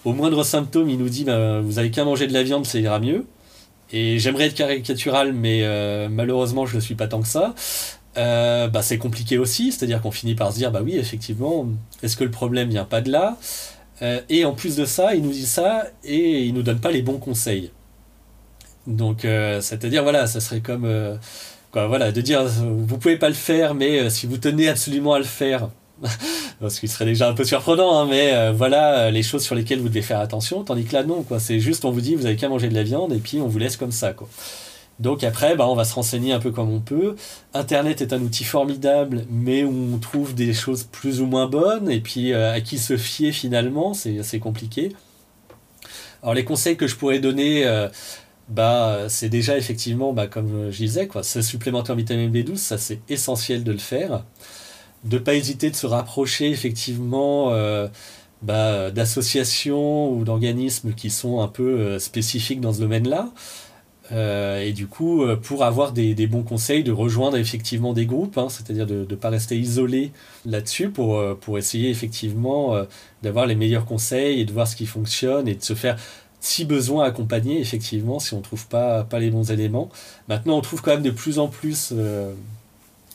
au 0.04 0.12
moindre 0.12 0.44
symptôme, 0.44 0.90
il 0.90 0.98
nous 0.98 1.08
dit 1.08 1.24
bah, 1.24 1.60
vous 1.60 1.78
avez 1.78 1.90
qu'à 1.90 2.04
manger 2.04 2.26
de 2.26 2.34
la 2.34 2.42
viande, 2.42 2.66
ça 2.66 2.78
ira 2.78 2.98
mieux. 3.00 3.24
Et 3.92 4.18
j'aimerais 4.18 4.46
être 4.48 4.54
caricatural, 4.54 5.32
mais 5.32 5.60
euh, 5.62 6.08
malheureusement, 6.10 6.66
je 6.66 6.76
ne 6.76 6.80
suis 6.80 6.94
pas 6.94 7.08
tant 7.08 7.22
que 7.22 7.28
ça. 7.28 7.54
bah, 8.14 8.82
c'est 8.82 8.98
compliqué 8.98 9.38
aussi, 9.38 9.72
c'est-à-dire 9.72 10.02
qu'on 10.02 10.10
finit 10.10 10.34
par 10.34 10.52
se 10.52 10.58
dire 10.58 10.70
bah 10.70 10.82
oui, 10.84 10.98
effectivement, 10.98 11.66
est-ce 12.02 12.16
que 12.16 12.24
le 12.24 12.30
problème 12.30 12.68
vient 12.68 12.84
pas 12.84 13.00
de 13.00 13.10
là? 13.10 13.38
Et 14.28 14.44
en 14.44 14.52
plus 14.52 14.76
de 14.76 14.84
ça, 14.84 15.14
il 15.14 15.22
nous 15.22 15.32
dit 15.32 15.46
ça 15.46 15.86
et 16.04 16.44
il 16.44 16.52
nous 16.52 16.62
donne 16.62 16.80
pas 16.80 16.90
les 16.90 17.00
bons 17.00 17.18
conseils. 17.18 17.70
Donc, 18.86 19.20
c'est-à-dire 19.22 20.02
voilà, 20.02 20.26
ça 20.26 20.40
serait 20.40 20.60
comme 20.60 21.18
voilà, 21.84 22.10
de 22.10 22.20
dire 22.20 22.44
vous 22.44 22.96
pouvez 22.96 23.18
pas 23.18 23.28
le 23.28 23.34
faire, 23.34 23.74
mais 23.74 24.00
euh, 24.00 24.10
si 24.10 24.26
vous 24.26 24.38
tenez 24.38 24.68
absolument 24.68 25.12
à 25.12 25.18
le 25.18 25.24
faire, 25.24 25.68
ce 26.68 26.80
qui 26.80 26.88
serait 26.88 27.04
déjà 27.04 27.28
un 27.28 27.34
peu 27.34 27.44
surprenant, 27.44 27.98
hein, 27.98 28.06
mais 28.08 28.32
euh, 28.32 28.52
voilà 28.52 28.98
euh, 28.98 29.10
les 29.10 29.22
choses 29.22 29.42
sur 29.42 29.54
lesquelles 29.54 29.80
vous 29.80 29.88
devez 29.88 30.02
faire 30.02 30.20
attention, 30.20 30.64
tandis 30.64 30.84
que 30.84 30.94
là 30.94 31.04
non, 31.04 31.22
quoi, 31.22 31.38
c'est 31.38 31.60
juste 31.60 31.84
on 31.84 31.90
vous 31.90 32.00
dit 32.00 32.14
vous 32.14 32.24
avez 32.24 32.36
qu'à 32.36 32.48
manger 32.48 32.68
de 32.68 32.74
la 32.74 32.82
viande 32.82 33.12
et 33.12 33.18
puis 33.18 33.40
on 33.40 33.46
vous 33.46 33.58
laisse 33.58 33.76
comme 33.76 33.92
ça, 33.92 34.12
quoi. 34.14 34.28
Donc 34.98 35.24
après, 35.24 35.56
bah, 35.56 35.68
on 35.68 35.74
va 35.74 35.84
se 35.84 35.92
renseigner 35.92 36.32
un 36.32 36.38
peu 36.38 36.50
comme 36.50 36.70
on 36.72 36.80
peut. 36.80 37.16
Internet 37.52 38.00
est 38.00 38.14
un 38.14 38.22
outil 38.22 38.44
formidable, 38.44 39.26
mais 39.30 39.62
on 39.62 39.98
trouve 39.98 40.34
des 40.34 40.54
choses 40.54 40.84
plus 40.84 41.20
ou 41.20 41.26
moins 41.26 41.46
bonnes, 41.46 41.90
et 41.90 42.00
puis 42.00 42.32
à 42.32 42.58
qui 42.62 42.78
se 42.78 42.96
fier 42.96 43.30
finalement, 43.30 43.92
c'est 43.92 44.18
assez 44.18 44.38
compliqué. 44.38 44.92
Alors 46.22 46.32
les 46.32 46.44
conseils 46.44 46.78
que 46.78 46.86
je 46.86 46.96
pourrais 46.96 47.18
donner, 47.18 47.66
bah, 48.48 49.06
c'est 49.08 49.28
déjà 49.28 49.56
effectivement, 49.58 50.12
bah, 50.12 50.28
comme 50.28 50.70
je 50.70 50.76
disais, 50.76 51.08
quoi, 51.08 51.22
se 51.22 51.42
supplémenter 51.42 51.92
en 51.92 51.96
vitamine 51.96 52.30
B12, 52.32 52.56
ça 52.56 52.78
c'est 52.78 53.00
essentiel 53.08 53.64
de 53.64 53.72
le 53.72 53.78
faire. 53.78 54.24
De 55.04 55.18
ne 55.18 55.22
pas 55.22 55.34
hésiter 55.34 55.70
de 55.70 55.76
se 55.76 55.86
rapprocher 55.86 56.50
effectivement 56.50 57.50
euh, 57.52 57.88
bah, 58.42 58.90
d'associations 58.90 60.10
ou 60.12 60.24
d'organismes 60.24 60.92
qui 60.94 61.10
sont 61.10 61.40
un 61.40 61.48
peu 61.48 61.80
euh, 61.80 61.98
spécifiques 61.98 62.60
dans 62.60 62.72
ce 62.72 62.80
domaine-là. 62.80 63.30
et 64.12 64.72
du 64.72 64.86
coup, 64.86 65.24
pour 65.42 65.64
avoir 65.64 65.90
des, 65.92 66.26
bons 66.28 66.44
conseils, 66.44 66.84
de 66.84 66.92
rejoindre 66.92 67.36
effectivement 67.38 67.92
des 67.92 68.06
groupes, 68.06 68.38
hein, 68.38 68.48
c'est-à-dire 68.48 68.86
de 68.86 69.04
ne 69.08 69.16
pas 69.16 69.30
rester 69.30 69.58
isolé 69.58 70.12
là-dessus 70.44 70.90
pour, 70.90 71.20
pour 71.40 71.58
essayer 71.58 71.90
effectivement 71.90 72.76
d'avoir 73.24 73.46
les 73.46 73.56
meilleurs 73.56 73.84
conseils 73.84 74.40
et 74.40 74.44
de 74.44 74.52
voir 74.52 74.68
ce 74.68 74.76
qui 74.76 74.86
fonctionne 74.86 75.48
et 75.48 75.56
de 75.56 75.64
se 75.64 75.74
faire 75.74 75.96
si 76.46 76.64
besoin 76.64 77.04
accompagner 77.04 77.60
effectivement 77.60 78.18
si 78.18 78.34
on 78.34 78.38
ne 78.38 78.42
trouve 78.42 78.66
pas, 78.66 79.06
les 79.18 79.30
bons 79.30 79.50
éléments. 79.50 79.90
Maintenant 80.28 80.56
on 80.56 80.60
trouve 80.60 80.82
quand 80.82 80.92
même 80.92 81.02
de 81.02 81.10
plus 81.10 81.38
en 81.38 81.48
plus 81.48 81.92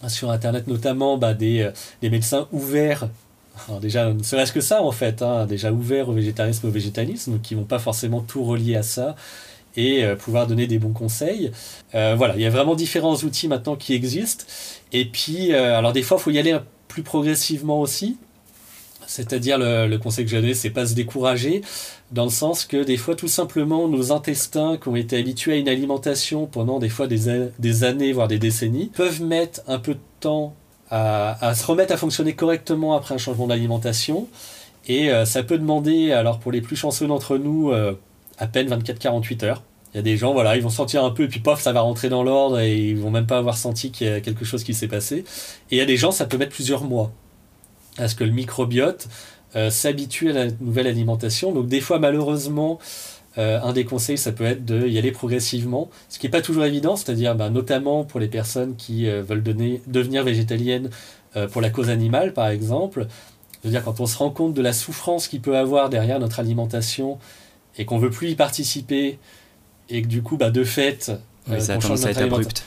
sur 0.07 0.31
internet 0.31 0.67
notamment 0.67 1.17
bah, 1.17 1.33
des, 1.33 1.69
des 2.01 2.09
médecins 2.09 2.47
ouverts 2.51 3.07
alors 3.67 3.79
déjà, 3.79 4.11
ne 4.11 4.23
serait-ce 4.23 4.53
que 4.53 4.61
ça 4.61 4.81
en 4.81 4.91
fait, 4.91 5.21
hein, 5.21 5.45
déjà 5.45 5.71
ouvert 5.71 6.09
au 6.09 6.13
végétarisme, 6.13 6.67
au 6.67 6.71
végétalisme, 6.71 7.39
qui 7.41 7.55
vont 7.55 7.63
pas 7.63 7.79
forcément 7.79 8.21
tout 8.21 8.43
relier 8.43 8.75
à 8.75 8.83
ça 8.83 9.15
et 9.75 10.03
euh, 10.03 10.15
pouvoir 10.15 10.47
donner 10.47 10.67
des 10.67 10.79
bons 10.79 10.93
conseils. 10.93 11.51
Euh, 11.95 12.15
voilà, 12.17 12.35
il 12.35 12.41
y 12.41 12.45
a 12.45 12.49
vraiment 12.49 12.75
différents 12.75 13.15
outils 13.15 13.47
maintenant 13.47 13.75
qui 13.75 13.93
existent. 13.93 14.45
Et 14.91 15.05
puis, 15.05 15.53
euh, 15.53 15.77
alors 15.77 15.93
des 15.93 16.03
fois, 16.03 16.17
il 16.19 16.23
faut 16.23 16.31
y 16.31 16.39
aller 16.39 16.57
plus 16.87 17.03
progressivement 17.03 17.79
aussi. 17.79 18.17
C'est-à-dire, 19.07 19.57
le, 19.57 19.97
conseil 19.97 20.25
que 20.25 20.31
j'ai 20.31 20.39
donné, 20.39 20.53
c'est 20.53 20.69
pas 20.69 20.85
se 20.85 20.93
décourager, 20.93 21.61
dans 22.11 22.25
le 22.25 22.29
sens 22.29 22.65
que 22.65 22.83
des 22.83 22.97
fois, 22.97 23.15
tout 23.15 23.27
simplement, 23.27 23.87
nos 23.87 24.11
intestins 24.11 24.77
qui 24.77 24.89
ont 24.89 24.95
été 24.95 25.17
habitués 25.17 25.53
à 25.53 25.55
une 25.55 25.69
alimentation 25.69 26.45
pendant 26.45 26.79
des 26.79 26.89
fois 26.89 27.07
des, 27.07 27.47
des 27.57 27.83
années, 27.83 28.11
voire 28.11 28.27
des 28.27 28.39
décennies, 28.39 28.91
peuvent 28.93 29.21
mettre 29.21 29.61
un 29.67 29.79
peu 29.79 29.93
de 29.93 29.99
temps 30.19 30.53
à, 30.89 31.53
se 31.55 31.65
remettre 31.65 31.93
à 31.93 31.97
fonctionner 31.97 32.33
correctement 32.33 32.95
après 32.95 33.15
un 33.15 33.17
changement 33.17 33.47
d'alimentation. 33.47 34.27
Et 34.87 35.09
euh, 35.09 35.25
ça 35.25 35.43
peut 35.43 35.57
demander, 35.57 36.11
alors 36.11 36.39
pour 36.39 36.51
les 36.51 36.61
plus 36.61 36.75
chanceux 36.75 37.07
d'entre 37.07 37.37
nous, 37.37 37.71
euh, 37.71 37.93
à 38.37 38.47
peine 38.47 38.67
24-48 38.67 39.45
heures. 39.45 39.63
Il 39.93 39.97
y 39.97 39.99
a 39.99 40.03
des 40.03 40.17
gens, 40.17 40.33
voilà, 40.33 40.55
ils 40.55 40.63
vont 40.63 40.69
sentir 40.69 41.03
un 41.03 41.11
peu 41.11 41.23
et 41.23 41.27
puis 41.27 41.39
pof, 41.39 41.61
ça 41.61 41.73
va 41.73 41.81
rentrer 41.81 42.09
dans 42.09 42.23
l'ordre 42.23 42.59
et 42.59 42.77
ils 42.77 42.97
vont 42.97 43.11
même 43.11 43.27
pas 43.27 43.37
avoir 43.37 43.57
senti 43.57 43.91
qu'il 43.91 44.07
y 44.07 44.09
a 44.09 44.21
quelque 44.21 44.45
chose 44.45 44.63
qui 44.63 44.73
s'est 44.73 44.87
passé. 44.87 45.25
Et 45.69 45.75
il 45.75 45.77
y 45.77 45.81
a 45.81 45.85
des 45.85 45.97
gens, 45.97 46.11
ça 46.11 46.25
peut 46.25 46.37
mettre 46.37 46.53
plusieurs 46.53 46.83
mois 46.83 47.11
à 47.97 48.07
ce 48.07 48.15
que 48.15 48.23
le 48.23 48.31
microbiote 48.31 49.07
euh, 49.57 49.69
s'habitue 49.69 50.29
à 50.29 50.33
la 50.33 50.45
nouvelle 50.61 50.87
alimentation. 50.87 51.51
Donc 51.51 51.67
des 51.67 51.81
fois, 51.81 51.99
malheureusement, 51.99 52.79
euh, 53.37 53.59
un 53.61 53.73
des 53.73 53.83
conseils, 53.83 54.17
ça 54.17 54.31
peut 54.31 54.45
être 54.45 54.63
d'y 54.63 54.97
aller 54.97 55.11
progressivement, 55.11 55.89
ce 56.07 56.19
qui 56.19 56.25
n'est 56.25 56.31
pas 56.31 56.41
toujours 56.41 56.63
évident, 56.63 56.95
c'est-à-dire 56.95 57.35
bah, 57.35 57.49
notamment 57.49 58.05
pour 58.05 58.21
les 58.21 58.29
personnes 58.29 58.77
qui 58.77 59.09
euh, 59.09 59.21
veulent 59.21 59.43
devenir 59.43 60.23
végétaliennes 60.23 60.89
pour 61.53 61.61
la 61.61 61.69
cause 61.69 61.89
animale, 61.89 62.33
par 62.33 62.49
exemple. 62.49 63.07
Je 63.61 63.69
veux 63.69 63.71
dire, 63.71 63.85
quand 63.85 64.01
on 64.01 64.05
se 64.05 64.17
rend 64.17 64.31
compte 64.31 64.53
de 64.53 64.61
la 64.61 64.73
souffrance 64.73 65.29
qu'il 65.29 65.39
peut 65.39 65.55
avoir 65.55 65.89
derrière 65.89 66.19
notre 66.19 66.41
alimentation 66.41 67.19
et 67.77 67.85
qu'on 67.85 67.99
veut 67.99 68.09
plus 68.09 68.31
y 68.31 68.35
participer, 68.35 69.17
et 69.89 70.01
que 70.01 70.07
du 70.07 70.23
coup, 70.23 70.35
bah, 70.35 70.49
de 70.49 70.65
fait, 70.65 71.13
ça 71.57 71.73
a 71.73 71.77
tendance 71.77 72.05
à 72.05 72.11
être 72.11 72.21
abrupt. 72.21 72.65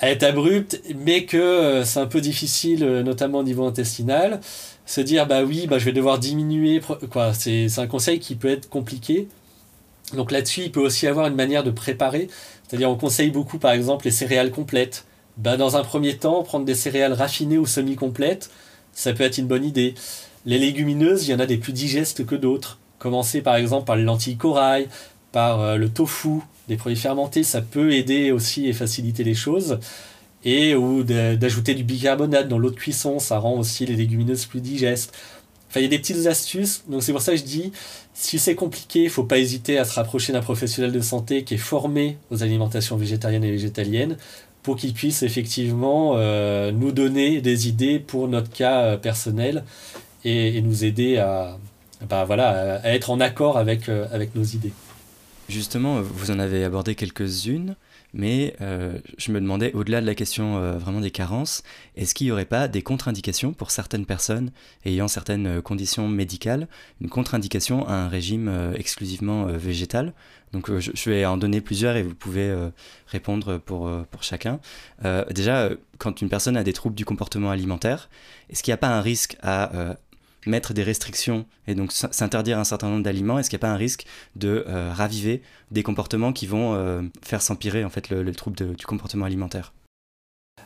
À 0.00 0.10
être 0.10 0.24
abrupt, 0.24 0.82
mais 0.96 1.24
que 1.24 1.82
c'est 1.84 2.00
un 2.00 2.06
peu 2.06 2.20
difficile, 2.20 2.84
notamment 3.04 3.38
au 3.38 3.44
niveau 3.44 3.64
intestinal. 3.64 4.40
Se 4.86 5.00
dire, 5.00 5.26
bah 5.26 5.42
oui, 5.44 5.66
bah, 5.66 5.78
je 5.78 5.84
vais 5.86 5.92
devoir 5.92 6.18
diminuer. 6.18 6.80
Quoi, 7.10 7.32
c'est 7.34 7.78
un 7.78 7.86
conseil 7.86 8.20
qui 8.20 8.34
peut 8.34 8.48
être 8.48 8.68
compliqué. 8.68 9.28
Donc 10.12 10.30
là-dessus, 10.30 10.62
il 10.62 10.72
peut 10.72 10.80
aussi 10.80 11.06
avoir 11.06 11.26
une 11.26 11.34
manière 11.34 11.64
de 11.64 11.70
préparer. 11.70 12.28
C'est-à-dire, 12.68 12.90
on 12.90 12.96
conseille 12.96 13.30
beaucoup, 13.30 13.58
par 13.58 13.72
exemple, 13.72 14.04
les 14.04 14.10
céréales 14.10 14.50
complètes. 14.50 15.04
Bah, 15.36 15.56
dans 15.56 15.76
un 15.76 15.82
premier 15.82 16.16
temps, 16.16 16.42
prendre 16.42 16.64
des 16.64 16.74
céréales 16.74 17.12
raffinées 17.12 17.58
ou 17.58 17.66
semi-complètes, 17.66 18.50
ça 18.92 19.12
peut 19.12 19.24
être 19.24 19.38
une 19.38 19.46
bonne 19.46 19.64
idée. 19.64 19.94
Les 20.46 20.58
légumineuses, 20.58 21.26
il 21.26 21.32
y 21.32 21.34
en 21.34 21.40
a 21.40 21.46
des 21.46 21.56
plus 21.56 21.72
digestes 21.72 22.24
que 22.24 22.34
d'autres. 22.34 22.78
Commencer 22.98 23.42
par 23.42 23.56
exemple 23.56 23.86
par 23.86 23.96
les 23.96 24.04
lentilles 24.04 24.36
corail, 24.36 24.88
par 25.32 25.60
euh, 25.60 25.76
le 25.76 25.88
tofu, 25.88 26.40
des 26.68 26.76
produits 26.76 26.98
fermentés, 26.98 27.42
ça 27.42 27.60
peut 27.60 27.92
aider 27.92 28.30
aussi 28.30 28.66
et 28.66 28.72
faciliter 28.72 29.24
les 29.24 29.34
choses. 29.34 29.78
Et 30.44 30.74
ou 30.74 31.02
d'ajouter 31.02 31.74
du 31.74 31.84
bicarbonate 31.84 32.48
dans 32.48 32.58
l'eau 32.58 32.70
de 32.70 32.76
cuisson, 32.76 33.18
ça 33.18 33.38
rend 33.38 33.58
aussi 33.58 33.86
les 33.86 33.96
légumineuses 33.96 34.44
plus 34.44 34.60
digestes. 34.60 35.14
Enfin, 35.70 35.80
il 35.80 35.84
y 35.84 35.86
a 35.86 35.88
des 35.88 35.98
petites 35.98 36.26
astuces. 36.26 36.84
Donc 36.88 37.02
c'est 37.02 37.12
pour 37.12 37.22
ça 37.22 37.32
que 37.32 37.38
je 37.38 37.44
dis, 37.44 37.72
si 38.12 38.38
c'est 38.38 38.54
compliqué, 38.54 39.04
il 39.04 39.10
faut 39.10 39.24
pas 39.24 39.38
hésiter 39.38 39.78
à 39.78 39.84
se 39.84 39.94
rapprocher 39.94 40.32
d'un 40.32 40.40
professionnel 40.40 40.92
de 40.92 41.00
santé 41.00 41.44
qui 41.44 41.54
est 41.54 41.58
formé 41.58 42.16
aux 42.30 42.42
alimentations 42.42 42.96
végétariennes 42.96 43.42
et 43.42 43.50
végétaliennes 43.50 44.16
pour 44.62 44.76
qu'il 44.76 44.94
puisse 44.94 45.22
effectivement 45.22 46.14
euh, 46.16 46.72
nous 46.72 46.92
donner 46.92 47.40
des 47.40 47.68
idées 47.68 47.98
pour 47.98 48.28
notre 48.28 48.50
cas 48.50 48.82
euh, 48.82 48.96
personnel 48.96 49.64
et, 50.24 50.62
nous 50.62 50.84
aider 50.84 51.18
à, 51.18 51.58
bah, 52.08 52.24
voilà, 52.24 52.80
à 52.82 52.94
être 52.94 53.10
en 53.10 53.20
accord 53.20 53.58
avec, 53.58 53.88
euh, 53.88 54.06
avec 54.10 54.34
nos 54.34 54.42
idées. 54.42 54.72
Justement, 55.48 56.00
vous 56.00 56.30
en 56.30 56.38
avez 56.38 56.64
abordé 56.64 56.94
quelques-unes. 56.94 57.76
Mais 58.14 58.54
euh, 58.60 59.00
je 59.18 59.32
me 59.32 59.40
demandais, 59.40 59.72
au-delà 59.72 60.00
de 60.00 60.06
la 60.06 60.14
question 60.14 60.56
euh, 60.56 60.78
vraiment 60.78 61.00
des 61.00 61.10
carences, 61.10 61.64
est-ce 61.96 62.14
qu'il 62.14 62.28
n'y 62.28 62.30
aurait 62.30 62.44
pas 62.44 62.68
des 62.68 62.80
contre-indications 62.80 63.52
pour 63.52 63.72
certaines 63.72 64.06
personnes 64.06 64.52
ayant 64.84 65.08
certaines 65.08 65.46
euh, 65.48 65.60
conditions 65.60 66.06
médicales, 66.08 66.68
une 67.00 67.08
contre-indication 67.08 67.86
à 67.88 67.94
un 67.94 68.08
régime 68.08 68.72
exclusivement 68.76 69.46
végétal? 69.46 70.12
Donc 70.52 70.70
je, 70.78 71.10
vais 71.10 71.26
en 71.26 71.36
donner 71.36 71.60
plusieurs 71.60 71.96
et 71.96 72.04
vous 72.04 72.14
pouvez 72.14 72.54
répondre 73.08 73.58
pour, 73.58 73.90
pour 74.08 74.22
chacun. 74.22 74.60
déjà, 75.30 75.70
quand 75.98 76.22
une 76.22 76.28
personne 76.28 76.56
a 76.56 76.62
des 76.62 76.72
troubles 76.72 76.94
du 76.94 77.04
comportement 77.04 77.50
alimentaire, 77.50 78.08
est-ce 78.48 78.62
qu'il 78.62 78.70
n'y 78.70 78.74
a 78.74 78.78
pas 78.78 78.96
un 78.96 79.00
risque 79.00 79.36
à 79.42 79.96
mettre 80.46 80.74
des 80.74 80.82
restrictions 80.82 81.46
et 81.66 81.74
donc 81.74 81.92
s'interdire 81.92 82.58
un 82.58 82.64
certain 82.64 82.88
nombre 82.88 83.02
d'aliments, 83.02 83.38
est-ce 83.38 83.50
qu'il 83.50 83.56
n'y 83.56 83.60
a 83.60 83.66
pas 83.66 83.72
un 83.72 83.76
risque 83.76 84.06
de 84.36 84.64
euh, 84.68 84.92
raviver 84.92 85.42
des 85.70 85.82
comportements 85.82 86.32
qui 86.32 86.46
vont 86.46 86.74
euh, 86.74 87.02
faire 87.22 87.42
s'empirer 87.42 87.84
en 87.84 87.90
fait 87.90 88.10
le, 88.10 88.34
trouble 88.34 88.56
du 88.56 88.86
comportement 88.86 89.24
alimentaire? 89.24 89.72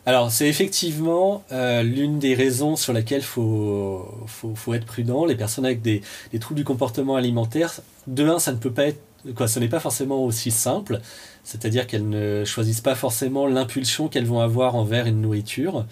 Alors 0.07 0.31
c'est 0.31 0.49
effectivement 0.49 1.45
euh, 1.53 1.83
l'une 1.83 2.19
des 2.19 2.35
raisons 2.35 2.77
sur 2.77 2.93
laquelle 2.93 3.21
il 3.21 3.25
faut, 3.25 4.27
faut, 4.27 4.75
être 4.75 4.87
prudent. 4.87 5.25
Les 5.25 5.35
personnes 5.35 5.67
avec 5.67 5.83
des, 5.83 6.03
des, 6.33 6.38
troubles 6.38 6.59
du 6.59 6.64
comportement 6.64 7.17
alimentaire, 7.17 7.81
de 8.07 8.27
un, 8.27 8.38
ça 8.38 8.53
ne 8.53 8.57
peut 8.57 8.73
pas 8.73 8.87
être, 8.87 9.01
quoi, 9.35 9.49
ce 9.49 9.59
n'est 9.59 9.69
pas 9.69 9.81
forcément 9.81 10.25
aussi 10.25 10.51
simple, 10.51 11.01
c'est-à-dire 11.45 11.87
qu'elles 11.87 12.09
ne 12.09 12.45
choisissent 12.45 12.81
pas 12.81 12.95
forcément 12.95 13.47
l'impulsion 13.47 14.09
qu'elles 14.09 14.27
vont 14.27 14.41
avoir 14.41 14.77
envers 14.77 15.07
une 15.07 15.21
nourriture. 15.21 15.85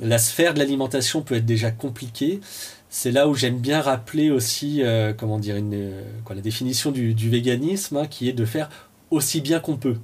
La 0.00 0.18
sphère 0.18 0.54
de 0.54 0.58
l'alimentation 0.58 1.20
peut 1.22 1.36
être 1.36 1.46
déjà 1.46 1.70
compliquée 1.70 2.40
c'est 2.90 3.12
là 3.12 3.28
où 3.28 3.34
j'aime 3.34 3.58
bien 3.58 3.80
rappeler 3.80 4.30
aussi, 4.30 4.82
euh, 4.82 5.14
comment 5.16 5.38
dire, 5.38 5.54
euh, 5.56 6.02
la 6.28 6.40
définition 6.40 6.90
du, 6.90 7.14
véganisme, 7.30 7.96
hein, 7.96 8.06
qui 8.06 8.28
est 8.28 8.32
de 8.32 8.44
faire 8.44 8.68
aussi 9.10 9.40
bien 9.40 9.60
qu'on 9.60 9.76
peut, 9.76 9.96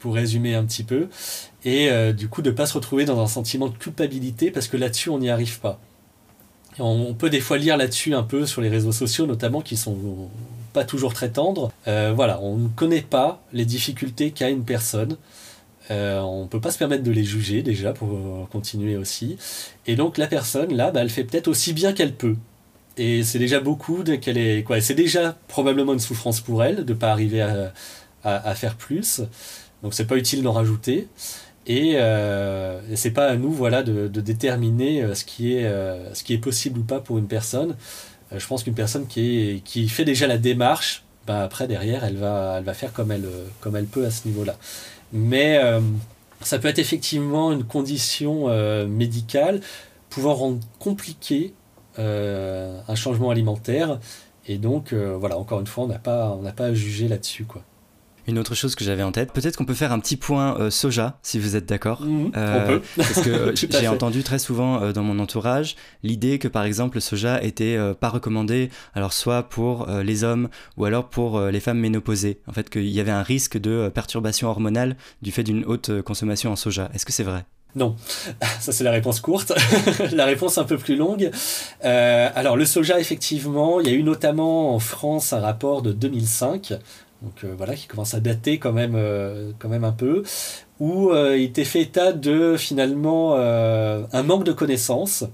pour 0.00 0.14
résumer 0.14 0.56
un 0.56 0.64
petit 0.64 0.82
peu, 0.82 1.08
et 1.64 1.88
euh, 1.88 2.12
du 2.12 2.28
coup 2.28 2.42
de 2.42 2.50
ne 2.50 2.54
pas 2.56 2.66
se 2.66 2.74
retrouver 2.74 3.04
dans 3.04 3.20
un 3.20 3.28
sentiment 3.28 3.68
de 3.68 3.76
culpabilité, 3.76 4.50
parce 4.50 4.66
que 4.66 4.76
là-dessus, 4.76 5.08
on 5.08 5.20
n'y 5.20 5.30
arrive 5.30 5.60
pas. 5.60 5.78
on, 6.80 7.14
peut 7.14 7.30
des 7.30 7.40
fois 7.40 7.58
lire 7.58 7.76
là-dessus 7.76 8.12
un 8.12 8.24
peu 8.24 8.44
sur 8.44 8.60
les 8.60 8.68
réseaux 8.68 8.92
sociaux, 8.92 9.26
notamment, 9.26 9.60
qui 9.60 9.76
sont 9.76 9.96
pas 10.72 10.84
toujours 10.84 11.14
très 11.14 11.30
tendres. 11.30 11.72
voilà, 11.86 12.40
on 12.42 12.56
ne 12.56 12.68
connaît 12.68 13.02
pas 13.02 13.40
les 13.52 13.64
difficultés 13.64 14.32
qu'a 14.32 14.50
une 14.50 14.64
personne. 14.64 15.16
Euh, 15.90 16.20
on 16.20 16.42
ne 16.42 16.48
peut 16.48 16.60
pas 16.60 16.70
se 16.70 16.78
permettre 16.78 17.02
de 17.02 17.10
les 17.10 17.24
juger 17.24 17.62
déjà 17.62 17.92
pour 17.92 18.12
euh, 18.12 18.44
continuer 18.50 18.96
aussi. 18.96 19.36
Et 19.86 19.96
donc 19.96 20.18
la 20.18 20.26
personne 20.26 20.74
là, 20.74 20.90
bah, 20.90 21.00
elle 21.02 21.10
fait 21.10 21.24
peut-être 21.24 21.48
aussi 21.48 21.72
bien 21.72 21.92
qu'elle 21.92 22.14
peut. 22.14 22.36
Et 22.96 23.22
c'est 23.24 23.38
déjà 23.38 23.60
beaucoup 23.60 24.02
qu'elle 24.04 24.38
est 24.38 24.62
quoi. 24.62 24.80
C'est 24.80 24.94
déjà 24.94 25.36
probablement 25.48 25.92
une 25.92 26.00
souffrance 26.00 26.40
pour 26.40 26.62
elle 26.62 26.84
de 26.84 26.92
ne 26.92 26.98
pas 26.98 27.10
arriver 27.10 27.40
à, 28.24 28.54
faire 28.54 28.76
plus. 28.76 29.22
Donc 29.82 29.94
c'est 29.94 30.06
pas 30.06 30.16
utile 30.16 30.42
d'en 30.42 30.52
rajouter. 30.52 31.08
Et, 31.66 31.94
euh, 31.96 32.80
c'est 32.94 33.12
pas 33.12 33.28
à 33.28 33.36
nous 33.36 33.52
voilà 33.52 33.82
de, 33.82 34.08
déterminer 34.08 35.02
euh, 35.02 35.14
ce 35.14 35.24
qui 35.24 35.54
est 35.54 35.70
ce 36.14 36.24
qui 36.24 36.34
est 36.34 36.38
possible 36.38 36.80
ou 36.80 36.84
pas 36.84 37.00
pour 37.00 37.18
une 37.18 37.28
personne. 37.28 37.76
je 38.36 38.46
pense 38.46 38.64
qu'une 38.64 38.74
personne 38.74 39.06
qui, 39.06 39.62
qui 39.64 39.88
fait 39.88 40.04
déjà 40.04 40.26
la 40.26 40.38
démarche, 40.38 41.04
bah, 41.26 41.42
après 41.42 41.66
derrière 41.68 42.04
elle 42.04 42.16
va 42.16 42.56
elle 42.58 42.64
va 42.64 42.74
faire 42.74 42.92
comme 42.92 43.12
elle 43.12 43.28
comme 43.60 43.76
elle 43.76 43.86
peut 43.86 44.04
à 44.06 44.10
ce 44.10 44.28
niveau-là 44.28 44.56
mais 45.12 45.58
euh, 45.58 45.80
ça 46.40 46.58
peut 46.58 46.68
être 46.68 46.78
effectivement 46.78 47.52
une 47.52 47.64
condition 47.64 48.48
euh, 48.48 48.86
médicale 48.86 49.60
pouvant 50.08 50.34
rendre 50.34 50.60
compliqué 50.78 51.54
euh, 51.98 52.80
un 52.88 52.94
changement 52.94 53.30
alimentaire. 53.30 54.00
Et 54.46 54.58
donc, 54.58 54.92
voilà, 54.94 55.38
encore 55.38 55.60
une 55.60 55.66
fois, 55.66 55.84
on 55.84 55.86
n'a 55.86 55.98
pas, 55.98 56.36
pas 56.56 56.66
à 56.66 56.74
juger 56.74 57.06
là-dessus. 57.06 57.44
quoi. 57.44 57.62
Une 58.30 58.38
autre 58.38 58.54
chose 58.54 58.76
que 58.76 58.84
j'avais 58.84 59.02
en 59.02 59.10
tête, 59.10 59.32
peut-être 59.32 59.56
qu'on 59.56 59.64
peut 59.64 59.74
faire 59.74 59.90
un 59.90 59.98
petit 59.98 60.16
point 60.16 60.56
euh, 60.60 60.70
soja, 60.70 61.18
si 61.20 61.40
vous 61.40 61.56
êtes 61.56 61.66
d'accord. 61.66 62.02
Mhm, 62.02 62.30
euh, 62.36 62.62
on 62.62 62.66
peut. 62.68 62.82
parce 62.96 63.22
que 63.22 63.54
j'ai 63.80 63.88
entendu 63.88 64.22
très 64.22 64.38
souvent 64.38 64.80
euh, 64.80 64.92
dans 64.92 65.02
mon 65.02 65.18
entourage 65.18 65.74
l'idée 66.04 66.38
que 66.38 66.46
par 66.46 66.62
exemple 66.62 66.98
le 66.98 67.00
soja 67.00 67.42
était 67.42 67.76
pas 67.98 68.08
recommandé, 68.08 68.70
alors 68.94 69.12
soit 69.12 69.42
pour 69.42 69.88
les 69.88 70.22
hommes 70.22 70.48
ou 70.76 70.84
alors 70.84 71.08
pour 71.08 71.40
les 71.40 71.58
femmes 71.58 71.80
ménopausées. 71.80 72.38
En 72.46 72.52
fait, 72.52 72.70
qu'il 72.70 72.88
y 72.88 73.00
avait 73.00 73.10
un 73.10 73.24
risque 73.24 73.58
de 73.58 73.90
perturbation 73.92 74.48
hormonale 74.48 74.96
du 75.22 75.32
fait 75.32 75.42
d'une 75.42 75.64
haute 75.64 76.00
consommation 76.02 76.52
en 76.52 76.56
soja. 76.56 76.88
Est-ce 76.94 77.04
que 77.04 77.12
c'est 77.12 77.24
vrai? 77.24 77.44
Non, 77.74 77.96
ça 78.60 78.70
c'est 78.70 78.84
la 78.84 78.92
réponse 78.92 79.18
courte. 79.20 79.52
la 80.12 80.24
réponse 80.24 80.56
un 80.58 80.64
peu 80.64 80.78
plus 80.78 80.94
longue. 80.94 81.32
alors 81.82 82.56
le 82.56 82.64
soja, 82.64 83.00
effectivement, 83.00 83.80
il 83.80 83.88
y 83.88 83.90
a 83.90 83.94
eu 83.94 84.04
notamment 84.04 84.72
en 84.72 84.78
France 84.78 85.32
un 85.32 85.40
rapport 85.40 85.82
de 85.82 85.90
2005 85.90 86.78
donc 87.22 87.44
voilà, 87.56 87.74
qui 87.74 87.86
commence 87.86 88.14
à 88.14 88.20
dater 88.20 88.58
quand 88.58 88.72
même, 88.72 88.98
quand 89.58 89.68
même 89.68 89.84
un 89.84 89.92
peu, 89.92 90.22
où 90.78 91.12
il 91.14 91.42
était 91.42 91.64
fait 91.64 91.82
état 91.82 92.12
de 92.12 92.56
finalement 92.56 93.36
un 93.36 94.22
manque 94.22 94.44
de 94.44 94.52
connaissances 94.52 95.24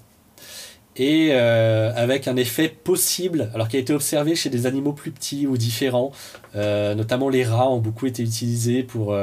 et 0.97 1.33
avec 1.33 2.27
un 2.27 2.37
effet 2.37 2.69
possible, 2.69 3.51
alors 3.55 3.69
qui 3.69 3.77
a 3.77 3.81
été 3.81 3.95
observé 3.95 4.35
chez 4.35 4.51
des 4.51 4.67
animaux 4.67 4.95
plus 4.95 5.13
petits 5.13 5.47
ou 5.47 5.57
différents, 5.57 6.11
notamment 6.55 7.29
les 7.29 7.45
rats 7.45 7.71
ont 7.71 7.79
beaucoup 7.79 8.07
été 8.07 8.23
utilisés 8.25 8.83
pour, 8.83 9.17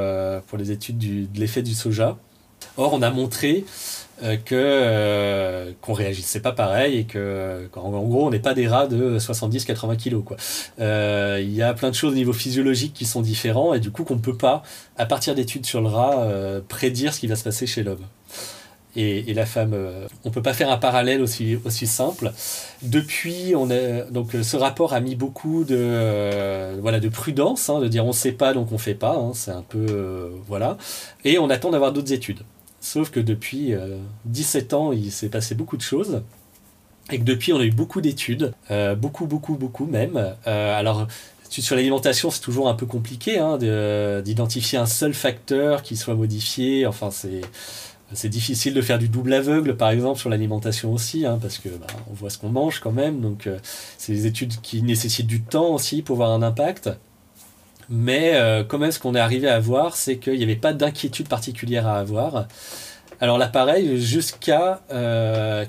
pour 0.48 0.58
les 0.58 0.72
études 0.72 0.98
de 0.98 1.40
l'effet 1.40 1.64
du 1.64 1.74
soja. 1.74 2.18
Or, 2.78 2.94
on 2.94 3.02
a 3.02 3.12
montré 3.12 3.66
euh, 3.66 4.03
que 4.24 4.56
euh, 4.56 5.72
qu'on 5.82 5.94
réagissait 5.94 6.40
pas 6.40 6.54
pareil 6.54 7.00
et 7.00 7.04
que 7.04 7.68
en, 7.76 7.90
gros 8.04 8.28
on 8.28 8.30
n'est 8.30 8.40
pas 8.40 8.54
des 8.54 8.68
rats 8.68 8.88
de 8.88 9.20
70-80 9.20 9.98
kilos 9.98 10.24
quoi. 10.26 10.38
Euh, 10.80 11.40
il 11.42 11.54
y 11.54 11.62
a 11.62 11.74
plein 11.74 11.90
de 11.90 11.96
choses 11.96 12.14
au 12.14 12.16
niveau 12.16 12.34
physiologique 12.34 12.94
qui 12.94 13.06
sont 13.06 13.22
différents 13.22 13.74
et 13.74 13.80
du 13.80 13.92
coup 13.92 14.04
qu'on 14.04 14.16
ne 14.16 14.22
peut 14.22 14.38
pas 14.38 14.64
à 14.98 15.06
partir 15.06 15.36
d'études 15.36 15.66
sur 15.66 15.82
le 15.82 15.88
rat 15.88 16.26
prédire 16.70 17.14
ce 17.14 17.20
qui 17.20 17.28
va 17.28 17.36
se 17.36 17.44
passer 17.44 17.68
chez 17.68 17.84
l'homme. 17.84 18.06
Et, 18.96 19.34
la 19.34 19.48
femme, 19.48 19.76
on 20.24 20.30
peut 20.30 20.44
pas 20.44 20.54
faire 20.54 20.70
un 20.70 20.78
parallèle 20.78 21.20
aussi 21.24 21.58
aussi 21.66 21.88
simple. 21.88 22.32
Depuis, 22.84 23.56
on 23.58 23.72
a, 23.72 24.04
donc 24.12 24.36
ce 24.40 24.56
rapport 24.56 24.94
a 24.94 25.00
mis 25.00 25.16
beaucoup 25.16 25.64
de 25.64 26.80
voilà 26.80 27.00
de 27.00 27.10
prudence, 27.10 27.70
hein, 27.70 27.80
de 27.80 27.88
dire 27.88 28.06
on 28.06 28.12
sait 28.14 28.34
pas 28.34 28.54
donc 28.54 28.72
on 28.72 28.78
fait 28.78 28.94
pas, 28.94 29.16
hein, 29.16 29.32
c'est 29.34 29.52
un 29.52 29.64
peu 29.68 30.32
voilà, 30.48 30.78
et 31.26 31.40
on 31.40 31.50
attend 31.50 31.72
d'avoir 31.72 31.92
d'autres 31.92 32.14
études. 32.14 32.44
Sauf 32.84 33.12
que 33.12 33.22
depuis 33.22 33.74
17 34.26 34.74
euh, 34.74 34.76
ans, 34.76 34.92
il 34.92 35.10
s'est 35.10 35.30
passé 35.30 35.56
beaucoup 35.56 35.78
de 35.78 35.82
choses. 35.82 36.22
Et 37.12 37.18
que 37.18 37.24
depuis, 37.24 37.54
on 37.54 37.60
a 37.60 37.64
eu 37.64 37.72
beaucoup 37.72 38.02
d'études, 38.02 38.54
euh, 38.72 38.94
beaucoup, 38.94 39.26
beaucoup, 39.26 39.56
beaucoup 39.56 39.86
même. 39.86 40.36
Euh, 40.48 40.78
alors, 40.78 41.08
sur 41.48 41.78
l'alimentation, 41.78 42.30
c'est 42.30 42.42
toujours 42.42 42.68
un 42.68 42.74
peu 42.74 42.86
compliqué 42.86 43.40
hein, 43.40 43.58
d'identifier 44.22 44.78
un 44.78 44.86
seul 44.86 45.14
facteur 45.14 45.82
qui 45.82 45.96
soit 45.96 46.16
modifié. 46.16 46.86
Enfin, 46.86 47.10
c'est 47.10 47.42
c'est 48.12 48.30
difficile 48.30 48.74
de 48.74 48.82
faire 48.82 49.00
du 49.00 49.08
double 49.08 49.34
aveugle, 49.34 49.78
par 49.78 49.90
exemple, 49.90 50.20
sur 50.20 50.30
l'alimentation 50.30 50.92
aussi, 50.94 51.26
hein, 51.26 51.40
parce 51.42 51.60
que 51.60 51.70
bah, 51.70 51.88
on 52.12 52.14
voit 52.14 52.30
ce 52.30 52.38
qu'on 52.38 52.50
mange 52.50 52.82
quand 52.82 52.92
même. 52.92 53.22
Donc, 53.22 53.48
c'est 53.98 54.12
des 54.12 54.28
études 54.28 54.60
qui 54.62 54.84
nécessitent 54.84 55.26
du 55.26 55.42
temps 55.42 55.74
aussi 55.74 56.02
pour 56.02 56.18
avoir 56.18 56.32
un 56.32 56.44
impact. 56.44 56.90
Mais 57.96 58.32
euh, 58.34 58.64
comment 58.64 58.88
est-ce 58.88 59.00
qu'on 59.00 59.14
est 59.14 59.20
arrivé 59.20 59.48
à 59.48 59.60
voir 59.60 59.96
C'est 59.96 60.18
qu'il 60.18 60.36
n'y 60.38 60.44
avait 60.44 60.56
pas 60.56 60.74
d'inquiétude 60.74 61.28
particulière 61.28 61.88
à 61.88 62.00
avoir. 62.00 62.48
Alors 63.22 63.38
là, 63.38 63.48
pareil, 63.48 64.02
jusqu'à 64.02 64.82
4 64.90 64.92
euh, 64.92 65.66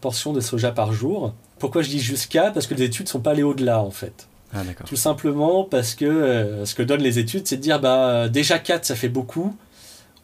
portions 0.00 0.32
de 0.32 0.40
soja 0.40 0.72
par 0.72 0.94
jour. 0.94 1.34
Pourquoi 1.58 1.82
je 1.82 1.90
dis 1.90 2.00
jusqu'à? 2.00 2.52
Parce 2.52 2.66
que 2.66 2.72
les 2.72 2.84
études 2.84 3.04
ne 3.04 3.10
sont 3.10 3.20
pas 3.20 3.32
allées 3.32 3.42
au-delà, 3.42 3.80
en 3.80 3.90
fait. 3.90 4.28
Ah, 4.54 4.62
Tout 4.86 4.96
simplement 4.96 5.62
parce 5.62 5.94
que 5.94 6.06
euh, 6.06 6.64
ce 6.64 6.74
que 6.74 6.82
donnent 6.82 7.02
les 7.02 7.18
études, 7.18 7.46
c'est 7.46 7.58
de 7.58 7.62
dire 7.62 7.80
bah, 7.80 8.30
déjà 8.30 8.58
4, 8.58 8.86
ça 8.86 8.94
fait 8.94 9.10
beaucoup. 9.10 9.54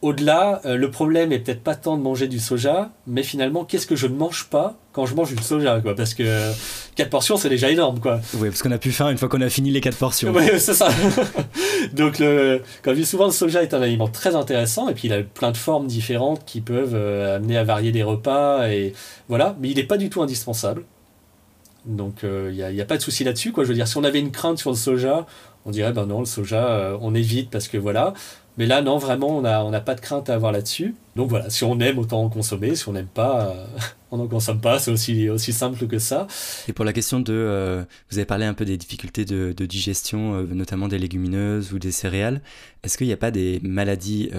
Au-delà, 0.04 0.60
euh, 0.66 0.76
le 0.76 0.90
problème 0.90 1.32
est 1.32 1.38
peut-être 1.38 1.62
pas 1.62 1.74
tant 1.74 1.96
de 1.96 2.02
manger 2.02 2.28
du 2.28 2.38
soja, 2.38 2.90
mais 3.06 3.22
finalement, 3.22 3.64
qu'est-ce 3.64 3.86
que 3.86 3.96
je 3.96 4.06
ne 4.06 4.14
mange 4.14 4.48
pas 4.50 4.76
quand 4.92 5.06
je 5.06 5.14
mange 5.14 5.34
du 5.34 5.42
soja 5.42 5.80
quoi? 5.80 5.96
Parce 5.96 6.12
que 6.12 6.52
4 6.96 7.08
portions, 7.08 7.38
c'est 7.38 7.48
déjà 7.48 7.70
énorme. 7.70 8.00
quoi. 8.00 8.20
Oui, 8.34 8.50
parce 8.50 8.62
qu'on 8.62 8.70
a 8.72 8.76
plus 8.76 8.92
faim 8.92 9.08
une 9.08 9.16
fois 9.16 9.30
qu'on 9.30 9.40
a 9.40 9.48
fini 9.48 9.70
les 9.70 9.80
4 9.80 9.96
portions. 9.96 10.30
Oui, 10.36 10.42
c'est 10.58 10.74
ça. 10.74 10.90
Donc, 11.94 12.18
le, 12.18 12.60
comme 12.82 12.92
je 12.92 13.00
dis 13.00 13.06
souvent, 13.06 13.24
le 13.24 13.32
soja 13.32 13.62
est 13.62 13.72
un 13.72 13.80
aliment 13.80 14.06
très 14.06 14.36
intéressant, 14.36 14.90
et 14.90 14.92
puis 14.92 15.08
il 15.08 15.14
a 15.14 15.22
plein 15.22 15.52
de 15.52 15.56
formes 15.56 15.86
différentes 15.86 16.44
qui 16.44 16.60
peuvent 16.60 16.94
euh, 16.94 17.36
amener 17.36 17.56
à 17.56 17.64
varier 17.64 17.90
les 17.90 18.02
repas, 18.02 18.68
et 18.68 18.92
voilà, 19.30 19.56
mais 19.58 19.70
il 19.70 19.76
n'est 19.76 19.84
pas 19.84 19.96
du 19.96 20.10
tout 20.10 20.20
indispensable. 20.20 20.84
Donc, 21.86 22.16
il 22.24 22.28
euh, 22.28 22.52
n'y 22.52 22.62
a, 22.62 22.82
a, 22.82 22.86
pas 22.86 22.98
de 22.98 23.02
souci 23.02 23.24
là-dessus. 23.24 23.52
quoi. 23.52 23.64
Je 23.64 23.70
veux 23.70 23.74
dire, 23.74 23.88
si 23.88 23.96
on 23.96 24.04
avait 24.04 24.20
une 24.20 24.32
crainte 24.32 24.58
sur 24.58 24.68
le 24.68 24.76
soja, 24.76 25.24
on 25.64 25.70
dirait, 25.70 25.94
ben 25.94 26.04
non, 26.04 26.20
le 26.20 26.26
soja, 26.26 26.94
on 27.00 27.14
évite 27.14 27.48
parce 27.48 27.68
que 27.68 27.78
voilà. 27.78 28.12
Mais 28.56 28.66
là, 28.66 28.82
non, 28.82 28.98
vraiment, 28.98 29.36
on 29.38 29.42
n'a 29.42 29.64
on 29.64 29.72
pas 29.80 29.96
de 29.96 30.00
crainte 30.00 30.30
à 30.30 30.34
avoir 30.34 30.52
là-dessus. 30.52 30.94
Donc 31.16 31.28
voilà, 31.28 31.50
si 31.50 31.64
on 31.64 31.78
aime, 31.80 31.98
autant 31.98 32.22
en 32.22 32.28
consommer. 32.28 32.76
Si 32.76 32.88
on 32.88 32.92
n'aime 32.92 33.06
pas, 33.06 33.48
euh, 33.48 33.66
on 34.12 34.18
n'en 34.18 34.28
consomme 34.28 34.60
pas. 34.60 34.78
C'est 34.78 34.92
aussi, 34.92 35.28
aussi 35.28 35.52
simple 35.52 35.86
que 35.88 35.98
ça. 35.98 36.28
Et 36.68 36.72
pour 36.72 36.84
la 36.84 36.92
question 36.92 37.18
de... 37.18 37.32
Euh, 37.32 37.84
vous 38.10 38.18
avez 38.18 38.26
parlé 38.26 38.44
un 38.44 38.54
peu 38.54 38.64
des 38.64 38.76
difficultés 38.76 39.24
de, 39.24 39.52
digestion, 39.66 40.34
euh, 40.34 40.46
notamment 40.46 40.86
des 40.86 40.98
légumineuses 40.98 41.72
ou 41.72 41.80
des 41.80 41.90
céréales. 41.90 42.42
Est-ce 42.84 42.96
qu'il 42.96 43.08
n'y 43.08 43.12
a 43.12 43.18
pas 43.18 43.32
des 43.32 43.60
maladies 43.62 44.30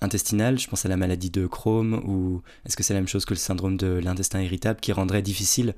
intestinales? 0.00 0.58
Je 0.58 0.68
pense 0.68 0.86
à 0.86 0.88
la 0.88 0.96
maladie 0.96 1.30
de 1.30 1.46
Crohn 1.46 1.94
ou 1.94 2.42
est-ce 2.64 2.76
que 2.76 2.82
c'est 2.82 2.94
la 2.94 3.00
même 3.00 3.08
chose 3.08 3.24
que 3.24 3.34
le 3.34 3.38
syndrome 3.38 3.76
de 3.76 4.00
l'intestin 4.02 4.40
irritable 4.40 4.80
qui 4.80 4.92
rendrait 4.92 5.22
difficile 5.22 5.74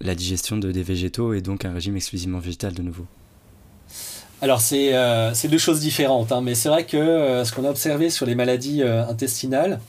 la 0.00 0.14
digestion 0.14 0.56
de, 0.56 0.72
des 0.72 0.82
végétaux 0.82 1.34
et 1.34 1.42
donc 1.42 1.64
un 1.64 1.72
régime 1.72 1.96
exclusivement 1.96 2.38
végétal 2.38 2.72
de 2.72 2.82
nouveau? 2.82 3.06
Alors 4.40 4.62
euh, 4.72 5.30
c'est 5.34 5.48
deux 5.48 5.58
choses 5.58 5.80
différentes, 5.80 6.30
hein, 6.30 6.40
mais 6.40 6.54
c'est 6.54 6.68
vrai 6.68 6.86
que 6.86 6.96
euh, 6.96 7.44
ce 7.44 7.52
qu'on 7.52 7.64
a 7.64 7.70
observé 7.70 8.08
sur 8.08 8.24
les 8.24 8.36
maladies 8.36 8.82
euh, 8.82 9.04
intestinales, 9.06 9.80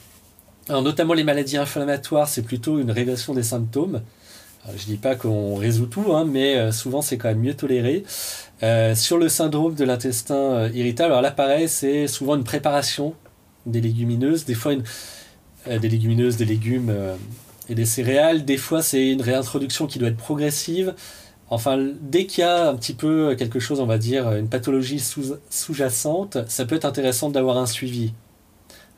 notamment 0.68 1.14
les 1.14 1.24
maladies 1.24 1.56
inflammatoires, 1.56 2.28
c'est 2.28 2.42
plutôt 2.42 2.78
une 2.78 2.90
révélation 2.90 3.34
des 3.34 3.42
symptômes. 3.42 4.02
je 4.66 4.72
ne 4.72 4.86
dis 4.86 4.96
pas 4.96 5.16
qu'on 5.16 5.56
résout 5.56 5.86
tout, 5.86 6.14
hein, 6.14 6.24
mais 6.24 6.70
souvent 6.70 7.02
c'est 7.02 7.18
quand 7.18 7.28
même 7.28 7.40
mieux 7.40 7.54
toléré. 7.54 8.04
sur 8.94 9.18
le 9.18 9.28
syndrome 9.28 9.74
de 9.74 9.84
l'intestin 9.84 10.68
irritable, 10.68 11.10
alors 11.10 11.22
là 11.22 11.32
pareil, 11.32 11.68
c'est 11.68 12.06
souvent 12.06 12.36
une 12.36 12.44
préparation 12.44 13.14
des 13.66 13.80
légumineuses, 13.80 14.44
des 14.44 14.54
fois 14.54 14.74
des 15.66 15.88
légumineuses, 15.88 16.36
des 16.36 16.44
légumes 16.44 16.94
et 17.68 17.74
des 17.74 17.86
céréales, 17.86 18.44
des 18.44 18.58
fois 18.58 18.80
c'est 18.80 19.08
une 19.08 19.22
réintroduction 19.22 19.88
qui 19.88 19.98
doit 19.98 20.08
être 20.08 20.16
progressive. 20.16 20.94
Enfin, 21.50 21.78
dès 22.00 22.26
qu'il 22.26 22.42
y 22.42 22.46
a 22.46 22.68
un 22.68 22.76
petit 22.76 22.94
peu 22.94 23.34
quelque 23.34 23.58
chose, 23.58 23.80
on 23.80 23.86
va 23.86 23.98
dire, 23.98 24.32
une 24.32 24.48
pathologie 24.48 25.00
sous-jacente, 25.00 26.38
ça 26.48 26.64
peut 26.64 26.76
être 26.76 26.84
intéressant 26.84 27.28
d'avoir 27.28 27.58
un 27.58 27.66
suivi. 27.66 28.12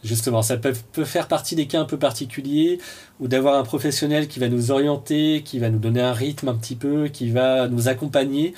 Justement, 0.04 0.42
ça 0.42 0.56
peut, 0.56 0.74
faire 1.04 1.28
partie 1.28 1.54
des 1.54 1.66
cas 1.66 1.80
un 1.80 1.84
peu 1.84 1.98
particuliers, 1.98 2.78
ou 3.20 3.28
d'avoir 3.28 3.56
un 3.56 3.62
professionnel 3.62 4.26
qui 4.26 4.40
va 4.40 4.48
nous 4.48 4.70
orienter, 4.70 5.42
qui 5.44 5.60
va 5.60 5.70
nous 5.70 5.78
donner 5.78 6.00
un 6.02 6.12
rythme 6.12 6.48
un 6.48 6.54
petit 6.54 6.74
peu, 6.74 7.08
qui 7.08 7.30
va 7.30 7.68
nous 7.68 7.88
accompagner. 7.88 8.52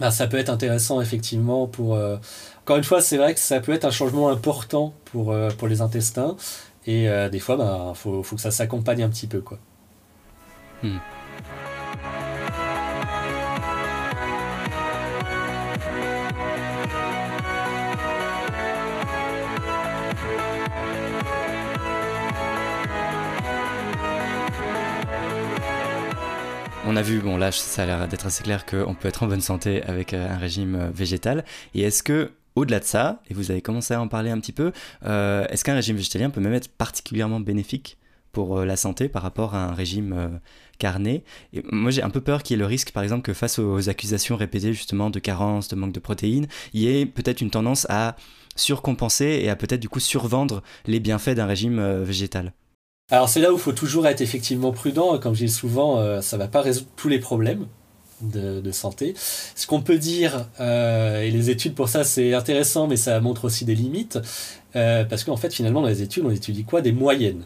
Ben, 0.00 0.10
ça 0.10 0.26
peut 0.26 0.38
être 0.38 0.48
intéressant, 0.48 1.00
effectivement, 1.00 1.66
pour... 1.66 1.94
Euh, 1.94 2.16
encore 2.62 2.78
une 2.78 2.84
fois, 2.84 3.02
c'est 3.02 3.18
vrai 3.18 3.34
que 3.34 3.40
ça 3.40 3.60
peut 3.60 3.72
être 3.72 3.84
un 3.84 3.90
changement 3.90 4.30
important 4.30 4.94
pour, 5.04 5.30
euh, 5.30 5.50
pour 5.50 5.68
les 5.68 5.82
intestins, 5.82 6.36
et 6.86 7.08
euh, 7.08 7.28
des 7.28 7.38
fois, 7.38 7.56
il 7.56 7.58
ben, 7.58 7.92
faut, 7.94 8.22
faut, 8.22 8.36
que 8.36 8.42
ça 8.42 8.50
s'accompagne 8.50 9.02
un 9.02 9.10
petit 9.10 9.26
peu, 9.26 9.40
quoi. 9.40 9.58
Hmm. 10.82 10.96
On 26.90 26.96
a 26.96 27.02
vu, 27.02 27.20
bon 27.20 27.36
là 27.36 27.52
ça 27.52 27.84
a 27.84 27.86
l'air 27.86 28.08
d'être 28.08 28.26
assez 28.26 28.42
clair 28.42 28.66
qu'on 28.66 28.96
peut 28.96 29.06
être 29.06 29.22
en 29.22 29.28
bonne 29.28 29.40
santé 29.40 29.80
avec 29.84 30.12
euh, 30.12 30.28
un 30.28 30.38
régime 30.38 30.74
euh, 30.74 30.90
végétal. 30.90 31.44
Et 31.72 31.82
est-ce 31.82 32.02
que 32.02 32.32
au-delà 32.56 32.80
de 32.80 32.84
ça, 32.84 33.22
et 33.30 33.34
vous 33.34 33.52
avez 33.52 33.62
commencé 33.62 33.94
à 33.94 34.00
en 34.00 34.08
parler 34.08 34.28
un 34.28 34.40
petit 34.40 34.50
peu, 34.50 34.72
euh, 35.06 35.46
est-ce 35.50 35.62
qu'un 35.62 35.76
régime 35.76 35.94
végétalien 35.94 36.30
peut 36.30 36.40
même 36.40 36.52
être 36.52 36.66
particulièrement 36.66 37.38
bénéfique 37.38 37.96
pour 38.32 38.64
la 38.64 38.74
santé 38.74 39.08
par 39.08 39.22
rapport 39.22 39.54
à 39.54 39.66
un 39.66 39.72
régime 39.72 40.40
carné? 40.78 41.22
Et 41.52 41.62
Moi 41.70 41.92
j'ai 41.92 42.02
un 42.02 42.10
peu 42.10 42.20
peur 42.20 42.42
qu'il 42.42 42.56
y 42.56 42.58
ait 42.58 42.62
le 42.62 42.66
risque 42.66 42.90
par 42.90 43.04
exemple 43.04 43.22
que 43.22 43.34
face 43.34 43.60
aux 43.60 43.88
accusations 43.88 44.34
répétées 44.34 44.72
justement 44.72 45.10
de 45.10 45.20
carence, 45.20 45.68
de 45.68 45.76
manque 45.76 45.92
de 45.92 46.00
protéines, 46.00 46.48
il 46.72 46.80
y 46.80 46.88
ait 46.88 47.06
peut-être 47.06 47.40
une 47.40 47.50
tendance 47.50 47.86
à 47.88 48.16
surcompenser 48.56 49.38
et 49.44 49.48
à 49.48 49.54
peut-être 49.54 49.80
du 49.80 49.88
coup 49.88 50.00
survendre 50.00 50.60
les 50.86 50.98
bienfaits 50.98 51.36
d'un 51.36 51.46
régime 51.46 52.02
végétal. 52.02 52.52
Alors 53.10 53.28
c'est 53.28 53.40
là 53.40 53.50
où 53.50 53.56
il 53.56 53.60
faut 53.60 53.72
toujours 53.72 54.06
être 54.06 54.20
effectivement 54.20 54.72
prudent. 54.72 55.18
Comme 55.18 55.34
je 55.34 55.44
dis 55.44 55.52
souvent, 55.52 55.98
euh, 55.98 56.20
ça 56.20 56.36
ne 56.36 56.42
va 56.42 56.48
pas 56.48 56.60
résoudre 56.60 56.88
tous 56.96 57.08
les 57.08 57.18
problèmes 57.18 57.66
de, 58.20 58.70
santé. 58.70 59.14
Ce 59.16 59.66
qu'on 59.66 59.80
peut 59.80 59.98
dire, 59.98 60.46
euh, 60.60 61.22
et 61.22 61.30
les 61.30 61.48
études 61.48 61.74
pour 61.74 61.88
ça 61.88 62.04
c'est 62.04 62.34
intéressant, 62.34 62.86
mais 62.86 62.96
ça 62.96 63.18
montre 63.20 63.46
aussi 63.46 63.64
des 63.64 63.74
limites, 63.74 64.18
euh, 64.76 65.04
parce 65.04 65.24
qu'en 65.24 65.36
fait 65.36 65.52
finalement 65.52 65.80
dans 65.80 65.88
les 65.88 66.02
études 66.02 66.24
on 66.26 66.30
étudie 66.30 66.64
quoi? 66.64 66.82
Des 66.82 66.92
moyennes. 66.92 67.44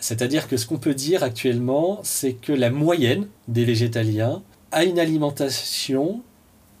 C'est-à-dire 0.00 0.48
que 0.48 0.56
ce 0.56 0.66
qu'on 0.66 0.78
peut 0.78 0.94
dire 0.94 1.22
actuellement, 1.22 2.00
c'est 2.02 2.32
que 2.32 2.52
la 2.52 2.70
moyenne 2.70 3.28
des 3.46 3.64
végétaliens 3.64 4.42
a 4.72 4.82
une 4.82 4.98
alimentation 4.98 6.22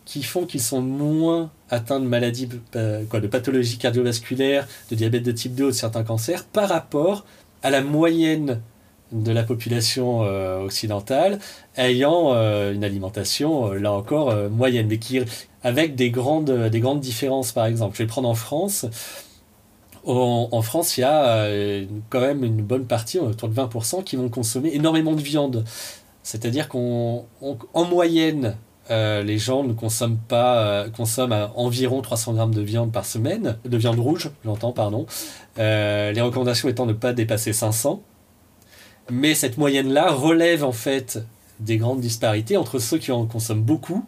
qui 0.04 0.24
font 0.24 0.44
qu'ils 0.44 0.60
sont 0.60 0.82
moins 0.82 1.52
atteints 1.70 2.00
de 2.00 2.06
maladies, 2.06 2.48
quoi, 3.08 3.20
de 3.20 3.28
pathologies 3.28 3.78
cardiovasculaires, 3.78 4.66
de 4.90 4.96
diabète 4.96 5.22
de 5.22 5.30
type 5.30 5.54
2 5.54 5.64
ou 5.64 5.66
de 5.68 5.72
certains 5.72 6.02
cancers, 6.02 6.44
par 6.44 6.68
rapport 6.68 7.24
à 7.62 7.70
la 7.70 7.82
moyenne 7.82 8.60
de 9.12 9.32
la 9.32 9.42
population 9.44 10.22
euh, 10.22 10.64
occidentale 10.64 11.38
ayant 11.76 12.32
euh, 12.34 12.72
une 12.72 12.84
alimentation, 12.84 13.72
euh, 13.72 13.78
là 13.78 13.92
encore, 13.92 14.34
moyenne, 14.50 14.86
mais 14.88 14.98
qui, 14.98 15.20
avec 15.62 15.94
des 15.94 16.10
grandes, 16.10 16.50
des 16.50 16.80
grandes 16.80 17.00
différences, 17.00 17.52
par 17.52 17.66
exemple. 17.66 17.96
Je 17.96 18.02
vais 18.02 18.08
prendre 18.08 18.28
en 18.28 18.34
France. 18.34 18.86
En, 20.04 20.62
France, 20.62 20.98
il 20.98 21.02
y 21.02 21.04
a 21.04 21.46
quand 22.10 22.20
même 22.20 22.42
une 22.42 22.60
bonne 22.62 22.86
partie, 22.86 23.20
autour 23.20 23.48
de 23.48 23.54
20%, 23.54 24.02
qui 24.02 24.16
vont 24.16 24.28
consommer 24.28 24.74
énormément 24.74 25.12
de 25.12 25.20
viande. 25.20 25.64
C'est-à-dire 26.24 26.68
qu'en 26.68 27.24
moyenne, 27.88 28.56
les 28.90 29.38
gens 29.38 29.64
ne 29.64 29.72
consomment 29.72 30.20
pas, 30.28 30.86
consomment 30.96 31.48
environ 31.54 32.02
300 32.02 32.34
grammes 32.34 32.54
de 32.54 32.60
viande 32.60 32.92
par 32.92 33.06
semaine, 33.06 33.56
de 33.64 33.76
viande 33.76 33.98
rouge, 33.98 34.30
j'entends, 34.44 34.72
pardon. 34.72 35.06
les 35.56 36.20
recommandations 36.20 36.68
étant 36.68 36.86
de 36.86 36.92
ne 36.92 36.96
pas 36.96 37.12
dépasser 37.12 37.52
500. 37.52 38.02
Mais 39.10 39.34
cette 39.34 39.58
moyenne-là 39.58 40.10
relève 40.10 40.64
en 40.64 40.72
fait 40.72 41.24
des 41.60 41.76
grandes 41.76 42.00
disparités 42.00 42.56
entre 42.56 42.78
ceux 42.78 42.98
qui 42.98 43.12
en 43.12 43.26
consomment 43.26 43.62
beaucoup 43.62 44.04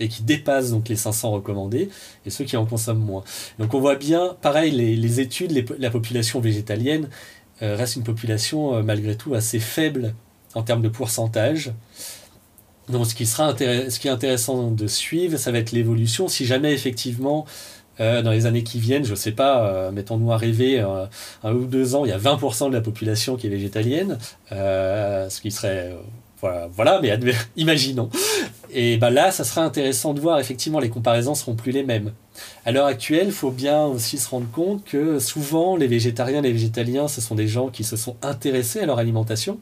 et 0.00 0.08
qui 0.08 0.22
dépassent 0.22 0.70
donc 0.70 0.88
les 0.88 0.96
500 0.96 1.32
recommandés 1.32 1.88
et 2.24 2.30
ceux 2.30 2.44
qui 2.44 2.56
en 2.56 2.66
consomment 2.66 3.04
moins. 3.04 3.24
Donc 3.58 3.74
on 3.74 3.80
voit 3.80 3.96
bien, 3.96 4.36
pareil, 4.40 4.70
les, 4.70 5.20
études, 5.20 5.66
la 5.78 5.90
population 5.90 6.40
végétalienne 6.40 7.08
euh, 7.62 7.76
reste 7.76 7.96
une 7.96 8.04
population 8.04 8.76
euh, 8.76 8.82
malgré 8.82 9.16
tout 9.16 9.34
assez 9.34 9.58
faible 9.58 10.14
en 10.54 10.62
termes 10.62 10.82
de 10.82 10.88
pourcentage. 10.88 11.72
Donc 12.88 13.06
ce 13.06 13.14
qui, 13.14 13.26
sera 13.26 13.56
ce 13.56 13.98
qui 13.98 14.08
est 14.08 14.10
intéressant 14.10 14.70
de 14.70 14.86
suivre, 14.86 15.36
ça 15.36 15.52
va 15.52 15.58
être 15.58 15.72
l'évolution. 15.72 16.28
Si 16.28 16.46
jamais 16.46 16.72
effectivement 16.72 17.46
euh, 18.00 18.22
dans 18.22 18.30
les 18.30 18.46
années 18.46 18.62
qui 18.62 18.80
viennent, 18.80 19.04
je 19.04 19.10
ne 19.10 19.16
sais 19.16 19.32
pas, 19.32 19.90
mettons-nous 19.90 20.32
à 20.32 20.36
rêver, 20.36 20.80
un 20.80 21.52
ou 21.52 21.64
deux 21.64 21.94
ans, 21.94 22.04
il 22.04 22.08
y 22.08 22.12
a 22.12 22.18
20% 22.18 22.68
de 22.68 22.74
la 22.74 22.80
population 22.80 23.36
qui 23.36 23.46
est 23.46 23.50
végétalienne, 23.50 24.18
ce 24.50 25.40
qui 25.40 25.50
serait 25.50 25.94
voilà, 26.40 26.68
voilà 26.68 27.00
mais 27.00 27.18
imaginons. 27.56 28.10
Et 28.70 28.96
ben 28.96 29.10
là, 29.10 29.30
ça 29.30 29.44
sera 29.44 29.62
intéressant 29.62 30.14
de 30.14 30.20
voir, 30.20 30.38
effectivement, 30.38 30.78
les 30.78 30.90
comparaisons 30.90 31.34
seront 31.34 31.54
plus 31.54 31.72
les 31.72 31.82
mêmes. 31.82 32.12
À 32.64 32.72
l'heure 32.72 32.86
actuelle, 32.86 33.26
il 33.26 33.32
faut 33.32 33.50
bien 33.50 33.84
aussi 33.84 34.18
se 34.18 34.28
rendre 34.28 34.50
compte 34.50 34.84
que 34.84 35.18
souvent, 35.18 35.76
les 35.76 35.86
végétariens, 35.86 36.42
les 36.42 36.52
végétaliens, 36.52 37.08
ce 37.08 37.20
sont 37.20 37.34
des 37.34 37.48
gens 37.48 37.68
qui 37.68 37.82
se 37.82 37.96
sont 37.96 38.16
intéressés 38.22 38.80
à 38.80 38.86
leur 38.86 38.98
alimentation. 38.98 39.58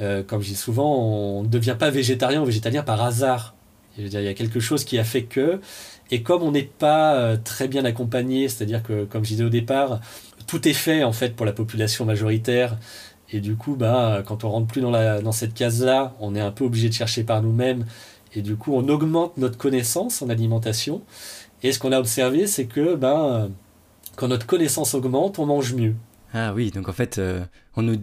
Euh, 0.00 0.22
comme 0.22 0.42
je 0.42 0.48
dis 0.48 0.56
souvent, 0.56 0.96
on 0.96 1.42
ne 1.42 1.48
devient 1.48 1.76
pas 1.78 1.90
végétarien 1.90 2.42
ou 2.42 2.44
végétalien 2.44 2.82
par 2.82 3.00
hasard. 3.02 3.54
il 3.96 4.08
y 4.08 4.28
a 4.28 4.34
quelque 4.34 4.60
chose 4.60 4.84
qui 4.84 4.98
a 4.98 5.04
fait 5.04 5.24
que. 5.24 5.60
Et 6.10 6.22
comme 6.22 6.42
on 6.42 6.52
n'est 6.52 6.62
pas 6.62 7.14
euh, 7.14 7.36
très 7.42 7.68
bien 7.68 7.84
accompagné, 7.84 8.48
c'est-à-dire 8.48 8.82
que, 8.82 9.04
comme 9.04 9.24
je 9.24 9.30
disais 9.30 9.44
au 9.44 9.50
départ, 9.50 10.00
tout 10.46 10.68
est 10.68 10.74
fait 10.74 11.04
en 11.04 11.12
fait 11.12 11.34
pour 11.34 11.46
la 11.46 11.52
population 11.52 12.04
majoritaire 12.04 12.76
et 13.34 13.40
du 13.40 13.56
coup, 13.56 13.74
bah, 13.74 14.22
quand 14.24 14.44
on 14.44 14.50
rentre 14.50 14.68
plus 14.68 14.80
dans, 14.80 14.92
la, 14.92 15.20
dans 15.20 15.32
cette 15.32 15.54
case-là, 15.54 16.14
on 16.20 16.36
est 16.36 16.40
un 16.40 16.52
peu 16.52 16.64
obligé 16.64 16.88
de 16.88 16.94
chercher 16.94 17.24
par 17.24 17.42
nous-mêmes. 17.42 17.84
Et 18.32 18.42
du 18.42 18.56
coup, 18.56 18.74
on 18.74 18.88
augmente 18.88 19.36
notre 19.38 19.58
connaissance 19.58 20.22
en 20.22 20.28
alimentation. 20.28 21.02
Et 21.62 21.72
ce 21.72 21.80
qu'on 21.80 21.90
a 21.90 21.98
observé, 21.98 22.46
c'est 22.46 22.66
que 22.66 22.94
bah, 22.94 23.48
quand 24.16 24.28
notre 24.28 24.46
connaissance 24.46 24.94
augmente, 24.94 25.40
on 25.40 25.46
mange 25.46 25.74
mieux. 25.74 25.94
Ah 26.32 26.52
oui, 26.54 26.70
donc 26.70 26.88
en 26.88 26.92
fait, 26.92 27.18
euh, 27.18 27.44
on 27.76 27.82
nous, 27.82 27.96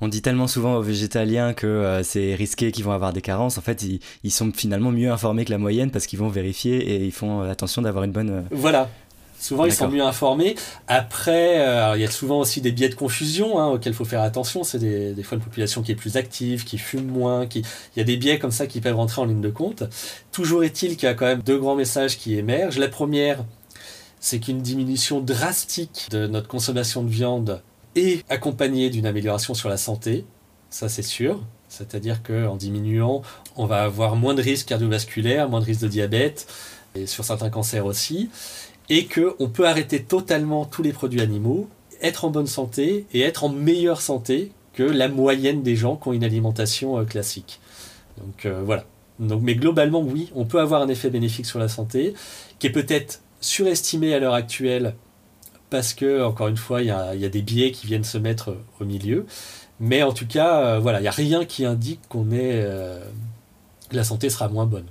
on 0.00 0.08
dit 0.08 0.22
tellement 0.22 0.46
souvent 0.46 0.76
aux 0.76 0.82
végétaliens 0.82 1.54
que 1.54 1.66
euh, 1.66 2.02
c'est 2.02 2.34
risqué 2.34 2.72
qu'ils 2.72 2.84
vont 2.84 2.92
avoir 2.92 3.12
des 3.12 3.20
carences. 3.20 3.58
En 3.58 3.62
fait, 3.62 3.82
ils, 3.82 4.00
ils, 4.24 4.30
sont 4.30 4.52
finalement 4.54 4.90
mieux 4.90 5.10
informés 5.10 5.44
que 5.44 5.50
la 5.50 5.58
moyenne 5.58 5.90
parce 5.90 6.06
qu'ils 6.06 6.18
vont 6.18 6.28
vérifier 6.28 6.76
et 6.76 7.04
ils 7.04 7.12
font 7.12 7.42
attention 7.42 7.82
d'avoir 7.82 8.04
une 8.04 8.12
bonne. 8.12 8.44
Voilà. 8.50 8.88
Souvent, 9.40 9.66
ils 9.66 9.72
sont 9.72 9.88
mieux 9.88 10.02
informés. 10.02 10.56
Après, 10.88 11.60
euh, 11.60 11.96
il 11.96 12.00
y 12.00 12.04
a 12.04 12.10
souvent 12.10 12.40
aussi 12.40 12.60
des 12.60 12.72
biais 12.72 12.88
de 12.88 12.96
confusion 12.96 13.58
hein, 13.58 13.68
auxquels 13.68 13.92
il 13.92 13.96
faut 13.96 14.04
faire 14.04 14.22
attention. 14.22 14.64
C'est 14.64 14.78
des, 14.78 15.12
des, 15.14 15.22
fois 15.22 15.36
une 15.36 15.44
population 15.44 15.82
qui 15.82 15.92
est 15.92 15.96
plus 15.96 16.16
active, 16.16 16.64
qui 16.64 16.76
fume 16.76 17.06
moins. 17.06 17.46
Qui... 17.46 17.60
Il 17.94 17.98
y 17.98 18.00
a 18.00 18.04
des 18.04 18.16
biais 18.16 18.38
comme 18.38 18.50
ça 18.50 18.66
qui 18.66 18.80
peuvent 18.80 18.96
rentrer 18.96 19.22
en 19.22 19.26
ligne 19.26 19.40
de 19.40 19.50
compte. 19.50 19.84
Toujours 20.32 20.64
est-il 20.64 20.96
qu'il 20.96 21.08
y 21.08 21.10
a 21.10 21.14
quand 21.14 21.26
même 21.26 21.42
deux 21.42 21.58
grands 21.58 21.76
messages 21.76 22.18
qui 22.18 22.36
émergent. 22.36 22.78
La 22.78 22.88
première, 22.88 23.44
c'est 24.18 24.40
qu'une 24.40 24.60
diminution 24.60 25.20
drastique 25.20 26.08
de 26.10 26.26
notre 26.26 26.48
consommation 26.48 27.04
de 27.04 27.08
viande 27.08 27.62
est 27.98 28.24
accompagnée 28.28 28.90
d'une 28.90 29.06
amélioration 29.06 29.54
sur 29.54 29.68
la 29.68 29.76
santé. 29.76 30.24
Ça, 30.70 30.88
c'est 30.88 31.02
sûr. 31.02 31.42
C'est-à-dire 31.68 32.22
qu'en 32.22 32.56
diminuant, 32.56 33.22
on 33.56 33.66
va 33.66 33.82
avoir 33.82 34.16
moins 34.16 34.34
de 34.34 34.42
risques 34.42 34.68
cardiovasculaires, 34.68 35.48
moins 35.48 35.60
de 35.60 35.66
risques 35.66 35.82
de 35.82 35.88
diabète, 35.88 36.46
et 36.94 37.06
sur 37.06 37.24
certains 37.24 37.50
cancers 37.50 37.84
aussi 37.84 38.30
et 38.90 39.06
qu'on 39.06 39.48
peut 39.48 39.66
arrêter 39.66 40.02
totalement 40.02 40.64
tous 40.64 40.82
les 40.82 40.92
produits 40.92 41.20
animaux, 41.20 41.68
être 42.00 42.24
en 42.24 42.30
bonne 42.30 42.46
santé 42.46 43.06
et 43.12 43.20
être 43.20 43.44
en 43.44 43.48
meilleure 43.48 44.00
santé 44.00 44.52
que 44.72 44.82
la 44.82 45.08
moyenne 45.08 45.62
des 45.62 45.76
gens 45.76 45.96
qui 45.96 46.08
ont 46.08 46.12
une 46.12 46.24
alimentation 46.24 46.98
euh, 46.98 47.04
classique. 47.04 47.60
Donc 48.18 48.46
euh, 48.46 48.62
voilà. 48.64 48.84
Donc, 49.18 49.42
mais 49.42 49.56
globalement, 49.56 50.00
oui, 50.00 50.30
on 50.36 50.44
peut 50.44 50.60
avoir 50.60 50.80
un 50.80 50.88
effet 50.88 51.10
bénéfique 51.10 51.46
sur 51.46 51.58
la 51.58 51.68
santé, 51.68 52.14
qui 52.60 52.68
est 52.68 52.70
peut-être 52.70 53.20
surestimé 53.40 54.14
à 54.14 54.20
l'heure 54.20 54.34
actuelle, 54.34 54.94
parce 55.70 55.94
que, 55.94 56.24
encore 56.24 56.48
une 56.48 56.56
fois, 56.56 56.82
il 56.82 56.86
y 56.86 56.90
a, 56.90 57.28
des 57.28 57.42
biais 57.42 57.72
qui 57.72 57.86
viennent 57.86 58.04
se 58.04 58.18
mettre 58.18 58.56
au 58.80 58.84
milieu. 58.84 59.26
Mais 59.80 60.02
en 60.02 60.12
tout 60.12 60.26
cas, 60.26 60.64
euh, 60.64 60.78
voilà, 60.78 60.98
il 60.98 61.02
n'y 61.02 61.08
a 61.08 61.12
rien 61.12 61.44
qui 61.44 61.64
indique 61.64 62.00
qu'on 62.08 62.30
est, 62.30 62.64
la 63.92 64.04
santé 64.04 64.30
sera 64.30 64.48
moins 64.48 64.66
bonne. 64.66 64.86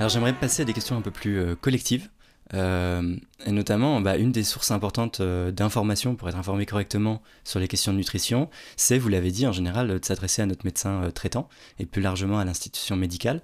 Alors 0.00 0.08
j'aimerais 0.08 0.32
passer 0.32 0.62
à 0.62 0.64
des 0.64 0.72
questions 0.72 0.96
un 0.96 1.02
peu 1.02 1.10
plus 1.10 1.38
euh, 1.38 1.54
collectives. 1.54 2.08
Euh, 2.54 3.16
et 3.44 3.52
notamment, 3.52 4.00
bah, 4.00 4.16
une 4.16 4.32
des 4.32 4.44
sources 4.44 4.70
importantes 4.70 5.20
euh, 5.20 5.50
d'information 5.50 6.16
pour 6.16 6.30
être 6.30 6.38
informé 6.38 6.64
correctement 6.64 7.20
sur 7.44 7.60
les 7.60 7.68
questions 7.68 7.92
de 7.92 7.98
nutrition, 7.98 8.48
c'est, 8.76 8.96
vous 8.96 9.10
l'avez 9.10 9.30
dit 9.30 9.46
en 9.46 9.52
général, 9.52 10.00
de 10.00 10.00
s'adresser 10.02 10.40
à 10.40 10.46
notre 10.46 10.64
médecin 10.64 11.10
traitant 11.14 11.50
et 11.78 11.84
plus 11.84 12.00
largement 12.00 12.38
à 12.38 12.46
l'institution 12.46 12.96
médicale. 12.96 13.42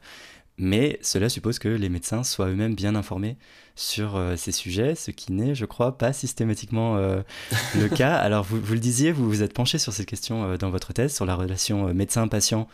Mais 0.56 0.98
cela 1.02 1.28
suppose 1.28 1.58
que 1.58 1.68
les 1.68 1.90
médecins 1.90 2.24
soient 2.24 2.48
eux-mêmes 2.48 2.74
bien 2.74 2.94
informés 2.94 3.36
sur 3.76 4.16
euh, 4.16 4.36
ces 4.36 4.52
sujets, 4.52 4.94
ce 4.94 5.10
qui 5.10 5.32
n'est, 5.32 5.54
je 5.54 5.66
crois, 5.66 5.96
pas 5.96 6.14
systématiquement 6.14 6.96
euh, 6.96 7.20
le 7.78 7.88
cas. 7.94 8.16
Alors, 8.16 8.42
vous, 8.42 8.58
vous, 8.60 8.72
le 8.72 8.80
disiez, 8.80 9.12
vous 9.12 9.28
vous 9.28 9.42
êtes 9.42 9.52
penché 9.52 9.78
sur 9.78 9.92
cette 9.92 10.06
question 10.06 10.44
euh, 10.44 10.56
dans 10.56 10.70
votre 10.70 10.92
thèse, 10.94 11.14
sur 11.14 11.26
la 11.26 11.36
relation 11.36 11.92
médecin-patient 11.94 12.66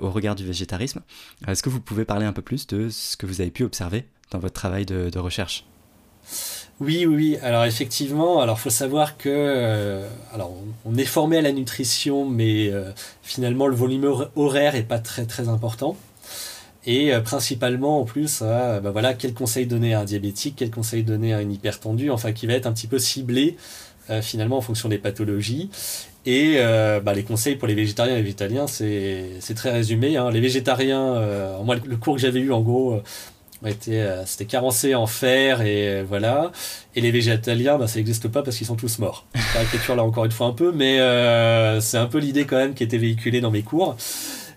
au 0.00 0.10
regard 0.10 0.34
du 0.34 0.46
végétarisme. 0.46 1.00
Est-ce 1.48 1.62
que 1.62 1.70
vous 1.70 1.80
pouvez 1.80 2.04
parler 2.04 2.26
un 2.26 2.32
peu 2.32 2.42
plus 2.42 2.66
de 2.66 2.88
ce 2.90 3.16
que 3.16 3.26
vous 3.26 3.40
avez 3.40 3.50
pu 3.50 3.64
observer 3.64 4.04
dans 4.30 4.38
votre 4.38 4.54
travail 4.54 4.84
de, 4.84 5.08
de 5.10 5.18
recherche? 5.18 5.64
Oui, 6.78 7.04
oui, 7.06 7.16
oui. 7.16 7.36
Alors 7.42 7.64
effectivement, 7.64 8.40
alors 8.40 8.60
faut 8.60 8.70
savoir 8.70 9.16
que 9.16 10.04
alors 10.32 10.52
on 10.84 10.96
est 10.96 11.04
formé 11.04 11.38
à 11.38 11.42
la 11.42 11.52
nutrition, 11.52 12.28
mais 12.28 12.70
finalement 13.22 13.66
le 13.66 13.74
volume 13.74 14.28
horaire 14.36 14.76
est 14.76 14.84
pas 14.84 14.98
très 14.98 15.24
très 15.24 15.48
important 15.48 15.96
et 16.84 17.12
euh, 17.12 17.20
principalement 17.20 18.00
en 18.00 18.04
plus 18.04 18.42
à 18.42 18.80
bah 18.80 18.90
voilà, 18.90 19.14
quel 19.14 19.34
conseil 19.34 19.66
donner 19.66 19.94
à 19.94 20.00
un 20.00 20.04
diabétique, 20.04 20.54
quel 20.56 20.70
conseil 20.70 21.02
donner 21.04 21.32
à 21.32 21.38
un 21.38 21.48
hypertendu, 21.48 22.10
enfin 22.10 22.32
qui 22.32 22.46
va 22.46 22.54
être 22.54 22.66
un 22.66 22.72
petit 22.72 22.88
peu 22.88 22.98
ciblé 22.98 23.56
euh, 24.10 24.20
finalement 24.20 24.58
en 24.58 24.62
fonction 24.62 24.88
des 24.88 24.98
pathologies. 24.98 25.70
Et 26.26 26.54
euh, 26.58 27.00
bah, 27.00 27.14
les 27.14 27.24
conseils 27.24 27.56
pour 27.56 27.68
les 27.68 27.74
végétariens 27.74 28.14
et 28.14 28.16
les 28.16 28.22
végétaliens, 28.22 28.66
c'est 28.66 29.54
très 29.54 29.70
résumé. 29.70 30.16
Hein. 30.16 30.30
Les 30.30 30.40
végétariens, 30.40 31.60
moi 31.64 31.76
le 31.84 31.96
cours 31.96 32.14
que 32.16 32.20
j'avais 32.20 32.40
eu 32.40 32.52
en 32.52 32.60
gros, 32.60 33.00
c'était 33.64 34.44
carencé 34.46 34.94
en 34.94 35.06
fer 35.06 35.62
et 35.62 36.02
voilà. 36.02 36.52
Et 36.94 37.00
les 37.00 37.10
végétaliens, 37.10 37.76
bah, 37.76 37.88
ça 37.88 37.98
n'existe 37.98 38.28
pas 38.28 38.42
parce 38.42 38.56
qu'ils 38.56 38.68
sont 38.68 38.76
tous 38.76 39.00
morts. 39.00 39.26
Caricature 39.52 39.96
là 39.96 40.04
encore 40.04 40.24
une 40.24 40.32
fois 40.32 40.46
un 40.48 40.52
peu, 40.52 40.72
mais 40.72 40.98
c'est 41.80 41.98
un 41.98 42.06
peu 42.06 42.18
l'idée 42.18 42.44
quand 42.44 42.58
même 42.58 42.74
qui 42.74 42.84
était 42.84 42.98
véhiculée 42.98 43.40
dans 43.40 43.50
mes 43.50 43.62
cours. 43.62 43.96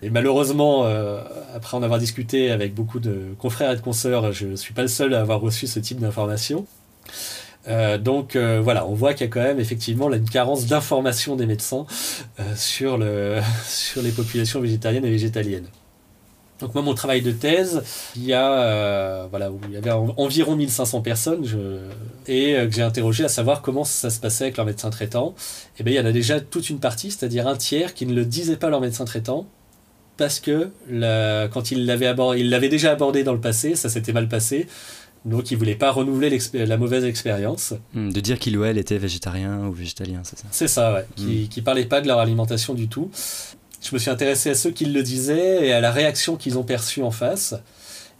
Et 0.02 0.10
malheureusement, 0.10 0.84
euh, 0.84 1.20
après 1.54 1.76
en 1.76 1.82
avoir 1.82 1.98
discuté 1.98 2.50
avec 2.50 2.74
beaucoup 2.74 3.00
de 3.00 3.34
confrères 3.38 3.72
et 3.72 3.76
de 3.76 3.80
consoeurs, 3.80 4.32
je 4.32 4.46
ne 4.46 4.56
suis 4.56 4.74
pas 4.74 4.82
le 4.82 4.88
seul 4.88 5.14
à 5.14 5.20
avoir 5.20 5.40
reçu 5.40 5.66
ce 5.66 5.78
type 5.78 5.98
d'informations. 5.98 6.66
Euh, 7.68 7.98
donc 7.98 8.36
euh, 8.36 8.60
voilà, 8.62 8.86
on 8.86 8.94
voit 8.94 9.12
qu'il 9.14 9.26
y 9.26 9.28
a 9.28 9.32
quand 9.32 9.42
même 9.42 9.58
effectivement 9.58 10.12
une 10.12 10.28
carence 10.28 10.66
d'information 10.66 11.34
des 11.34 11.46
médecins 11.46 11.86
sur, 12.54 12.96
le, 12.98 13.40
sur 13.64 14.02
les 14.02 14.10
populations 14.10 14.60
végétariennes 14.60 15.04
et 15.04 15.10
végétaliennes. 15.10 15.66
Donc 16.60 16.72
moi, 16.72 16.82
mon 16.82 16.94
travail 16.94 17.20
de 17.20 17.32
thèse, 17.32 17.82
il 18.16 18.24
y 18.24 18.32
a, 18.32 19.26
voilà, 19.26 19.50
il 19.68 19.74
y 19.74 19.76
avait 19.76 19.90
environ 19.90 20.56
1500 20.56 21.02
personnes 21.02 21.44
et 22.26 22.54
que 22.54 22.70
j'ai 22.70 22.80
interrogé 22.80 23.24
à 23.24 23.28
savoir 23.28 23.60
comment 23.60 23.84
ça 23.84 24.08
se 24.08 24.20
passait 24.20 24.44
avec 24.44 24.56
leur 24.56 24.64
médecin 24.64 24.88
traitant. 24.88 25.34
Et 25.78 25.82
bien 25.82 25.92
il 25.92 25.96
y 25.96 26.00
en 26.00 26.06
a 26.06 26.12
déjà 26.12 26.40
toute 26.40 26.70
une 26.70 26.78
partie, 26.78 27.10
c'est-à-dire 27.10 27.46
un 27.46 27.56
tiers 27.56 27.92
qui 27.92 28.06
ne 28.06 28.14
le 28.14 28.24
disait 28.24 28.56
pas 28.56 28.70
leur 28.70 28.80
médecin 28.80 29.04
traitant 29.04 29.46
parce 30.16 30.40
que 30.40 30.70
quand 31.48 31.70
il 31.70 31.86
l'avait 31.86 32.06
abordé, 32.06 32.40
il 32.40 32.50
l'avait 32.50 32.68
déjà 32.68 32.92
abordé 32.92 33.24
dans 33.24 33.32
le 33.32 33.40
passé, 33.40 33.74
ça 33.74 33.88
s'était 33.88 34.12
mal 34.12 34.28
passé. 34.28 34.66
Donc 35.26 35.50
il 35.50 35.58
voulait 35.58 35.74
pas 35.74 35.90
renouveler 35.90 36.38
la 36.54 36.76
mauvaise 36.76 37.04
expérience. 37.04 37.74
Hmm, 37.94 38.10
de 38.10 38.20
dire 38.20 38.38
qu'il 38.38 38.56
ou 38.56 38.64
elle 38.64 38.78
était 38.78 38.96
végétarien 38.96 39.66
ou 39.66 39.72
végétalien, 39.72 40.20
c'est 40.22 40.38
ça? 40.38 40.44
C'est 40.52 40.68
ça, 40.68 40.94
ouais. 40.94 41.06
Qui, 41.16 41.50
ne 41.56 41.60
hmm. 41.60 41.64
parlait 41.64 41.84
pas 41.84 42.00
de 42.00 42.06
leur 42.06 42.20
alimentation 42.20 42.74
du 42.74 42.86
tout. 42.86 43.10
Je 43.82 43.92
me 43.92 43.98
suis 43.98 44.10
intéressé 44.10 44.50
à 44.50 44.54
ceux 44.54 44.70
qui 44.70 44.84
le 44.84 45.02
disaient 45.02 45.66
et 45.66 45.72
à 45.72 45.80
la 45.80 45.90
réaction 45.90 46.36
qu'ils 46.36 46.58
ont 46.58 46.62
perçue 46.62 47.02
en 47.02 47.10
face. 47.10 47.54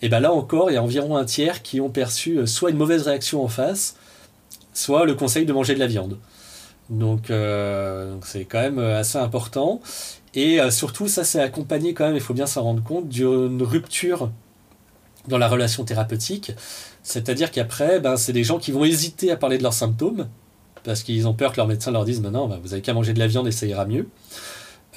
Et 0.03 0.09
ben 0.09 0.21
là 0.21 0.33
encore, 0.33 0.71
il 0.71 0.75
y 0.75 0.77
a 0.77 0.83
environ 0.83 1.17
un 1.17 1.25
tiers 1.25 1.63
qui 1.63 1.81
ont 1.81 1.89
perçu 1.89 2.39
euh, 2.39 2.47
soit 2.47 2.71
une 2.71 2.77
mauvaise 2.77 3.03
réaction 3.03 3.43
en 3.43 3.49
face, 3.49 3.97
soit 4.75 5.07
le 5.07 5.15
conseil 5.15 5.47
de 5.47 5.53
manger 5.53 5.75
de 5.75 5.81
la 5.81 5.87
viande. 5.87 6.19
Donc 6.91 7.31
euh, 7.31 8.17
c'est 8.23 8.45
quand 8.45 8.61
même 8.61 8.79
euh, 8.79 9.01
assez 9.01 9.19
important. 9.19 9.81
Et 10.37 10.61
surtout, 10.71 11.09
ça 11.09 11.25
c'est 11.25 11.41
accompagné 11.41 11.95
quand 11.95 12.07
même, 12.07 12.15
il 12.15 12.21
faut 12.21 12.35
bien 12.35 12.47
s'en 12.47 12.63
rendre 12.63 12.83
compte, 12.83 13.09
d'une 13.09 13.63
rupture 13.63 14.31
dans 15.29 15.39
la 15.39 15.49
relation 15.49 15.85
thérapeutique. 15.85 16.53
C'est-à-dire 17.03 17.51
qu'après, 17.51 18.01
ben, 18.01 18.17
c'est 18.17 18.33
des 18.33 18.45
gens 18.45 18.59
qui 18.59 18.73
vont 18.73 18.85
hésiter 18.85 19.31
à 19.31 19.37
parler 19.37 19.59
de 19.59 19.63
leurs 19.63 19.73
symptômes, 19.73 20.29
parce 20.85 21.03
qu'ils 21.03 21.27
ont 21.29 21.35
peur 21.35 21.53
que 21.53 21.57
leur 21.57 21.67
médecin 21.67 21.91
leur 21.91 22.05
dise 22.05 22.21
maintenant, 22.21 22.49
ben, 22.49 22.59
vous 22.63 22.73
avez 22.73 22.83
qu'à 22.83 22.95
manger 22.95 23.13
de 23.13 23.19
la 23.19 23.27
viande 23.27 23.47
et 23.49 23.53
ça 23.53 23.67
ira 23.67 23.87
mieux. 23.87 24.09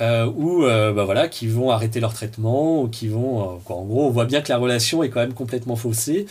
Euh, 0.02 0.26
ou 0.26 0.64
euh, 0.64 0.94
ben, 0.94 1.04
voilà, 1.04 1.28
qui 1.28 1.48
vont 1.48 1.72
arrêter 1.72 2.00
leur 2.00 2.14
traitement, 2.14 2.82
ou 2.82 2.88
qui 2.88 3.08
vont. 3.08 3.42
Euh, 3.42 3.74
en 3.74 3.84
gros, 3.86 4.08
on 4.08 4.10
voit 4.10 4.26
bien 4.26 4.42
que 4.42 4.50
la 4.50 4.58
relation 4.58 5.04
est 5.04 5.10
quand 5.10 5.20
même 5.20 5.34
complètement 5.34 5.76
faussée 5.76 6.26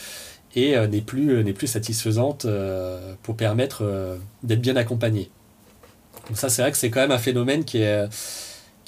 et 0.56 0.76
n'est 0.88 1.02
plus, 1.02 1.44
n'est 1.44 1.52
plus 1.52 1.66
satisfaisante 1.66 2.46
pour 3.22 3.36
permettre 3.36 4.18
d'être 4.42 4.62
bien 4.62 4.74
accompagné. 4.76 5.30
Donc, 6.26 6.38
ça, 6.38 6.48
c'est 6.48 6.62
vrai 6.62 6.72
que 6.72 6.78
c'est 6.78 6.90
quand 6.90 7.00
même 7.00 7.12
un 7.12 7.18
phénomène 7.18 7.64
qui 7.64 7.78
est 7.82 8.08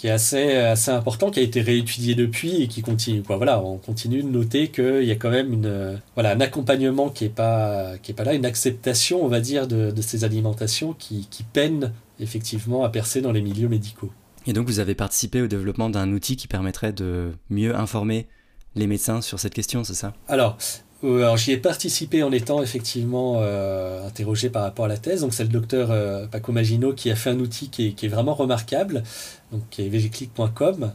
qui 0.00 0.06
est 0.06 0.12
assez, 0.12 0.56
assez 0.56 0.90
important, 0.90 1.30
qui 1.30 1.40
a 1.40 1.42
été 1.42 1.60
réétudié 1.60 2.14
depuis 2.14 2.62
et 2.62 2.68
qui 2.68 2.80
continue. 2.80 3.22
Quoi. 3.22 3.36
Voilà, 3.36 3.62
on 3.62 3.76
continue 3.76 4.22
de 4.22 4.28
noter 4.30 4.68
qu'il 4.68 5.04
y 5.04 5.10
a 5.10 5.16
quand 5.16 5.28
même 5.28 5.52
une, 5.52 6.00
voilà, 6.14 6.30
un 6.30 6.40
accompagnement 6.40 7.10
qui 7.10 7.24
n'est 7.24 7.30
pas, 7.30 7.98
qui 7.98 8.12
est 8.12 8.14
pas 8.14 8.24
là, 8.24 8.32
une 8.32 8.46
acceptation, 8.46 9.22
on 9.22 9.28
va 9.28 9.40
dire, 9.40 9.68
de, 9.68 9.90
de 9.90 10.00
ces 10.00 10.24
alimentations 10.24 10.94
qui, 10.94 11.28
qui 11.30 11.42
peinent 11.42 11.92
effectivement 12.18 12.82
à 12.82 12.88
percer 12.88 13.20
dans 13.20 13.30
les 13.30 13.42
milieux 13.42 13.68
médicaux. 13.68 14.10
Et 14.46 14.54
donc 14.54 14.68
vous 14.68 14.78
avez 14.78 14.94
participé 14.94 15.42
au 15.42 15.48
développement 15.48 15.90
d'un 15.90 16.10
outil 16.12 16.36
qui 16.36 16.48
permettrait 16.48 16.94
de 16.94 17.32
mieux 17.50 17.76
informer 17.76 18.26
les 18.76 18.86
médecins 18.86 19.20
sur 19.20 19.38
cette 19.38 19.52
question, 19.52 19.84
c'est 19.84 19.92
ça? 19.92 20.14
Alors, 20.28 20.56
alors 21.02 21.36
j'y 21.36 21.52
ai 21.52 21.56
participé 21.56 22.22
en 22.22 22.30
étant 22.30 22.62
effectivement 22.62 23.36
euh, 23.38 24.06
interrogé 24.06 24.50
par 24.50 24.62
rapport 24.62 24.84
à 24.84 24.88
la 24.88 24.98
thèse. 24.98 25.22
Donc 25.22 25.32
c'est 25.32 25.44
le 25.44 25.48
docteur 25.48 25.90
euh, 25.90 26.26
Paco 26.26 26.52
Magino 26.52 26.92
qui 26.92 27.10
a 27.10 27.16
fait 27.16 27.30
un 27.30 27.38
outil 27.40 27.70
qui 27.70 27.88
est, 27.88 27.92
qui 27.92 28.06
est 28.06 28.08
vraiment 28.08 28.34
remarquable, 28.34 29.02
donc 29.50 29.62
qui 29.70 29.82
est 29.82 29.88
vgclick.com, 29.88 30.92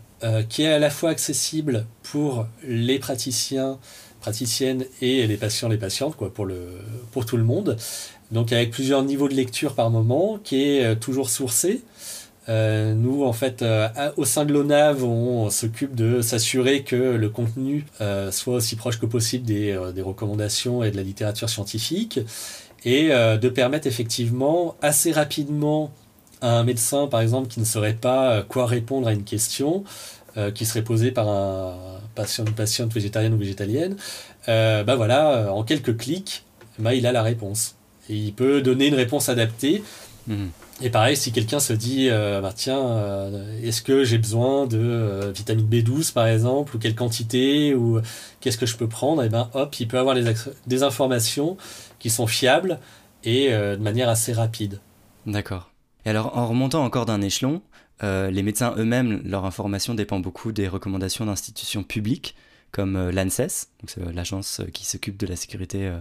qui 0.50 0.64
est 0.64 0.74
à 0.74 0.80
la 0.80 0.90
fois 0.90 1.12
accessible 1.12 1.86
pour 2.04 2.48
les 2.64 3.00
praticiens, 3.00 3.78
praticiennes 4.22 4.86
et 5.02 5.28
les 5.28 5.38
patients, 5.38 5.70
les 5.70 5.78
patientes, 5.78 6.16
quoi, 6.16 6.34
pour, 6.34 6.46
le, 6.46 6.68
pour 7.12 7.26
tout 7.26 7.38
le 7.38 7.44
monde. 7.44 7.78
Donc 8.32 8.52
avec 8.52 8.72
plusieurs 8.72 9.04
niveaux 9.04 9.30
de 9.30 9.36
lecture 9.36 9.76
par 9.76 9.92
moment, 9.92 10.40
qui 10.44 10.64
est 10.64 10.96
toujours 11.00 11.30
sourcé. 11.30 11.82
Euh, 12.48 12.94
nous, 12.94 13.24
en 13.24 13.34
fait, 13.34 13.62
euh, 13.62 13.88
au 14.18 14.26
sein 14.26 14.46
de 14.46 14.54
l'ONAV, 14.54 15.04
on, 15.04 15.50
s'occupe 15.50 15.96
de 15.96 16.22
s'assurer 16.22 16.84
que 16.84 16.96
le 16.96 17.30
contenu 17.30 17.86
euh, 18.02 18.32
soit 18.32 18.56
aussi 18.56 18.76
proche 18.76 19.00
que 19.00 19.06
possible 19.06 19.46
des, 19.46 19.78
des, 19.94 20.02
recommandations 20.02 20.84
et 20.84 20.92
de 20.92 20.98
la 20.98 21.04
littérature 21.04 21.50
scientifique, 21.50 22.20
et 22.84 23.10
de 23.10 23.50
permettre 23.50 23.88
effectivement 23.88 24.76
assez 24.80 25.12
rapidement 25.12 25.92
à 26.42 26.60
un 26.60 26.64
médecin, 26.64 27.08
par 27.08 27.22
exemple, 27.22 27.48
qui 27.48 27.60
ne 27.60 27.66
saurait 27.66 27.96
pas 27.96 28.44
quoi 28.44 28.68
répondre 28.68 29.08
à 29.08 29.14
une 29.14 29.24
question 29.24 29.84
qui 30.54 30.68
serait 30.68 30.84
posée 30.84 31.10
par 31.10 31.28
un 31.28 31.74
patient, 32.14 32.46
une 32.46 32.54
patiente 32.54 32.94
végétarienne 32.94 33.34
ou 33.34 33.40
végétalienne, 33.40 33.96
bah 34.46 34.96
voilà, 34.96 35.52
en 35.52 35.64
quelques 35.64 35.98
clics, 35.98 36.46
bah, 36.78 36.94
il 36.94 37.08
a 37.08 37.12
la 37.12 37.24
réponse. 37.24 37.76
Et 38.08 38.16
il 38.16 38.34
peut 38.34 38.62
donner 38.62 38.86
une 38.86 38.94
réponse 38.94 39.30
adaptée. 39.30 39.84
Mmh. 40.28 40.46
Et 40.82 40.90
pareil, 40.90 41.16
si 41.16 41.32
quelqu'un 41.32 41.60
se 41.60 41.72
dit, 41.72 42.10
euh, 42.10 42.42
bah, 42.42 42.52
tiens, 42.54 42.86
euh, 42.86 43.62
est-ce 43.64 43.82
que 43.82 44.04
j'ai 44.04 44.18
besoin 44.18 44.68
de 44.68 44.78
euh, 44.78 45.32
vitamine 45.32 45.68
B12 45.68 46.12
par 46.12 46.28
exemple, 46.28 46.76
ou 46.76 46.80
quelle 46.80 46.96
quantité, 46.96 47.74
ou 47.74 48.02
qu'est-ce 48.42 48.58
que 48.58 48.66
je 48.66 48.76
peux 48.76 48.90
prendre, 48.90 49.24
et 49.24 49.30
ben 49.30 49.50
hop, 49.54 49.74
il 49.80 49.88
peut 49.88 49.98
avoir 49.98 50.16
des 50.68 50.84
informations 50.84 51.56
qui 52.00 52.10
sont 52.10 52.28
fiables 52.28 52.80
et 53.24 53.50
de 53.50 53.78
manière 53.78 54.10
assez 54.10 54.34
rapide. 54.34 54.80
D'accord. 55.26 55.72
Et 56.06 56.10
alors, 56.10 56.38
en 56.38 56.46
remontant 56.46 56.84
encore 56.84 57.08
d'un 57.08 57.22
échelon, 57.22 57.62
les 58.04 58.44
médecins 58.44 58.76
eux-mêmes, 58.78 59.22
leur 59.26 59.46
information 59.46 59.96
dépend 59.96 60.20
beaucoup 60.20 60.52
des 60.52 60.68
recommandations 60.68 61.26
d'institutions 61.26 61.84
publiques 61.84 62.36
comme 62.72 63.10
l'ANSES, 63.10 63.70
l'agence 64.14 64.62
qui 64.74 64.86
s'occupe 64.86 65.18
de 65.18 65.26
la 65.26 65.36
sécurité 65.36 65.92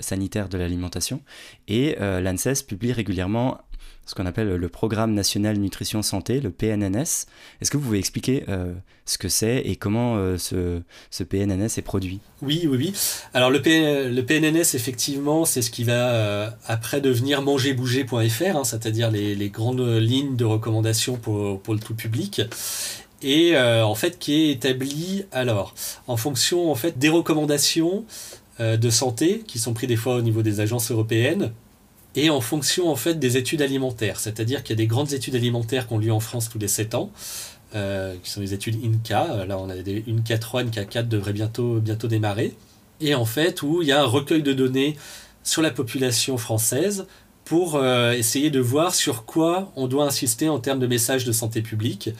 sanitaire 0.00 0.48
de 0.48 0.58
l'alimentation. 0.58 1.20
Et 1.68 1.94
l'ANSES 2.00 2.64
publie 2.66 2.92
régulièrement 2.92 3.60
ce 4.08 4.14
qu'on 4.14 4.24
appelle 4.24 4.48
le 4.48 4.68
Programme 4.70 5.12
national 5.12 5.58
nutrition 5.58 6.00
santé, 6.02 6.40
le 6.40 6.50
PNNS. 6.50 7.26
Est-ce 7.60 7.70
que 7.70 7.76
vous 7.76 7.84
pouvez 7.84 7.98
expliquer 7.98 8.44
euh, 8.48 8.72
ce 9.04 9.18
que 9.18 9.28
c'est 9.28 9.58
et 9.58 9.76
comment 9.76 10.16
euh, 10.16 10.38
ce, 10.38 11.22
PNNS 11.22 11.76
est 11.76 11.82
produit? 11.82 12.20
Oui, 12.40 12.66
oui, 12.70 12.78
oui. 12.78 12.92
Alors 13.34 13.50
le, 13.50 13.60
PNNS, 13.60 14.74
effectivement, 14.74 15.44
c'est 15.44 15.60
ce 15.60 15.70
qui 15.70 15.84
va 15.84 16.10
euh, 16.10 16.50
après 16.66 17.02
devenir 17.02 17.42
mangerbouger.fr, 17.42 18.56
hein, 18.56 18.64
c'est-à-dire 18.64 19.10
les, 19.10 19.50
grandes 19.50 19.86
lignes 19.98 20.36
de 20.36 20.44
recommandation 20.46 21.16
pour, 21.16 21.60
pour 21.60 21.74
le 21.74 21.80
tout 21.80 21.94
public 21.94 22.40
et 23.20 23.58
en 23.58 23.96
fait 23.96 24.18
qui 24.18 24.34
est 24.34 24.50
établi 24.52 25.24
alors 25.32 25.74
en 26.06 26.16
fonction 26.16 26.70
en 26.70 26.76
fait 26.76 26.98
des 26.98 27.08
recommandations 27.08 28.04
de 28.60 28.90
santé 28.90 29.42
qui 29.44 29.58
sont 29.58 29.72
prises 29.72 29.88
des 29.88 29.96
fois 29.96 30.14
au 30.16 30.22
niveau 30.22 30.42
des 30.42 30.60
agences 30.60 30.92
européennes 30.92 31.50
et 32.18 32.30
en 32.30 32.40
fonction 32.40 32.90
en 32.90 32.96
fait 32.96 33.14
des 33.14 33.36
études 33.36 33.62
alimentaires. 33.62 34.18
C'est-à-dire 34.18 34.62
qu'il 34.62 34.70
y 34.70 34.78
a 34.78 34.82
des 34.82 34.86
grandes 34.86 35.12
études 35.12 35.36
alimentaires 35.36 35.86
qui 35.86 35.94
ont 35.94 35.98
lieu 35.98 36.12
en 36.12 36.20
France 36.20 36.48
tous 36.48 36.58
les 36.58 36.68
7 36.68 36.94
ans, 36.94 37.12
euh, 37.74 38.16
qui 38.22 38.30
sont 38.30 38.40
les 38.40 38.54
études 38.54 38.76
INCA. 38.84 39.44
Là, 39.46 39.58
on 39.58 39.70
a 39.70 39.76
des 39.76 40.04
INCA 40.08 40.38
3, 40.38 40.62
INCA 40.62 40.84
4 40.84 41.08
devraient 41.08 41.32
bientôt, 41.32 41.80
bientôt 41.80 42.08
démarrer. 42.08 42.54
Et 43.00 43.14
en 43.14 43.24
fait, 43.24 43.62
où 43.62 43.82
il 43.82 43.88
y 43.88 43.92
a 43.92 44.00
un 44.02 44.06
recueil 44.06 44.42
de 44.42 44.52
données 44.52 44.96
sur 45.44 45.62
la 45.62 45.70
population 45.70 46.36
française 46.38 47.06
pour 47.44 47.76
euh, 47.76 48.12
essayer 48.12 48.50
de 48.50 48.60
voir 48.60 48.94
sur 48.94 49.24
quoi 49.24 49.72
on 49.76 49.86
doit 49.86 50.04
insister 50.04 50.48
en 50.48 50.58
termes 50.58 50.80
de 50.80 50.86
messages 50.86 51.24
de 51.24 51.32
santé 51.32 51.62
publique, 51.62 52.10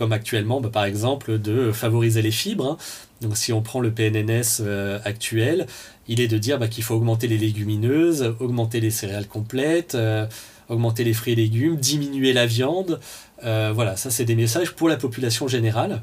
comme 0.00 0.12
actuellement, 0.12 0.62
bah, 0.62 0.70
par 0.72 0.86
exemple, 0.86 1.38
de 1.38 1.72
favoriser 1.72 2.22
les 2.22 2.30
fibres. 2.30 2.64
Hein. 2.70 2.76
Donc 3.20 3.36
si 3.36 3.52
on 3.52 3.60
prend 3.60 3.80
le 3.80 3.90
PNNS 3.90 4.62
euh, 4.62 4.98
actuel, 5.04 5.66
il 6.08 6.22
est 6.22 6.26
de 6.26 6.38
dire 6.38 6.58
bah, 6.58 6.68
qu'il 6.68 6.82
faut 6.82 6.94
augmenter 6.94 7.28
les 7.28 7.36
légumineuses, 7.36 8.34
augmenter 8.40 8.80
les 8.80 8.90
céréales 8.90 9.26
complètes, 9.26 9.94
euh, 9.94 10.26
augmenter 10.70 11.04
les 11.04 11.12
fruits 11.12 11.34
et 11.34 11.36
légumes, 11.36 11.76
diminuer 11.76 12.32
la 12.32 12.46
viande. 12.46 12.98
Euh, 13.44 13.72
voilà, 13.74 13.94
ça 13.98 14.08
c'est 14.08 14.24
des 14.24 14.36
messages 14.36 14.72
pour 14.74 14.88
la 14.88 14.96
population 14.96 15.48
générale 15.48 16.02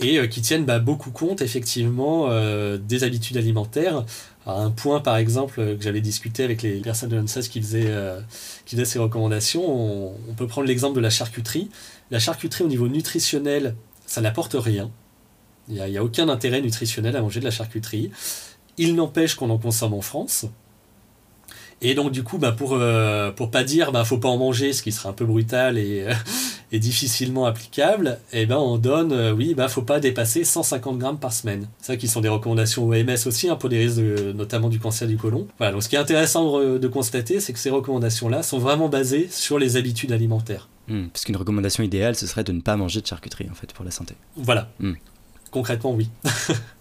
et 0.00 0.26
qui 0.28 0.40
tiennent 0.40 0.64
bah, 0.64 0.78
beaucoup 0.78 1.10
compte 1.10 1.42
effectivement 1.42 2.30
des 2.78 3.02
habitudes 3.02 3.36
alimentaires. 3.36 4.04
À 4.46 4.52
un 4.52 4.70
point 4.70 5.00
par 5.00 5.16
exemple 5.16 5.56
que 5.76 5.82
j'avais 5.82 6.00
discuté 6.00 6.44
avec 6.44 6.62
les 6.62 6.78
personnes 6.78 7.08
de 7.08 7.16
l'ANSES 7.16 7.48
qui 7.50 7.60
faisaient, 7.60 7.92
qui 8.64 8.76
faisaient 8.76 8.84
ces 8.84 9.00
recommandations, 9.00 9.64
on, 9.68 10.14
on 10.30 10.34
peut 10.34 10.46
prendre 10.46 10.68
l'exemple 10.68 10.94
de 10.94 11.00
la 11.00 11.10
charcuterie. 11.10 11.68
La 12.10 12.18
charcuterie 12.18 12.64
au 12.64 12.68
niveau 12.68 12.88
nutritionnel, 12.88 13.74
ça 14.06 14.20
n'apporte 14.20 14.56
rien. 14.58 14.90
Il 15.68 15.82
n'y 15.84 15.98
a, 15.98 16.02
aucun 16.02 16.28
intérêt 16.28 16.62
nutritionnel 16.62 17.14
à 17.16 17.20
manger 17.20 17.40
de 17.40 17.44
la 17.44 17.50
charcuterie. 17.50 18.10
Il 18.78 18.94
n'empêche 18.94 19.34
qu'on 19.34 19.50
en 19.50 19.58
consomme 19.58 19.92
en 19.92 20.00
France. 20.00 20.46
Et 21.80 21.94
donc 21.94 22.10
du 22.10 22.24
coup, 22.24 22.38
bah, 22.38 22.52
pour 22.52 22.72
euh, 22.72 23.30
pour 23.30 23.50
pas 23.50 23.62
dire 23.62 23.92
bah 23.92 24.04
faut 24.04 24.18
pas 24.18 24.28
en 24.28 24.38
manger, 24.38 24.72
ce 24.72 24.82
qui 24.82 24.90
serait 24.90 25.10
un 25.10 25.12
peu 25.12 25.24
brutal 25.24 25.78
et, 25.78 26.02
euh, 26.08 26.12
et 26.72 26.80
difficilement 26.80 27.46
applicable, 27.46 28.18
eh 28.32 28.46
ben 28.46 28.56
on 28.56 28.78
donne 28.78 29.12
euh, 29.12 29.32
oui 29.32 29.54
bah 29.54 29.68
faut 29.68 29.82
pas 29.82 30.00
dépasser 30.00 30.42
150 30.42 30.98
grammes 30.98 31.20
par 31.20 31.32
semaine. 31.32 31.68
Ça 31.80 31.96
qui 31.96 32.08
sont 32.08 32.20
des 32.20 32.28
recommandations 32.28 32.84
OMS 32.88 33.26
aussi 33.26 33.48
hein, 33.48 33.54
pour 33.54 33.68
des 33.68 33.78
risques 33.78 34.00
notamment 34.34 34.68
du 34.68 34.80
cancer 34.80 35.06
du 35.06 35.16
côlon. 35.16 35.46
Voilà 35.58 35.72
donc 35.72 35.84
ce 35.84 35.88
qui 35.88 35.94
est 35.94 36.00
intéressant 36.00 36.58
de 36.60 36.88
constater, 36.88 37.38
c'est 37.38 37.52
que 37.52 37.60
ces 37.60 37.70
recommandations 37.70 38.28
là 38.28 38.42
sont 38.42 38.58
vraiment 38.58 38.88
basées 38.88 39.28
sur 39.30 39.60
les 39.60 39.76
habitudes 39.76 40.10
alimentaires. 40.10 40.68
Mmh, 40.88 41.08
parce 41.08 41.24
qu'une 41.24 41.36
recommandation 41.36 41.82
idéale, 41.82 42.16
ce 42.16 42.26
serait 42.26 42.44
de 42.44 42.52
ne 42.52 42.60
pas 42.60 42.76
manger 42.76 43.00
de 43.00 43.06
charcuterie 43.06 43.48
en 43.50 43.54
fait 43.54 43.72
pour 43.72 43.84
la 43.84 43.90
santé. 43.90 44.14
Voilà. 44.36 44.70
Mmh. 44.80 44.94
Concrètement, 45.50 45.92
oui. 45.92 46.08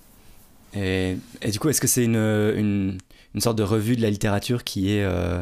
et, 0.73 1.17
du 1.51 1.59
coup, 1.59 1.69
est-ce 1.69 1.81
que 1.81 1.87
c'est 1.87 2.03
une, 2.03 2.15
une, 2.15 2.97
une, 3.33 3.41
sorte 3.41 3.57
de 3.57 3.63
revue 3.63 3.95
de 3.95 4.01
la 4.01 4.09
littérature 4.09 4.63
qui 4.63 4.91
est 4.91 5.03
euh, 5.03 5.41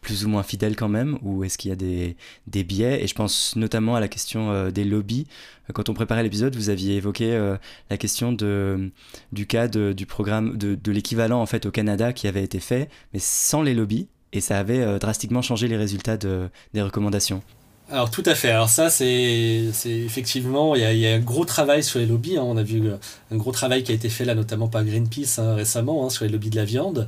plus 0.00 0.24
ou 0.24 0.28
moins 0.28 0.42
fidèle 0.42 0.76
quand 0.76 0.88
même 0.88 1.18
Ou 1.22 1.44
est-ce 1.44 1.58
qu'il 1.58 1.70
y 1.70 1.72
a 1.72 1.76
des, 1.76 2.16
des, 2.46 2.64
biais? 2.64 3.02
Et 3.02 3.06
je 3.06 3.14
pense 3.14 3.56
notamment 3.56 3.94
à 3.96 4.00
la 4.00 4.08
question 4.08 4.50
euh, 4.52 4.70
des 4.70 4.84
lobbies. 4.84 5.26
Quand 5.72 5.88
on 5.88 5.94
préparait 5.94 6.22
l'épisode, 6.22 6.54
vous 6.56 6.70
aviez 6.70 6.96
évoqué 6.96 7.34
euh, 7.34 7.56
la 7.90 7.96
question 7.96 8.32
de, 8.32 8.90
du 9.32 9.46
cas 9.46 9.68
de, 9.68 9.92
du 9.92 10.06
programme, 10.06 10.56
de, 10.56 10.74
de 10.74 10.92
l'équivalent 10.92 11.40
en 11.40 11.46
fait 11.46 11.66
au 11.66 11.70
Canada 11.70 12.12
qui 12.12 12.28
avait 12.28 12.44
été 12.44 12.60
fait, 12.60 12.88
mais 13.12 13.20
sans 13.20 13.62
les 13.62 13.74
lobbies. 13.74 14.08
Et 14.34 14.42
ça 14.42 14.58
avait 14.58 14.98
drastiquement 14.98 15.40
changé 15.40 15.66
les 15.68 15.76
résultats 15.76 16.18
de, 16.18 16.50
des 16.74 16.82
recommandations. 16.82 17.42
Alors 17.90 18.10
tout 18.10 18.22
à 18.24 18.34
fait. 18.34 18.50
Alors 18.50 18.70
ça, 18.70 18.88
c'est 18.88 19.70
effectivement, 19.84 20.74
il 20.74 20.80
y, 20.80 21.06
a, 21.06 21.14
un 21.14 21.18
gros 21.18 21.44
travail 21.44 21.82
sur 21.82 21.98
les 21.98 22.06
lobbies. 22.06 22.38
Hein. 22.38 22.42
On 22.42 22.56
a 22.56 22.62
vu 22.62 22.88
euh, 22.88 22.96
un 23.30 23.36
gros 23.36 23.52
travail 23.52 23.82
qui 23.82 23.92
a 23.92 23.94
été 23.94 24.08
fait 24.08 24.24
là, 24.24 24.34
notamment 24.34 24.68
par 24.68 24.84
Greenpeace 24.84 25.38
hein, 25.38 25.54
récemment, 25.54 26.06
hein, 26.06 26.10
sur 26.10 26.24
les 26.24 26.30
lobbies 26.30 26.48
de 26.48 26.56
la 26.56 26.64
viande. 26.64 27.06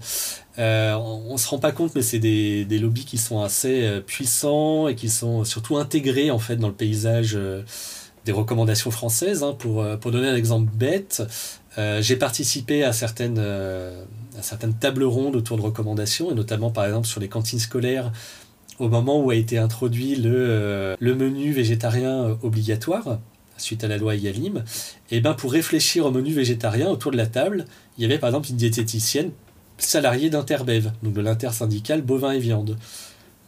Euh, 0.59 0.93
on, 0.95 1.33
ne 1.33 1.39
se 1.39 1.49
rend 1.49 1.59
pas 1.59 1.73
compte, 1.73 1.95
mais 1.95 2.03
c'est 2.03 2.19
des, 2.19 2.67
des, 2.67 2.79
lobbies 2.79 3.07
qui 3.07 3.17
sont 3.17 3.41
assez 3.43 3.85
euh, 3.85 4.01
puissants 4.01 4.89
et 4.89 4.95
qui 4.95 5.09
sont 5.09 5.45
surtout 5.45 5.79
intégrés 5.79 6.31
en 6.31 6.39
fait 6.39 6.57
dans 6.57 6.69
le 6.69 6.75
paysage 6.75 7.33
euh, 7.37 7.63
des 8.27 8.33
recommandations 8.33 8.91
françaises. 8.91 9.45
Pour, 9.59 9.85
pour 9.99 10.11
donner 10.11 10.29
un 10.29 10.37
exemple 10.37 10.71
bête, 10.75 11.23
j'ai 12.01 12.17
participé 12.17 12.85
à 12.85 12.93
certaines, 12.93 13.41
certaines 14.43 14.75
tables 14.75 15.05
rondes 15.05 15.37
autour 15.37 15.57
de 15.57 15.63
recommandations, 15.63 16.31
et 16.31 16.35
notamment 16.35 16.71
par 16.71 16.85
exemple 16.85 17.07
sur 17.07 17.21
les 17.21 17.29
cantines 17.29 17.59
scolaires 17.59 18.13
au 18.79 18.89
moment 18.89 19.23
où 19.23 19.31
a 19.31 19.35
été 19.35 19.57
introduit 19.59 20.17
le, 20.17 20.97
le 20.99 21.15
menu 21.15 21.53
végétarien 21.53 22.37
obligatoire, 22.43 23.19
suite 23.57 23.85
à 23.85 23.89
la 23.89 23.97
loi 23.97 24.15
Egalim, 24.15 24.65
et 25.11 25.21
ben 25.21 25.33
pour 25.33 25.53
réfléchir 25.53 26.05
au 26.05 26.11
menu 26.11 26.33
végétarien 26.33 26.89
autour 26.89 27.11
de 27.11 27.17
la 27.17 27.27
table, 27.27 27.65
il 27.97 28.03
y 28.03 28.05
avait 28.05 28.19
par 28.19 28.29
exemple 28.29 28.51
une 28.51 28.57
diététicienne 28.57 29.31
salariée 29.79 30.29
d'Interbev, 30.29 30.93
donc 31.03 31.15
de 31.15 31.21
l'intersyndical 31.23 32.03
bovin 32.03 32.33
et 32.33 32.39
viande. 32.39 32.77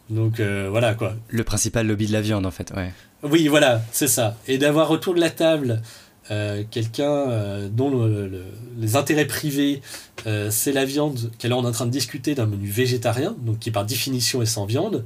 Donc 0.09 0.41
voilà 0.41 0.95
quoi. 0.95 1.13
Le 1.27 1.43
principal 1.43 1.85
lobby 1.85 2.07
de 2.07 2.13
la 2.13 2.21
viande 2.21 2.47
en 2.47 2.51
fait, 2.51 2.71
ouais. 2.75 2.91
Oui, 3.21 3.47
voilà, 3.49 3.81
c'est 3.91 4.07
ça. 4.07 4.37
Et 4.47 4.57
d'avoir 4.57 4.89
autour 4.91 5.13
de 5.13 5.19
la 5.19 5.29
table 5.29 5.81
euh, 6.31 6.63
quelqu'un 6.69 7.11
euh, 7.11 7.69
dont 7.71 8.07
les 8.77 8.95
intérêts 8.95 9.25
privés, 9.25 9.81
euh, 10.27 10.49
c'est 10.51 10.71
la 10.71 10.85
viande, 10.85 11.31
qu'elle 11.39 11.51
est 11.51 11.55
en 11.55 11.71
train 11.71 11.85
de 11.85 11.91
discuter 11.91 12.35
d'un 12.35 12.45
menu 12.45 12.67
végétarien, 12.67 13.35
donc 13.39 13.59
qui 13.59 13.71
par 13.71 13.85
définition 13.85 14.41
est 14.41 14.47
sans 14.47 14.65
viande, 14.65 15.05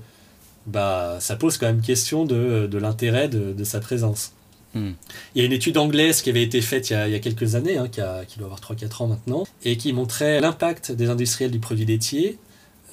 bah, 0.66 1.18
ça 1.20 1.36
pose 1.36 1.58
quand 1.58 1.66
même 1.66 1.82
question 1.82 2.26
de, 2.26 2.70
l'intérêt 2.78 3.30
de, 3.30 3.64
sa 3.64 3.80
présence. 3.80 4.34
Hmm. 4.74 4.92
Il 5.36 5.40
y 5.40 5.42
a 5.44 5.46
une 5.46 5.54
étude 5.54 5.78
anglaise 5.78 6.22
qui 6.22 6.30
avait 6.30 6.42
été 6.42 6.60
faite 6.62 6.90
il 6.90 6.94
y 6.94 7.16
a, 7.16 7.20
quelques 7.20 7.56
années, 7.56 7.78
hein, 7.78 7.88
qui, 7.88 8.02
qui, 8.28 8.40
doit 8.40 8.48
avoir 8.48 8.60
3-4 8.60 9.04
ans 9.04 9.08
maintenant, 9.08 9.44
et 9.64 9.78
qui 9.78 9.94
montrait 9.94 10.42
l'impact 10.42 10.92
des 10.92 11.10
industriels 11.10 11.52
du 11.52 11.60
produit 11.60 11.86
laitier 11.86 12.38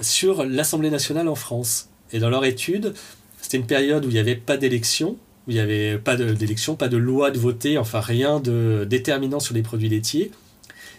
sur 0.01 0.45
l'Assemblée 0.45 0.91
nationale 0.91 1.29
en 1.29 1.35
France. 1.35 1.89
Et 2.13 2.19
dans 2.19 2.31
leur 2.31 2.45
étude, 2.45 2.95
c'était 3.41 3.57
une 3.57 3.67
période 3.67 4.05
où 4.05 4.09
il 4.09 4.15
n'y 4.15 4.19
avait 4.19 4.37
pas 4.37 4.57
d'élection, 4.57 5.17
il 5.51 5.55
n'y 5.55 5.61
avait 5.61 5.99
pas 5.99 6.17
d'élection, 6.17 6.77
pas 6.77 6.89
de 6.89 6.97
loi 6.97 7.33
de 7.33 7.39
voter, 7.39 7.77
enfin 7.77 8.01
rien 8.01 8.39
de 8.39 8.87
déterminant 8.89 9.41
sur 9.41 9.53
les 9.53 9.63
produits 9.63 9.89
laitiers. 9.89 10.31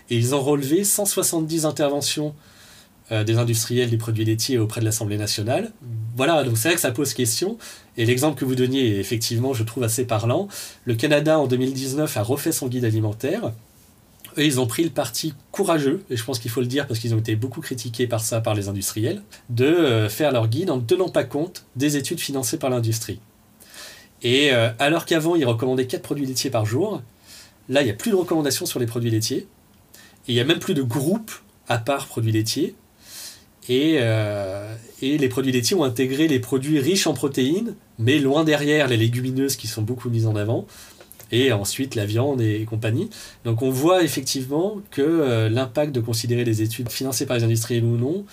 Et 0.09 0.17
ils 0.17 0.35
ont 0.35 0.41
relevé 0.41 0.83
170 0.83 1.65
interventions 1.65 2.35
euh, 3.13 3.23
des 3.23 3.37
industriels 3.37 3.89
des 3.89 3.97
produits 3.97 4.25
laitiers 4.25 4.57
auprès 4.57 4.81
de 4.81 4.85
l'Assemblée 4.85 5.17
nationale. 5.17 5.71
Voilà, 6.17 6.43
donc 6.43 6.57
c'est 6.57 6.67
vrai 6.67 6.75
que 6.75 6.81
ça 6.81 6.91
pose 6.91 7.13
question. 7.13 7.57
Et 7.95 8.05
l'exemple 8.05 8.37
que 8.37 8.43
vous 8.43 8.55
donniez 8.55 8.95
est 8.95 8.99
effectivement, 8.99 9.53
je 9.53 9.63
trouve, 9.63 9.83
assez 9.83 10.05
parlant. 10.05 10.49
Le 10.83 10.95
Canada, 10.95 11.39
en 11.39 11.47
2019, 11.47 12.17
a 12.17 12.21
refait 12.21 12.51
son 12.51 12.67
guide 12.67 12.83
alimentaire. 12.83 13.53
Eux, 14.37 14.45
ils 14.45 14.59
ont 14.59 14.67
pris 14.67 14.83
le 14.83 14.89
parti 14.89 15.33
courageux, 15.51 16.03
et 16.09 16.17
je 16.17 16.23
pense 16.25 16.39
qu'il 16.39 16.51
faut 16.51 16.61
le 16.61 16.67
dire 16.67 16.87
parce 16.87 16.99
qu'ils 16.99 17.15
ont 17.15 17.19
été 17.19 17.37
beaucoup 17.37 17.61
critiqués 17.61 18.07
par 18.07 18.19
ça, 18.19 18.41
par 18.41 18.53
les 18.53 18.67
industriels, 18.67 19.21
de 19.49 19.65
euh, 19.65 20.09
faire 20.09 20.33
leur 20.33 20.49
guide 20.49 20.69
en 20.69 20.77
ne 20.77 20.81
tenant 20.81 21.09
pas 21.09 21.23
compte 21.23 21.65
des 21.77 21.95
études 21.95 22.19
financées 22.19 22.57
par 22.57 22.69
l'industrie. 22.69 23.19
Et 24.24 24.51
euh, 24.51 24.69
alors 24.80 25.05
qu'avant, 25.05 25.36
ils 25.36 25.45
recommandaient 25.45 25.88
4 25.88 26.01
produits 26.01 26.26
laitiers 26.26 26.49
par 26.49 26.65
jour, 26.65 27.01
là, 27.69 27.82
il 27.82 27.86
n'y 27.86 27.91
a 27.91 27.95
plus 27.95 28.11
de 28.11 28.15
recommandations 28.15 28.65
sur 28.65 28.80
les 28.80 28.86
produits 28.86 29.11
laitiers, 29.11 29.47
et 30.28 30.32
il 30.32 30.36
n'y 30.36 30.41
a 30.41 30.45
même 30.45 30.59
plus 30.59 30.74
de 30.74 30.84
groupe 30.84 31.32
à 31.67 31.78
part 31.78 32.07
produits 32.07 32.32
laitiers. 32.32 32.76
Et, 33.69 33.97
euh, 33.99 34.76
et, 35.01 35.17
les 35.17 35.30
produits 35.30 35.51
laitiers 35.51 35.76
ont 35.76 35.84
intégré 35.84 36.28
les 36.28 36.39
produits 36.39 36.80
riches 36.80 37.07
en 37.07 37.13
protéines, 37.13 37.76
mais 37.99 38.17
loin 38.17 38.43
derrière 38.43 38.88
les 38.88 38.97
légumineuses 38.97 39.55
qui 39.55 39.67
sont 39.67 39.84
beaucoup 39.84 40.09
mises 40.09 40.26
en 40.26 40.36
avant 40.36 40.65
et 41.32 41.51
ensuite 41.51 41.95
la 41.95 42.05
viande 42.05 42.41
et 42.41 42.65
compagnie. 42.65 43.09
Donc 43.45 43.61
on 43.61 43.69
voit 43.69 44.03
effectivement 44.03 44.82
que 44.91 45.01
euh, 45.01 45.49
l'impact 45.49 45.93
de 45.93 46.01
considérer 46.01 46.43
les 46.43 46.61
études 46.61 46.89
financées 46.89 47.26
par 47.26 47.38
les 47.38 47.43
industriels 47.43 47.84
ou 47.84 47.97
non 47.97 48.26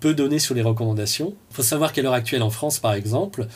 peut 0.00 0.14
donner 0.14 0.38
sur 0.38 0.54
les 0.54 0.62
recommandations. 0.62 1.34
Il 1.50 1.56
faut 1.56 1.62
savoir 1.62 1.92
qu'à 1.92 2.02
l'heure 2.02 2.14
actuelle 2.14 2.42
en 2.42 2.50
France, 2.50 2.78
par 2.78 2.94
exemple, 2.94 3.48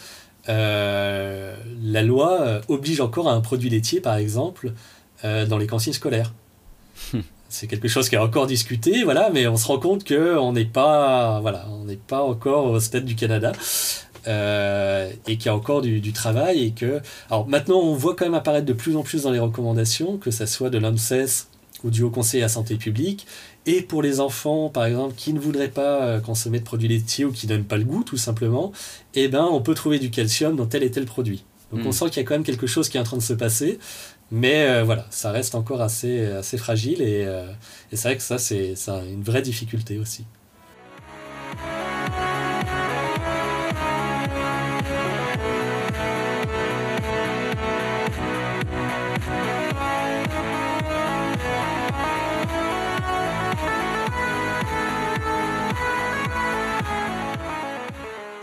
euh, 0.48 1.56
la 1.82 2.02
loi 2.02 2.60
oblige 2.68 3.00
encore 3.00 3.28
à 3.28 3.32
un 3.32 3.40
produit 3.40 3.70
laitier, 3.70 4.00
par 4.00 4.16
exemple, 4.16 4.72
dans 5.22 5.58
les 5.58 5.66
cantines 5.66 5.92
scolaires. 5.92 6.32
C'est 7.48 7.66
quelque 7.66 7.88
chose 7.88 8.08
qui 8.08 8.14
est 8.14 8.18
encore 8.18 8.46
discuté, 8.46 9.04
voilà, 9.04 9.30
mais 9.32 9.46
on 9.46 9.56
se 9.56 9.66
rend 9.66 9.78
compte 9.78 10.06
qu'on 10.06 10.52
n'est 10.52 10.66
pas, 10.66 11.40
voilà, 11.40 11.66
on 11.70 11.84
n'est 11.84 11.96
pas 11.96 12.22
encore 12.22 12.66
au 12.66 12.80
stade 12.80 13.06
du 13.06 13.14
Canada. 13.14 13.52
Euh, 14.26 15.10
et 15.26 15.36
qu'il 15.36 15.46
y 15.46 15.48
a 15.48 15.54
encore 15.54 15.80
du, 15.80 16.12
travail 16.12 16.64
et 16.64 16.70
que 16.72 17.00
alors 17.30 17.46
maintenant 17.48 17.78
on 17.78 17.94
voit 17.94 18.14
quand 18.14 18.26
même 18.26 18.34
apparaître 18.34 18.66
de 18.66 18.72
plus 18.72 18.96
en 18.96 19.02
plus 19.02 19.22
dans 19.22 19.30
les 19.30 19.38
recommandations 19.38 20.18
que 20.18 20.30
ça 20.30 20.46
soit 20.46 20.68
de 20.70 20.76
l'ANSES 20.76 21.46
ou 21.84 21.90
du 21.90 22.02
Haut 22.02 22.10
Conseil 22.10 22.42
à 22.42 22.48
Santé 22.48 22.74
publique 22.74 23.26
et 23.68 23.82
pour 23.82 24.02
les 24.02 24.18
enfants 24.18 24.70
par 24.70 24.86
exemple 24.86 25.14
qui 25.14 25.32
ne 25.32 25.38
voudraient 25.38 25.68
pas 25.68 26.02
euh, 26.02 26.20
consommer 26.20 26.58
de 26.58 26.64
produits 26.64 26.88
laitiers 26.88 27.24
ou 27.24 27.32
qui 27.32 27.46
donnent 27.46 27.64
pas 27.64 27.76
le 27.76 27.84
goût 27.84 28.02
tout 28.02 28.16
simplement 28.16 28.72
eh 29.14 29.28
ben 29.28 29.44
on 29.44 29.60
peut 29.60 29.74
trouver 29.74 29.98
du 29.98 30.10
calcium 30.10 30.56
dans 30.56 30.66
tel 30.66 30.82
et 30.82 30.90
tel 30.90 31.04
produit 31.04 31.44
donc 31.70 31.82
on 31.84 31.90
hmm. 31.90 31.92
sent 31.92 32.04
qu'il 32.06 32.16
y 32.16 32.20
a 32.20 32.28
quand 32.28 32.34
même 32.34 32.44
quelque 32.44 32.66
chose 32.66 32.88
qui 32.88 32.96
est 32.96 33.00
en 33.00 33.04
train 33.04 33.18
de 33.18 33.22
se 33.22 33.34
passer 33.34 33.78
mais 34.30 34.66
euh, 34.66 34.84
voilà 34.84 35.06
ça 35.10 35.30
reste 35.30 35.54
encore 35.54 35.82
assez, 35.82 36.24
assez 36.26 36.56
fragile 36.56 37.02
et, 37.02 37.26
et 37.92 37.96
c'est 37.96 38.08
vrai 38.08 38.16
que 38.16 38.22
ça 38.22 38.38
c'est 38.38 38.74
une 39.12 39.22
vraie 39.22 39.42
difficulté 39.42 39.98
aussi 39.98 40.24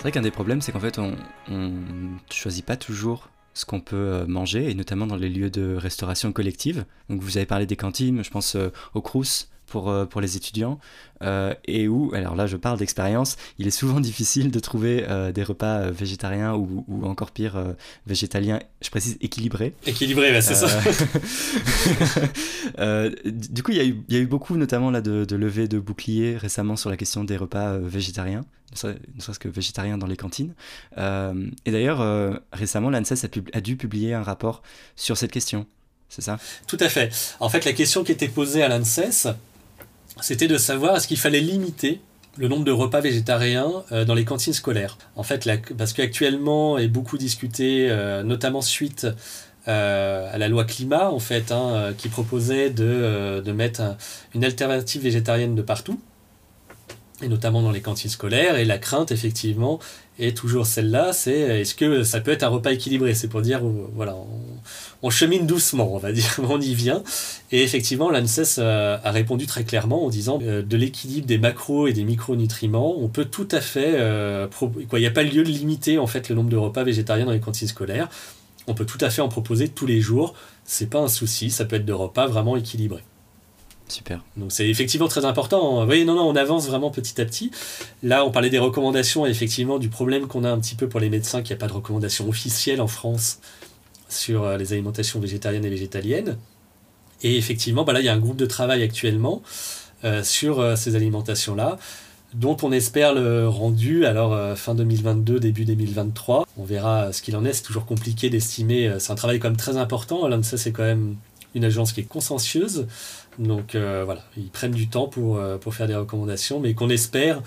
vrai 0.06 0.12
qu'un 0.12 0.22
des 0.22 0.30
problèmes, 0.30 0.62
c'est 0.62 0.72
qu'en 0.72 0.80
fait, 0.80 1.00
on 1.00 1.16
ne 1.50 2.18
choisit 2.30 2.64
pas 2.64 2.78
toujours 2.78 3.30
ce 3.56 3.66
qu'on 3.66 3.82
peut 3.82 3.96
euh, 3.96 4.28
manger, 4.28 4.70
et 4.70 4.76
notamment 4.76 5.08
dans 5.08 5.16
les 5.16 5.30
lieux 5.30 5.50
de 5.50 5.74
restauration 5.76 6.32
collective. 6.32 6.86
Donc 7.10 7.22
vous 7.22 7.38
avez 7.38 7.48
parlé 7.48 7.66
des 7.66 7.76
cantines, 7.76 8.24
je 8.24 8.30
pense 8.30 8.56
euh, 8.56 8.70
au 8.94 9.02
Crous, 9.02 9.50
pour, 9.76 9.90
euh, 9.90 10.06
pour 10.06 10.22
les 10.22 10.38
étudiants, 10.38 10.80
euh, 11.22 11.54
et 11.66 11.90
où, 11.90 12.14
alors 12.16 12.34
là 12.34 12.48
je 12.48 12.56
parle 12.56 12.80
d'expérience, 12.80 13.36
il 13.60 13.68
est 13.68 13.72
souvent 13.72 14.00
difficile 14.10 14.50
de 14.50 14.60
trouver 14.62 15.04
euh, 15.10 15.34
des 15.34 15.44
repas 15.44 15.92
végétariens 15.92 16.54
ou, 16.54 16.86
ou, 16.88 17.06
encore 17.06 17.32
pire 17.32 17.62
végétaliens, 18.08 18.62
je 18.82 18.90
précise 18.90 19.18
équilibrés. 19.20 19.74
Équilibrés, 19.86 20.42
c'est 20.42 20.56
ça. 20.56 20.68
du 23.26 23.64
coup, 23.64 23.72
il 23.72 23.78
y, 23.78 23.82
a 23.82 23.84
eu, 23.84 24.02
il 24.08 24.16
y, 24.16 24.18
a 24.18 24.22
eu 24.22 24.28
beaucoup 24.28 24.56
notamment 24.56 24.92
là 24.92 25.02
de, 25.02 25.26
de 25.26 25.36
levées 25.36 25.68
de 25.68 25.78
boucliers 25.78 26.38
récemment 26.38 26.78
sur 26.78 26.90
la 26.90 26.96
question 26.96 27.26
des 27.26 27.36
repas 27.36 27.78
végétariens, 27.78 28.46
ne 28.82 28.94
serait-ce 29.20 29.40
que 29.40 29.50
végétariens 29.50 29.98
dans 29.98 30.08
les 30.08 30.16
cantines. 30.16 30.54
et 30.96 31.72
d'ailleurs, 31.72 32.40
récemment, 32.54 32.90
l'ANSES 32.90 33.26
a, 33.26 33.58
a 33.58 33.60
dû 33.60 33.76
publier 33.76 34.14
un 34.14 34.24
rapport 34.24 34.62
sur 34.96 35.18
cette 35.18 35.34
question. 35.34 35.66
C'est 36.08 36.22
ça? 36.22 36.40
Tout 36.68 36.78
à 36.80 36.88
fait. 36.88 37.12
En 37.42 37.50
fait, 37.50 37.66
la 37.66 37.74
question 37.74 38.06
qui 38.06 38.14
était 38.14 38.30
posée 38.30 38.64
à 38.64 38.70
l'ANSES, 38.70 39.36
c'était 40.22 40.48
de 40.48 40.58
savoir 40.58 40.98
est-ce 40.98 41.08
qu'il 41.08 41.18
fallait 41.20 41.42
limiter 41.42 42.02
le 42.38 42.48
nombre 42.48 42.66
de 42.66 42.72
repas 42.72 43.02
végétariens 43.02 43.84
euh, 43.92 44.06
dans 44.06 44.14
les 44.14 44.26
cantines 44.26 44.54
scolaires. 44.54 44.98
En 45.16 45.24
fait, 45.24 45.50
parce 45.78 45.94
qu'actuellement 45.94 46.78
est 46.78 46.88
beaucoup 46.88 47.18
discuté, 47.18 47.88
euh, 47.90 48.24
notamment 48.24 48.62
suite 48.62 49.08
euh, 49.68 50.30
à 50.32 50.38
la 50.38 50.48
loi 50.48 50.66
climat, 50.66 51.10
en 51.10 51.20
fait, 51.20 51.52
hein, 51.52 51.94
qui 51.98 52.10
proposait 52.10 52.70
de, 52.70 53.42
de 53.44 53.52
mettre 53.52 53.82
une 54.34 54.44
alternative 54.44 55.02
végétarienne 55.02 55.56
de 55.56 55.62
partout, 55.62 56.00
et 57.22 57.28
notamment 57.28 57.62
dans 57.62 57.72
les 57.72 57.82
cantines 57.82 58.10
scolaires. 58.10 58.58
Et 58.58 58.66
la 58.66 58.78
crainte, 58.78 59.12
effectivement, 59.12 59.80
est 60.18 60.36
toujours 60.36 60.66
celle-là, 60.66 61.14
c'est 61.14 61.62
est-ce 61.62 61.76
que 61.76 62.04
ça 62.04 62.22
peut 62.22 62.32
être 62.32 62.44
un 62.44 62.50
repas 62.50 62.72
équilibré? 62.72 63.14
C'est 63.14 63.28
pour 63.28 63.42
dire, 63.42 63.62
voilà, 63.94 64.16
on 65.02 65.10
chemine 65.10 65.46
doucement, 65.46 65.94
on 65.94 65.98
va 65.98 66.12
dire, 66.12 66.40
on 66.50 66.60
y 66.60 66.74
vient. 66.74 67.04
Et 67.52 67.62
effectivement, 67.64 68.10
l'ANSES 68.10 68.58
euh, 68.60 68.98
a 69.04 69.12
répondu 69.12 69.46
très 69.46 69.64
clairement 69.64 70.06
en 70.06 70.10
disant 70.10 70.40
euh, 70.42 70.62
de 70.62 70.78
l'équilibre 70.78 71.28
des 71.28 71.38
macros 71.38 71.88
et 71.88 71.94
des 71.94 72.04
micronutriments, 72.04 72.98
on 72.98 73.08
peut 73.08 73.26
tout 73.26 73.48
à 73.52 73.62
fait, 73.62 73.94
euh, 73.96 74.48
il 74.94 75.00
n'y 75.00 75.06
a 75.06 75.12
pas 75.12 75.24
lieu 75.24 75.44
de 75.44 75.50
limiter 75.50 76.00
en 76.00 76.08
fait 76.08 76.30
le 76.30 76.36
nombre 76.36 76.50
de 76.50 76.58
repas 76.58 76.84
végétariens 76.84 77.26
dans 77.26 77.32
les 77.32 77.40
cantines 77.40 77.68
scolaires. 77.68 78.10
On 78.68 78.74
peut 78.74 78.86
tout 78.86 78.98
à 79.02 79.12
fait 79.12 79.22
en 79.22 79.30
proposer 79.30 79.68
tous 79.68 79.86
les 79.86 80.02
jours. 80.02 80.34
C'est 80.64 80.90
pas 80.90 81.00
un 81.00 81.08
souci, 81.08 81.52
ça 81.52 81.66
peut 81.66 81.76
être 81.76 81.86
de 81.86 81.94
repas 81.94 82.26
vraiment 82.26 82.58
équilibrés. 82.58 83.04
Super. 83.88 84.24
Donc 84.36 84.52
c'est 84.52 84.68
effectivement 84.68 85.08
très 85.08 85.26
important. 85.26 85.80
Vous 85.80 85.86
voyez, 85.86 86.06
non, 86.06 86.16
non, 86.16 86.28
on 86.28 86.36
avance 86.36 86.68
vraiment 86.68 86.90
petit 86.90 87.22
à 87.22 87.26
petit. 87.26 87.52
Là, 88.02 88.26
on 88.26 88.32
parlait 88.32 88.50
des 88.50 88.60
recommandations, 88.60 89.26
effectivement, 89.26 89.78
du 89.78 89.90
problème 89.90 90.28
qu'on 90.28 90.44
a 90.44 90.50
un 90.50 90.60
petit 90.60 90.76
peu 90.76 90.90
pour 90.90 91.00
les 91.00 91.10
médecins, 91.10 91.42
qu'il 91.42 91.56
n'y 91.56 91.60
a 91.60 91.62
pas 91.62 91.68
de 91.68 91.74
recommandations 91.74 92.28
officielles 92.28 92.82
en 92.82 92.88
France 92.88 93.40
sur 94.10 94.44
euh, 94.44 94.58
les 94.58 94.74
alimentations 94.74 95.20
végétariennes 95.20 95.66
et 95.66 95.70
végétaliennes. 95.70 96.38
Et 97.22 97.38
effectivement, 97.38 97.84
bah 97.84 97.94
là, 97.94 98.00
il 98.02 98.06
y 98.06 98.10
a 98.10 98.14
un 98.14 98.20
groupe 98.20 98.38
de 98.38 98.46
travail 98.46 98.82
actuellement 98.82 99.42
euh, 100.04 100.24
sur 100.24 100.60
euh, 100.60 100.76
ces 100.76 100.96
alimentations-là, 100.96 101.78
dont 102.34 102.58
on 102.64 102.72
espère 102.72 103.14
le 103.14 103.48
rendu, 103.48 104.06
alors 104.06 104.58
fin 104.58 104.76
2022, 104.76 105.40
début 105.40 105.64
2023. 105.64 106.46
On 106.58 106.66
verra 106.66 107.14
ce 107.14 107.22
qu'il 107.22 107.36
en 107.38 107.46
est, 107.46 107.54
c'est 107.54 107.64
toujours 107.64 107.86
compliqué 107.86 108.30
d'estimer. 108.30 108.94
C'est 109.00 109.14
un 109.14 109.16
travail 109.16 109.40
quand 109.40 109.48
même 109.48 109.56
très 109.56 109.78
important. 109.78 110.28
L'ANSA, 110.28 110.58
c'est 110.58 110.74
quand 110.74 110.84
même 110.84 111.16
une 111.54 111.64
agence 111.64 111.94
qui 111.94 112.02
est 112.02 112.04
consciencieuse. 112.04 112.88
Donc 113.40 113.76
voilà, 113.76 114.24
ils 114.38 114.50
prennent 114.50 114.72
du 114.72 114.88
temps 114.88 115.08
pour, 115.08 115.40
pour 115.60 115.74
faire 115.74 115.88
des 115.88 115.96
recommandations, 115.96 116.60
mais 116.60 116.74
qu'on 116.74 116.90
espère 116.90 117.42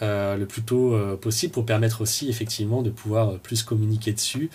le 0.00 0.44
plus 0.44 0.62
tôt 0.62 0.96
possible 1.20 1.52
pour 1.52 1.66
permettre 1.66 2.00
aussi 2.02 2.28
effectivement 2.28 2.82
de 2.82 2.90
pouvoir 2.90 3.38
plus 3.38 3.62
communiquer 3.62 4.12
dessus 4.12 4.50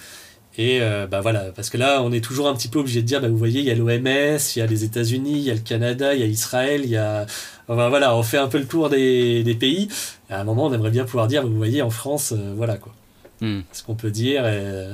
Et 0.58 0.82
euh, 0.82 1.08
bah 1.08 1.22
voilà, 1.22 1.52
parce 1.56 1.70
que 1.70 1.78
là, 1.78 2.02
on 2.04 2.12
est 2.12 2.22
toujours 2.24 2.50
un 2.50 2.54
petit 2.54 2.68
peu 2.68 2.80
obligé 2.80 3.02
de 3.02 3.08
dire, 3.08 3.22
bah, 3.22 3.30
vous 3.30 3.38
voyez, 3.38 3.62
il 3.62 3.66
y 3.66 3.72
a 3.72 3.76
l'OMS, 3.76 4.40
il 4.56 4.60
y 4.60 4.62
a 4.62 4.66
les 4.66 4.84
États-Unis, 4.84 5.32
il 5.32 5.44
y 5.44 5.52
a 5.52 5.54
le 5.54 5.62
Canada, 5.62 6.14
il 6.14 6.20
y 6.20 6.24
a 6.24 6.26
Israël, 6.26 6.82
il 6.84 6.90
y 6.90 6.98
a. 6.98 7.26
Enfin, 7.70 7.88
voilà, 7.88 8.14
on 8.16 8.24
fait 8.24 8.38
un 8.38 8.48
peu 8.50 8.58
le 8.58 8.66
tour 8.66 8.90
des, 8.90 9.44
des 9.44 9.56
pays. 9.56 9.88
Et 10.30 10.34
à 10.34 10.42
un 10.42 10.44
moment, 10.44 10.66
on 10.66 10.74
aimerait 10.74 10.92
bien 10.92 11.06
pouvoir 11.06 11.28
dire, 11.28 11.48
vous 11.48 11.56
voyez, 11.56 11.82
en 11.82 11.90
France, 11.90 12.34
euh, 12.34 12.54
voilà 12.58 12.78
quoi. 12.78 12.94
Hmm. 13.42 13.62
Ce 13.72 13.84
qu'on 13.84 13.96
peut 13.96 14.12
dire, 14.12 14.46
et, 14.48 14.88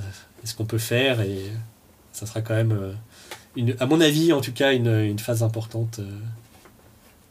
ce 0.44 0.54
qu'on 0.54 0.66
peut 0.66 0.78
faire, 0.78 1.22
et 1.22 1.40
ça 2.12 2.28
sera 2.28 2.42
quand 2.42 2.54
même, 2.54 2.72
euh, 2.72 2.94
à 3.80 3.86
mon 3.86 4.01
avis, 4.01 4.34
en 4.34 4.41
tout 4.41 4.51
cas, 4.51 4.74
une, 4.74 5.20
phase 5.20 5.43
importante 5.43 5.99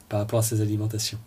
par 0.09 0.20
rapport 0.20 0.41
à 0.41 0.43
ces 0.43 0.61
alimentations. 0.61 1.18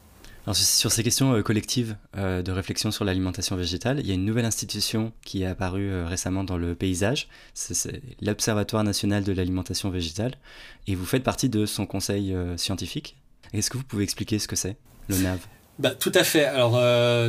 Sur 0.54 0.92
ces 0.94 1.04
questions 1.04 1.34
euh, 1.34 1.42
collectives 1.42 1.98
euh, 2.16 2.42
de 2.42 2.52
réflexion 2.54 2.90
sur 2.90 3.04
l'alimentation 3.04 3.58
végétale, 3.58 4.00
il 4.00 4.08
y 4.08 4.12
a 4.12 4.14
une 4.14 4.24
nouvelle 4.24 4.46
institution 4.46 5.12
qui 5.22 5.44
est 5.44 5.46
apparue 5.46 5.90
euh, 5.90 6.08
récemment 6.08 6.46
dans 6.46 6.58
le 6.58 6.74
paysage, 6.74 7.28
c'est 7.54 8.02
l'Observatoire 8.22 8.84
national 8.86 9.26
de 9.26 9.34
l'alimentation 9.34 9.90
végétale, 9.90 10.36
et 10.88 10.96
vous 10.96 11.06
faites 11.06 11.24
partie 11.24 11.50
de 11.50 11.66
son 11.66 11.86
conseil 11.86 12.34
scientifique. 12.56 13.18
Est-ce 13.52 13.70
que 13.70 13.78
vous 13.78 13.84
pouvez 13.84 14.04
expliquer 14.04 14.40
ce 14.40 14.48
que 14.48 14.56
c'est, 14.56 14.78
l'ONAV 15.10 15.40
bah, 15.80 15.92
tout 15.92 16.12
à 16.16 16.24
fait. 16.24 16.46
Alors 16.46 16.80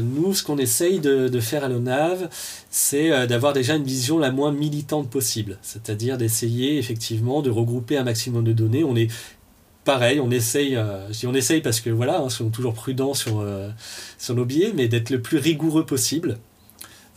nous, 0.00 0.34
ce 0.34 0.42
qu'on 0.42 0.58
essaye 0.58 1.00
de, 1.00 1.28
de, 1.28 1.40
faire 1.40 1.64
à 1.64 1.68
l'ONAV, 1.68 2.28
c'est 2.70 3.26
d'avoir 3.26 3.52
déjà 3.52 3.76
une 3.76 3.84
vision 3.84 4.18
la 4.18 4.30
moins 4.30 4.52
militante 4.52 5.10
possible. 5.10 5.58
C'est-à-dire 5.62 6.16
d'essayer 6.16 6.78
effectivement 6.78 7.42
de 7.42 7.50
regrouper 7.50 7.98
un 7.98 8.04
maximum 8.04 8.44
de 8.44 8.52
données. 8.52 8.84
On 8.84 8.96
est 8.96 9.08
pareil, 9.88 10.20
on 10.20 10.30
essaye, 10.30 10.76
euh, 10.76 11.10
je 11.10 11.20
dis 11.20 11.26
on 11.26 11.32
essaye 11.32 11.62
parce 11.62 11.80
que 11.80 11.88
voilà, 11.88 12.20
hein, 12.20 12.28
soyons 12.28 12.50
toujours 12.50 12.74
prudents 12.74 13.14
sur, 13.14 13.40
euh, 13.40 13.70
sur 14.18 14.34
nos 14.34 14.44
billets, 14.44 14.74
mais 14.74 14.86
d'être 14.86 15.08
le 15.08 15.22
plus 15.22 15.38
rigoureux 15.38 15.86
possible. 15.86 16.36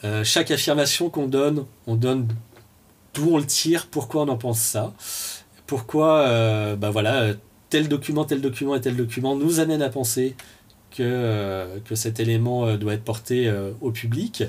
Euh, 0.05 0.23
chaque 0.23 0.51
affirmation 0.51 1.09
qu'on 1.09 1.27
donne, 1.27 1.65
on 1.85 1.95
donne 1.95 2.29
d'où 3.13 3.29
on 3.33 3.37
le 3.39 3.45
tire, 3.45 3.87
pourquoi 3.87 4.21
on 4.21 4.29
en 4.29 4.37
pense 4.37 4.61
ça, 4.61 4.93
pourquoi 5.67 6.75
bah 6.77 6.91
voilà, 6.91 7.33
tel 7.69 7.89
document, 7.89 8.23
tel 8.23 8.39
document 8.39 8.73
et 8.75 8.79
tel 8.79 8.95
document 8.95 9.35
nous 9.35 9.59
amène 9.59 9.81
à 9.81 9.89
penser 9.89 10.37
que, 10.95 11.79
que 11.85 11.95
cet 11.95 12.19
élément 12.19 12.75
doit 12.77 12.93
être 12.93 13.03
porté 13.03 13.51
au 13.81 13.91
public. 13.91 14.43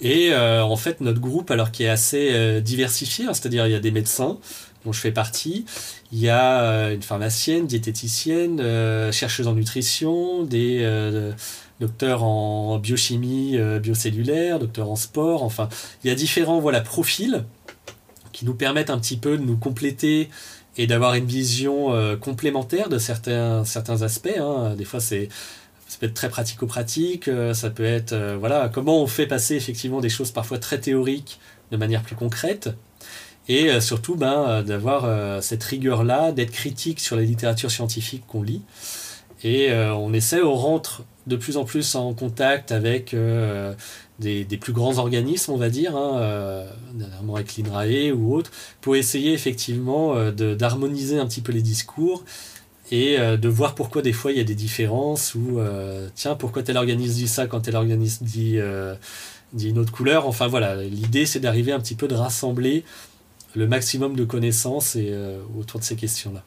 Et 0.00 0.34
en 0.34 0.76
fait, 0.76 1.00
notre 1.00 1.20
groupe, 1.20 1.50
alors 1.50 1.70
qui 1.70 1.84
est 1.84 1.88
assez 1.88 2.60
diversifié, 2.60 3.26
hein, 3.26 3.34
c'est-à-dire 3.34 3.66
il 3.66 3.72
y 3.72 3.76
a 3.76 3.80
des 3.80 3.90
médecins, 3.90 4.38
dont 4.84 4.92
je 4.92 5.00
fais 5.00 5.12
partie. 5.12 5.64
Il 6.12 6.18
y 6.18 6.28
a 6.28 6.62
euh, 6.62 6.94
une 6.94 7.02
pharmacienne, 7.02 7.66
diététicienne, 7.66 8.60
euh, 8.60 9.12
chercheuse 9.12 9.48
en 9.48 9.54
nutrition, 9.54 10.44
des 10.44 10.80
euh, 10.82 11.32
docteurs 11.80 12.24
en 12.24 12.78
biochimie 12.78 13.58
biocellulaire, 13.80 14.58
docteurs 14.58 14.90
en 14.90 14.96
sport. 14.96 15.42
Enfin, 15.42 15.68
il 16.02 16.08
y 16.08 16.10
a 16.10 16.14
différents 16.14 16.60
voilà, 16.60 16.80
profils 16.80 17.44
qui 18.32 18.44
nous 18.44 18.54
permettent 18.54 18.90
un 18.90 18.98
petit 18.98 19.16
peu 19.16 19.36
de 19.36 19.42
nous 19.42 19.56
compléter 19.56 20.28
et 20.76 20.86
d'avoir 20.86 21.14
une 21.14 21.26
vision 21.26 21.92
complémentaire 22.20 22.88
de 22.88 22.98
certains, 22.98 23.64
certains 23.64 24.02
aspects. 24.02 24.38
Hein. 24.38 24.74
Des 24.76 24.84
fois, 24.84 25.00
c'est 25.00 25.28
ça 25.88 25.96
peut 25.98 26.06
être 26.06 26.14
très 26.14 26.28
pratico-pratique, 26.28 27.30
ça 27.54 27.70
peut 27.70 27.84
être 27.84 28.14
voilà 28.38 28.68
comment 28.68 29.02
on 29.02 29.06
fait 29.06 29.26
passer 29.26 29.56
effectivement 29.56 30.00
des 30.00 30.10
choses 30.10 30.30
parfois 30.30 30.58
très 30.58 30.78
théoriques 30.78 31.40
de 31.72 31.76
manière 31.76 32.02
plus 32.02 32.14
concrète 32.14 32.70
et 33.48 33.70
euh, 33.70 33.80
surtout 33.80 34.14
ben, 34.14 34.44
euh, 34.46 34.62
d'avoir 34.62 35.04
euh, 35.04 35.40
cette 35.40 35.64
rigueur-là, 35.64 36.32
d'être 36.32 36.50
critique 36.50 37.00
sur 37.00 37.16
la 37.16 37.22
littérature 37.22 37.70
scientifique 37.70 38.24
qu'on 38.26 38.42
lit. 38.42 38.62
Et 39.44 39.72
on 39.72 40.12
essaie, 40.12 40.42
on 40.42 40.56
rentre 40.56 41.04
de 41.28 41.36
plus 41.36 41.58
en 41.58 41.64
plus 41.64 41.94
en 41.94 42.12
contact 42.12 42.72
avec 42.72 43.14
des, 44.18 44.44
plus 44.60 44.72
grands 44.72 44.98
organismes, 44.98 45.52
on 45.52 45.56
va 45.56 45.68
dire, 45.70 45.96
hein, 45.96 46.64
dernièrement 46.94 47.36
avec 47.36 47.56
l'INRAE 47.56 48.12
ou 48.12 48.34
autres, 48.34 48.50
pour 48.80 48.96
essayer 48.96 49.32
effectivement 49.32 50.30
d'harmoniser 50.32 51.18
un 51.18 51.26
petit 51.26 51.40
peu 51.40 51.52
les 51.52 51.62
discours 51.62 52.24
et 52.90 53.18
de 53.18 53.48
voir 53.48 53.74
pourquoi 53.74 54.02
des 54.02 54.12
fois 54.12 54.32
il 54.32 54.38
y 54.38 54.40
a 54.40 54.44
des 54.44 54.54
différences 54.54 55.34
ou 55.34 55.60
tiens 56.14 56.34
pourquoi 56.34 56.62
tel 56.62 56.76
organisme 56.76 57.14
dit 57.14 57.28
ça 57.28 57.46
quand 57.46 57.60
tel 57.60 57.76
organisme 57.76 58.24
dit, 58.24 58.58
une 58.58 59.78
autre 59.78 59.92
couleur 59.92 60.26
enfin 60.26 60.46
voilà 60.46 60.82
l'idée 60.82 61.24
c'est 61.24 61.40
d'arriver 61.40 61.72
un 61.72 61.80
petit 61.80 61.94
peu 61.94 62.08
de 62.08 62.14
rassembler 62.14 62.84
le 63.54 63.66
maximum 63.66 64.16
de 64.16 64.24
connaissances 64.24 64.94
euh, 64.96 65.40
autour 65.58 65.80
de 65.80 65.84
ces 65.84 65.96
questions-là. 65.96 66.44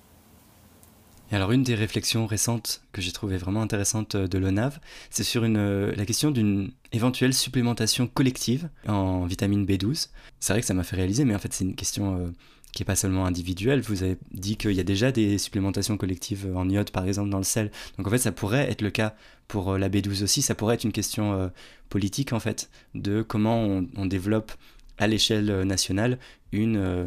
Et 1.31 1.35
alors 1.35 1.51
une 1.51 1.63
des 1.63 1.75
réflexions 1.75 2.25
récentes 2.25 2.81
que 2.91 3.01
j'ai 3.01 3.11
trouvé 3.11 3.37
vraiment 3.37 3.61
intéressante 3.61 4.15
euh, 4.15 4.27
de 4.27 4.37
l'ONAV, 4.37 4.79
c'est 5.09 5.23
sur 5.23 5.43
euh, 5.45 5.93
la 5.95 6.05
question 6.05 6.29
d'une 6.29 6.71
éventuelle 6.91 7.33
supplémentation 7.33 8.07
collective 8.07 8.69
en 8.87 9.25
vitamine 9.25 9.65
B12. 9.65 10.09
C'est 10.39 10.53
vrai 10.53 10.61
que 10.61 10.67
ça 10.67 10.73
m'a 10.73 10.83
fait 10.83 10.97
réaliser, 10.97 11.23
mais 11.23 11.33
en 11.33 11.39
fait 11.39 11.53
c'est 11.53 11.63
une 11.63 11.75
question 11.75 12.33
qui 12.73 12.81
n'est 12.81 12.85
pas 12.85 12.95
seulement 12.95 13.25
individuelle. 13.25 13.81
Vous 13.81 14.03
avez 14.03 14.17
dit 14.31 14.57
qu'il 14.57 14.73
y 14.73 14.79
a 14.79 14.83
déjà 14.83 15.11
des 15.11 15.37
supplémentations 15.37 15.97
collectives 15.97 16.51
en 16.55 16.69
iode 16.69 16.91
par 16.91 17.07
exemple 17.07 17.29
dans 17.29 17.37
le 17.37 17.43
sel. 17.43 17.71
Donc 17.97 18.07
en 18.07 18.09
fait 18.09 18.17
ça 18.17 18.31
pourrait 18.31 18.69
être 18.69 18.81
le 18.81 18.89
cas 18.91 19.15
pour 19.47 19.77
la 19.77 19.89
B12 19.89 20.23
aussi, 20.23 20.41
ça 20.41 20.55
pourrait 20.55 20.75
être 20.75 20.83
une 20.83 20.91
question 20.91 21.51
politique 21.89 22.33
en 22.33 22.39
fait, 22.39 22.69
de 22.95 23.21
comment 23.21 23.83
on, 23.97 24.05
développe 24.05 24.53
à 24.97 25.07
l'échelle 25.07 25.63
nationale 25.63 26.19
une, 26.51 26.77
euh, 26.77 27.05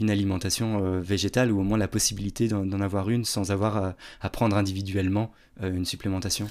une 0.00 0.10
alimentation 0.10 0.84
euh, 0.84 1.00
végétale 1.00 1.52
ou 1.52 1.60
au 1.60 1.62
moins 1.62 1.78
la 1.78 1.88
possibilité 1.88 2.48
d'en 2.48 2.80
avoir 2.80 3.10
une 3.10 3.24
sans 3.24 3.50
avoir 3.50 3.94
à, 4.20 4.30
prendre 4.30 4.56
individuellement 4.56 5.30
euh, 5.62 5.72
une 5.72 5.84
supplémentation? 5.84 6.48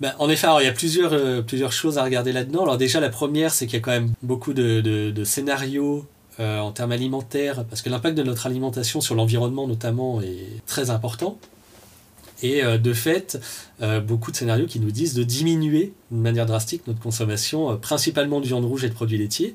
Ben, 0.00 0.14
En 0.18 0.28
effet, 0.28 0.46
il 0.60 0.64
y 0.64 0.68
a 0.68 0.72
plusieurs, 0.72 1.44
plusieurs 1.44 1.72
choses 1.72 1.98
à 1.98 2.04
regarder 2.04 2.32
là-dedans. 2.32 2.62
Alors 2.62 2.78
déjà, 2.78 3.00
la 3.00 3.10
première, 3.10 3.52
c'est 3.52 3.66
qu'il 3.66 3.74
y 3.74 3.82
a 3.82 3.84
quand 3.84 3.92
même 3.92 4.12
beaucoup 4.22 4.52
de, 4.52 4.80
de, 4.80 5.24
scénarios 5.24 6.06
en 6.38 6.70
termes 6.70 6.92
alimentaires, 6.92 7.64
parce 7.64 7.80
que 7.80 7.88
l'impact 7.88 8.16
de 8.16 8.22
notre 8.22 8.46
alimentation 8.46 9.00
sur 9.00 9.14
l'environnement 9.14 9.66
notamment 9.66 10.20
est 10.20 10.66
très 10.66 10.90
important. 10.90 11.38
Et 12.42 12.62
de 12.62 12.92
fait, 12.92 13.40
beaucoup 14.06 14.30
de 14.30 14.36
scénarios 14.36 14.66
qui 14.66 14.78
nous 14.78 14.90
disent 14.90 15.14
de 15.14 15.22
diminuer 15.22 15.94
de 16.10 16.16
manière 16.18 16.44
drastique 16.44 16.86
notre 16.86 17.00
consommation, 17.00 17.78
principalement 17.78 18.40
de 18.40 18.46
viande 18.46 18.64
rouge 18.64 18.84
et 18.84 18.88
de 18.88 18.94
produits 18.94 19.18
laitiers. 19.18 19.54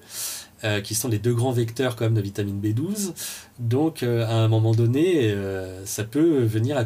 Euh, 0.63 0.79
qui 0.79 0.93
sont 0.93 1.07
les 1.07 1.17
deux 1.17 1.33
grands 1.33 1.51
vecteurs 1.51 1.95
quand 1.95 2.05
même 2.05 2.13
de 2.13 2.21
vitamine 2.21 2.61
B12. 2.61 3.13
Donc 3.57 4.03
euh, 4.03 4.27
à 4.27 4.35
un 4.35 4.47
moment 4.47 4.73
donné, 4.73 5.31
euh, 5.31 5.83
ça 5.87 6.03
peut 6.03 6.43
venir 6.43 6.85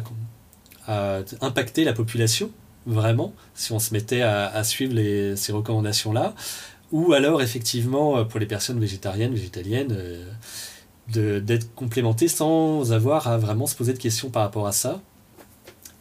à, 0.86 1.18
impacter 1.42 1.84
la 1.84 1.92
population, 1.92 2.50
vraiment, 2.86 3.34
si 3.54 3.72
on 3.72 3.78
se 3.78 3.92
mettait 3.92 4.22
à, 4.22 4.64
suivre 4.64 4.94
les, 4.94 5.36
ces 5.36 5.52
recommandations-là. 5.52 6.34
Ou 6.90 7.12
alors 7.12 7.42
effectivement, 7.42 8.24
pour 8.24 8.40
les 8.40 8.46
personnes 8.46 8.80
végétariennes, 8.80 9.34
végétaliennes, 9.34 9.98
d'être 11.08 11.74
complémentées 11.74 12.28
sans 12.28 12.92
avoir 12.92 13.28
à 13.28 13.36
vraiment 13.36 13.66
se 13.66 13.74
poser 13.74 13.92
de 13.92 13.98
questions 13.98 14.30
par 14.30 14.42
rapport 14.42 14.66
à 14.66 14.72
ça. 14.72 15.02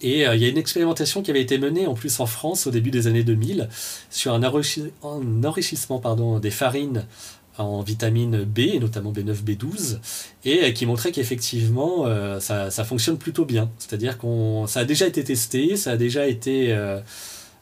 Et 0.01 0.23
il 0.23 0.41
y 0.41 0.45
a 0.45 0.49
une 0.49 0.57
expérimentation 0.57 1.21
qui 1.21 1.31
avait 1.31 1.41
été 1.41 1.57
menée 1.57 1.87
en 1.87 1.93
plus 1.93 2.19
en 2.19 2.25
France 2.25 2.67
au 2.67 2.71
début 2.71 2.91
des 2.91 3.07
années 3.07 3.23
2000 3.23 3.69
sur 4.09 4.33
un, 4.33 4.43
enrichissement 4.43 5.99
pardon, 5.99 6.39
des 6.39 6.51
farines 6.51 7.05
en 7.57 7.81
vitamine 7.81 8.43
B, 8.43 8.59
et 8.59 8.79
notamment 8.79 9.11
B9, 9.11 9.43
B12, 9.43 9.99
et 10.43 10.73
qui 10.73 10.85
montrait 10.85 11.11
qu'effectivement 11.11 12.05
euh, 12.05 12.39
ça, 12.39 12.69
ça, 12.71 12.83
fonctionne 12.83 13.17
plutôt 13.17 13.45
bien. 13.45 13.69
C'est-à-dire 13.77 14.17
qu'on 14.17 14.67
ça 14.67 14.81
a 14.81 14.85
déjà 14.85 15.07
été 15.07 15.23
testé, 15.23 15.77
ça 15.77 15.91
a 15.91 15.97
déjà 15.97 16.27
été, 16.27 16.73
euh, 16.73 16.99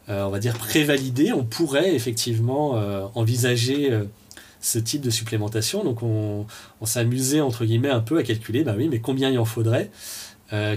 euh, 0.09 0.23
on 0.23 0.29
va 0.29 0.39
dire, 0.39 0.57
prévalidé. 0.57 1.31
On 1.33 1.43
pourrait 1.43 1.95
effectivement 1.95 2.71
envisager 3.15 3.91
ce 4.61 4.79
type 4.79 5.01
de 5.01 5.09
supplémentation. 5.09 5.83
Donc 5.83 6.01
on, 6.01 6.45
on 6.81 6.85
amusé, 6.95 7.41
entre 7.41 7.65
guillemets, 7.65 7.89
un 7.89 7.99
peu 7.99 8.17
à 8.17 8.23
calculer, 8.23 8.63
bah 8.63 8.73
oui, 8.77 8.87
mais 8.89 8.99
combien 8.99 9.29
il 9.29 9.37
en 9.37 9.45
faudrait, 9.45 9.91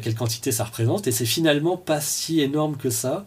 quelle 0.02 0.14
quantité 0.14 0.52
ça 0.52 0.64
représente, 0.64 1.06
et 1.06 1.12
c'est 1.12 1.26
finalement 1.26 1.76
pas 1.76 2.00
si 2.00 2.40
énorme 2.40 2.76
que 2.76 2.90
ça 2.90 3.26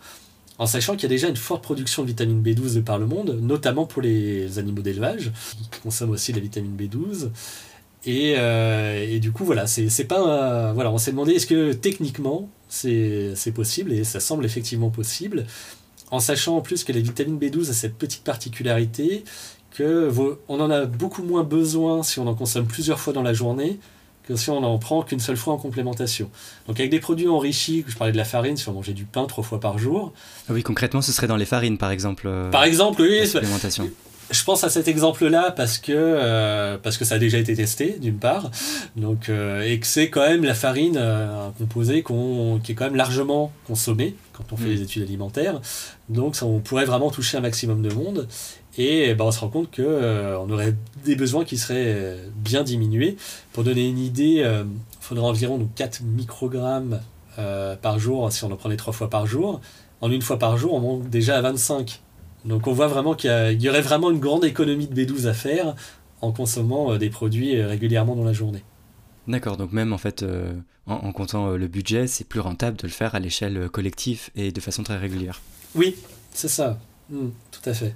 en 0.60 0.66
sachant 0.66 0.96
qu'il 0.96 1.04
y 1.04 1.06
a 1.06 1.10
déjà 1.10 1.30
une 1.30 1.38
forte 1.38 1.64
production 1.64 2.04
de 2.04 2.08
vitamine 2.08 2.44
B12 2.44 2.76
de 2.76 2.82
par 2.82 3.00
le 3.00 3.08
monde, 3.08 3.40
notamment 3.42 3.86
pour 3.86 4.02
les 4.02 4.60
animaux 4.60 4.82
d'élevage, 4.82 5.32
qui 5.72 5.80
consomment 5.80 6.12
aussi 6.12 6.34
la 6.34 6.42
vitamine 6.42 6.76
B12. 6.76 7.30
Euh, 8.08 9.08
et, 9.10 9.20
du 9.20 9.32
coup, 9.32 9.46
voilà, 9.46 9.68
c'est 9.68 10.04
pas. 10.04 10.74
voilà, 10.74 10.92
on 10.92 10.98
s'est 10.98 11.12
demandé 11.12 11.34
est-ce 11.34 11.48
que 11.48 11.72
techniquement 11.74 12.50
c'est 12.68 13.54
possible, 13.56 13.94
et 13.94 14.04
ça 14.04 14.20
semble 14.20 14.46
effectivement 14.46 14.90
possible, 14.90 15.46
en 16.12 16.20
sachant 16.20 16.58
en 16.58 16.62
plus 16.62 16.84
que 16.84 16.92
la 16.92 17.00
vitamine 17.00 17.40
B12 17.40 17.70
a 17.70 17.74
cette 17.74 17.96
petite 17.96 18.24
particularité 18.24 19.24
que 19.72 20.12
on 20.50 20.60
en 20.60 20.70
a 20.70 20.86
beaucoup 20.86 21.24
moins 21.24 21.44
besoin 21.44 22.04
si 22.04 22.20
on 22.20 22.28
en 22.28 22.36
consomme 22.36 22.68
plusieurs 22.68 23.00
fois 23.00 23.14
dans 23.14 23.22
la 23.24 23.34
journée 23.34 23.80
que 24.30 24.36
si 24.36 24.52
on 24.52 24.62
n'en 24.62 24.78
prend 24.78 25.02
qu'une 25.02 25.20
seule 25.20 25.38
fois 25.38 25.54
en 25.54 25.58
complémentation. 25.58 26.30
Donc 26.68 26.80
avec 26.80 26.92
des 26.92 27.00
produits 27.00 27.28
enrichis, 27.28 27.84
je 27.88 27.98
parlais 27.98 28.14
de 28.14 28.18
la 28.18 28.26
farine, 28.26 28.56
si 28.58 28.70
on 28.70 28.74
mangeait 28.74 28.94
du 28.94 29.06
pain 29.06 29.26
trois 29.26 29.44
fois 29.44 29.60
par 29.60 29.80
jour. 29.80 30.14
Ah 30.48 30.54
oui, 30.54 30.62
concrètement, 30.62 31.02
ce 31.02 31.12
serait 31.12 31.28
dans 31.28 31.36
les 31.36 31.46
farines, 31.46 31.80
par 31.80 31.90
exemple. 31.90 32.28
Euh, 32.28 32.52
par 32.52 32.64
exemple, 32.64 33.02
oui. 33.02 33.28
Supplémentation. 33.28 33.90
Je 34.32 34.44
pense 34.44 34.64
à 34.64 34.70
cet 34.70 34.88
exemple-là 34.88 35.50
parce 35.50 35.80
que 35.80 35.92
euh, 35.92 36.78
parce 36.78 37.00
que 37.00 37.06
ça 37.06 37.16
a 37.16 37.18
déjà 37.18 37.40
été 37.40 37.56
testé 37.56 37.98
d'une 38.00 38.20
part, 38.20 38.52
donc 38.96 39.28
euh, 39.28 39.64
et 39.64 39.80
que 39.80 39.88
c'est 39.88 40.12
quand 40.12 40.22
même 40.22 40.44
la 40.44 40.54
farine 40.54 40.98
un 40.98 41.52
composé 41.58 42.04
qui 42.04 42.72
est 42.72 42.76
quand 42.76 42.86
même 42.86 42.96
largement 42.96 43.52
consommé 43.66 44.16
quand 44.34 44.54
on 44.54 44.56
fait 44.56 44.66
mm. 44.66 44.74
les 44.74 44.82
études 44.84 45.02
alimentaires. 45.02 45.60
Donc 46.10 46.36
ça, 46.36 46.46
on 46.46 46.60
pourrait 46.60 46.86
vraiment 46.86 47.10
toucher 47.10 47.38
un 47.38 47.42
maximum 47.42 47.82
de 47.82 47.92
monde. 47.92 48.28
Et 48.80 49.14
ben, 49.14 49.26
on 49.26 49.32
se 49.32 49.42
rend 49.42 49.50
compte 49.50 49.76
qu'on 49.76 49.84
euh, 49.84 50.38
on 50.38 50.50
aurait 50.50 50.74
des 51.04 51.18
besoins 51.18 51.44
qui 51.44 51.58
seraient 51.58 52.18
bien 52.34 52.64
diminués. 52.64 53.18
Pour 53.52 53.66
donner 53.66 53.86
une 53.88 54.00
idée, 54.00 54.42
il 54.42 54.66
faudrait 55.02 55.28
environ 55.28 55.70
4 55.76 56.02
microgrammes 56.04 57.02
par 57.82 58.00
jour 58.00 58.32
si 58.32 58.44
on 58.46 58.52
en 58.52 58.56
prenait 58.56 58.78
3 58.78 58.94
fois 58.94 59.10
par 59.10 59.28
jour. 59.28 59.60
En 60.02 60.10
une 60.10 60.22
fois 60.22 60.40
par 60.40 60.58
jour, 60.58 60.74
on 60.74 60.80
monte 60.80 61.10
déjà 61.10 61.38
à 61.38 61.42
25. 61.42 62.02
Donc 62.46 62.68
on 62.68 62.72
voit 62.72 62.88
vraiment 62.88 63.16
qu'il 63.16 63.30
y, 63.30 63.64
y, 63.64 63.70
aurait 63.70 63.82
vraiment 63.82 64.12
une 64.12 64.20
grande 64.20 64.46
économie 64.46 64.88
de 64.88 64.96
B12 64.96 65.28
à 65.28 65.34
faire 65.34 65.76
en 66.22 66.32
consommant 66.32 66.98
des 66.98 67.10
produits 67.10 67.62
régulièrement 67.62 68.16
dans 68.16 68.24
la 68.24 68.34
journée. 68.34 68.64
D'accord, 69.28 69.58
donc 69.58 69.74
même 69.74 69.92
en 69.92 69.98
fait, 69.98 70.26
en, 70.86 71.12
comptant 71.12 71.52
le 71.52 71.68
budget, 71.68 72.08
c'est 72.08 72.24
plus 72.24 72.40
rentable 72.40 72.78
de 72.78 72.88
le 72.88 72.94
faire 72.94 73.14
à 73.14 73.20
l'échelle 73.20 73.70
collective 73.70 74.30
et 74.38 74.54
de 74.54 74.62
façon 74.62 74.84
très 74.84 74.98
régulière. 74.98 75.42
Oui, 75.76 75.98
c'est 76.32 76.48
ça, 76.48 76.80
hmm, 77.10 77.28
tout 77.52 77.70
à 77.70 77.74
fait. 77.74 77.94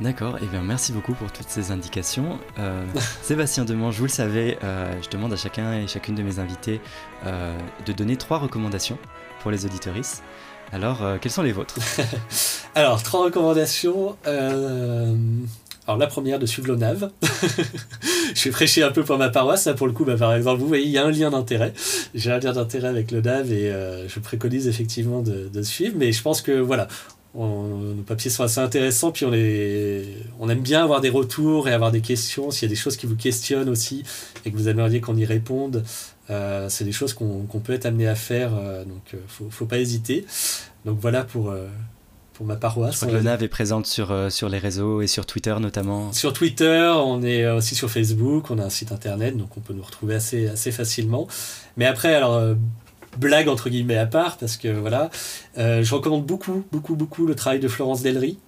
D'accord, 0.00 0.38
et 0.38 0.40
eh 0.42 0.46
bien 0.46 0.60
merci 0.60 0.90
beaucoup 0.92 1.14
pour 1.14 1.30
toutes 1.30 1.48
ces 1.48 1.70
indications. 1.70 2.40
Euh, 2.58 2.84
Sébastien 3.22 3.64
Demange, 3.64 3.96
vous 3.96 4.06
le 4.06 4.10
savez, 4.10 4.58
euh, 4.64 4.92
je 5.00 5.08
demande 5.08 5.32
à 5.32 5.36
chacun 5.36 5.72
et 5.78 5.86
chacune 5.86 6.16
de 6.16 6.22
mes 6.22 6.40
invités 6.40 6.80
euh, 7.24 7.56
de 7.86 7.92
donner 7.92 8.16
trois 8.16 8.38
recommandations 8.38 8.98
pour 9.40 9.52
les 9.52 9.64
auditoristes. 9.64 10.24
Alors, 10.72 11.04
quelles 11.20 11.30
sont 11.30 11.42
les 11.42 11.52
vôtres? 11.52 11.76
Alors, 12.74 13.00
trois 13.02 13.26
recommandations. 13.26 14.16
Alors, 14.24 15.98
la 15.98 16.06
première, 16.08 16.40
de 16.40 16.46
suivre 16.46 16.68
l'ONAV. 16.68 17.10
je 18.34 18.44
vais 18.44 18.50
prêcher 18.50 18.82
un 18.82 18.90
peu 18.90 19.04
pour 19.04 19.16
ma 19.16 19.28
paroisse. 19.28 19.66
Là, 19.66 19.74
pour 19.74 19.86
le 19.86 19.92
coup, 19.92 20.04
bah, 20.04 20.16
par 20.16 20.34
exemple, 20.34 20.60
vous 20.60 20.66
voyez, 20.66 20.84
il 20.84 20.90
y 20.90 20.98
a 20.98 21.04
un 21.04 21.10
lien 21.10 21.30
d'intérêt. 21.30 21.74
J'ai 22.14 22.32
un 22.32 22.40
lien 22.40 22.52
d'intérêt 22.52 22.88
avec 22.88 23.12
l'ONAV 23.12 23.52
et 23.52 23.72
je 24.08 24.18
préconise 24.18 24.66
effectivement 24.66 25.20
de, 25.20 25.48
de, 25.52 25.62
suivre. 25.62 25.94
Mais 25.96 26.10
je 26.10 26.22
pense 26.22 26.42
que, 26.42 26.58
voilà, 26.58 26.88
nos 27.34 28.02
papiers 28.06 28.30
sont 28.30 28.44
assez 28.44 28.60
intéressants, 28.60 29.10
puis 29.10 29.24
on, 29.24 29.32
on 30.40 30.48
aime 30.48 30.60
bien 30.60 30.82
avoir 30.82 31.00
des 31.00 31.10
retours 31.10 31.68
et 31.68 31.72
avoir 31.72 31.90
des 31.90 32.00
questions. 32.00 32.50
S'il 32.50 32.68
y 32.68 32.70
a 32.70 32.74
des 32.74 32.80
choses 32.80 32.96
qui 32.96 33.06
vous 33.06 33.16
questionnent 33.16 33.68
aussi 33.68 34.04
et 34.44 34.52
que 34.52 34.56
vous 34.56 34.68
aimeriez 34.68 35.00
qu'on 35.00 35.16
y 35.16 35.24
réponde, 35.24 35.82
euh, 36.30 36.68
c'est 36.68 36.84
des 36.84 36.92
choses 36.92 37.12
qu'on 37.12 37.60
peut 37.62 37.72
être 37.72 37.86
amené 37.86 38.08
à 38.08 38.14
faire, 38.14 38.52
euh, 38.54 38.84
donc 38.84 39.02
il 39.12 39.16
euh, 39.16 39.44
ne 39.44 39.50
faut, 39.50 39.66
pas 39.66 39.78
hésiter. 39.78 40.24
Donc 40.84 40.98
voilà 41.00 41.24
pour, 41.24 41.54
pour 42.34 42.46
ma 42.46 42.56
paroisse. 42.56 42.94
Je 42.94 42.98
crois 42.98 43.08
que 43.08 43.14
le 43.14 43.22
NAV 43.22 43.42
est 43.42 43.48
présente 43.48 43.86
sur, 43.86 44.14
sur 44.30 44.48
les 44.48 44.58
réseaux 44.58 45.00
et 45.00 45.06
sur 45.06 45.26
Twitter 45.26 45.54
notamment. 45.60 46.12
Sur 46.12 46.32
Twitter, 46.32 46.92
on 46.96 47.22
est 47.22 47.48
aussi 47.50 47.74
sur 47.74 47.90
Facebook, 47.90 48.50
on 48.50 48.58
a 48.58 48.64
un 48.64 48.70
site 48.70 48.92
internet, 48.92 49.36
donc 49.36 49.56
on 49.56 49.60
peut 49.60 49.74
nous 49.74 49.82
retrouver 49.82 50.14
assez, 50.14 50.48
assez 50.48 50.72
facilement. 50.72 51.26
Mais 51.76 51.86
après, 51.86 52.14
alors 52.14 52.54
blague 53.18 53.48
entre 53.48 53.68
guillemets 53.68 53.96
à 53.96 54.06
part, 54.06 54.36
parce 54.38 54.56
que 54.56 54.68
voilà, 54.68 55.10
euh, 55.58 55.82
je 55.82 55.94
recommande 55.94 56.24
beaucoup, 56.24 56.64
beaucoup, 56.72 56.96
beaucoup 56.96 57.26
le 57.26 57.34
travail 57.34 57.60
de 57.60 57.68
Florence 57.68 58.02
Delry, 58.02 58.38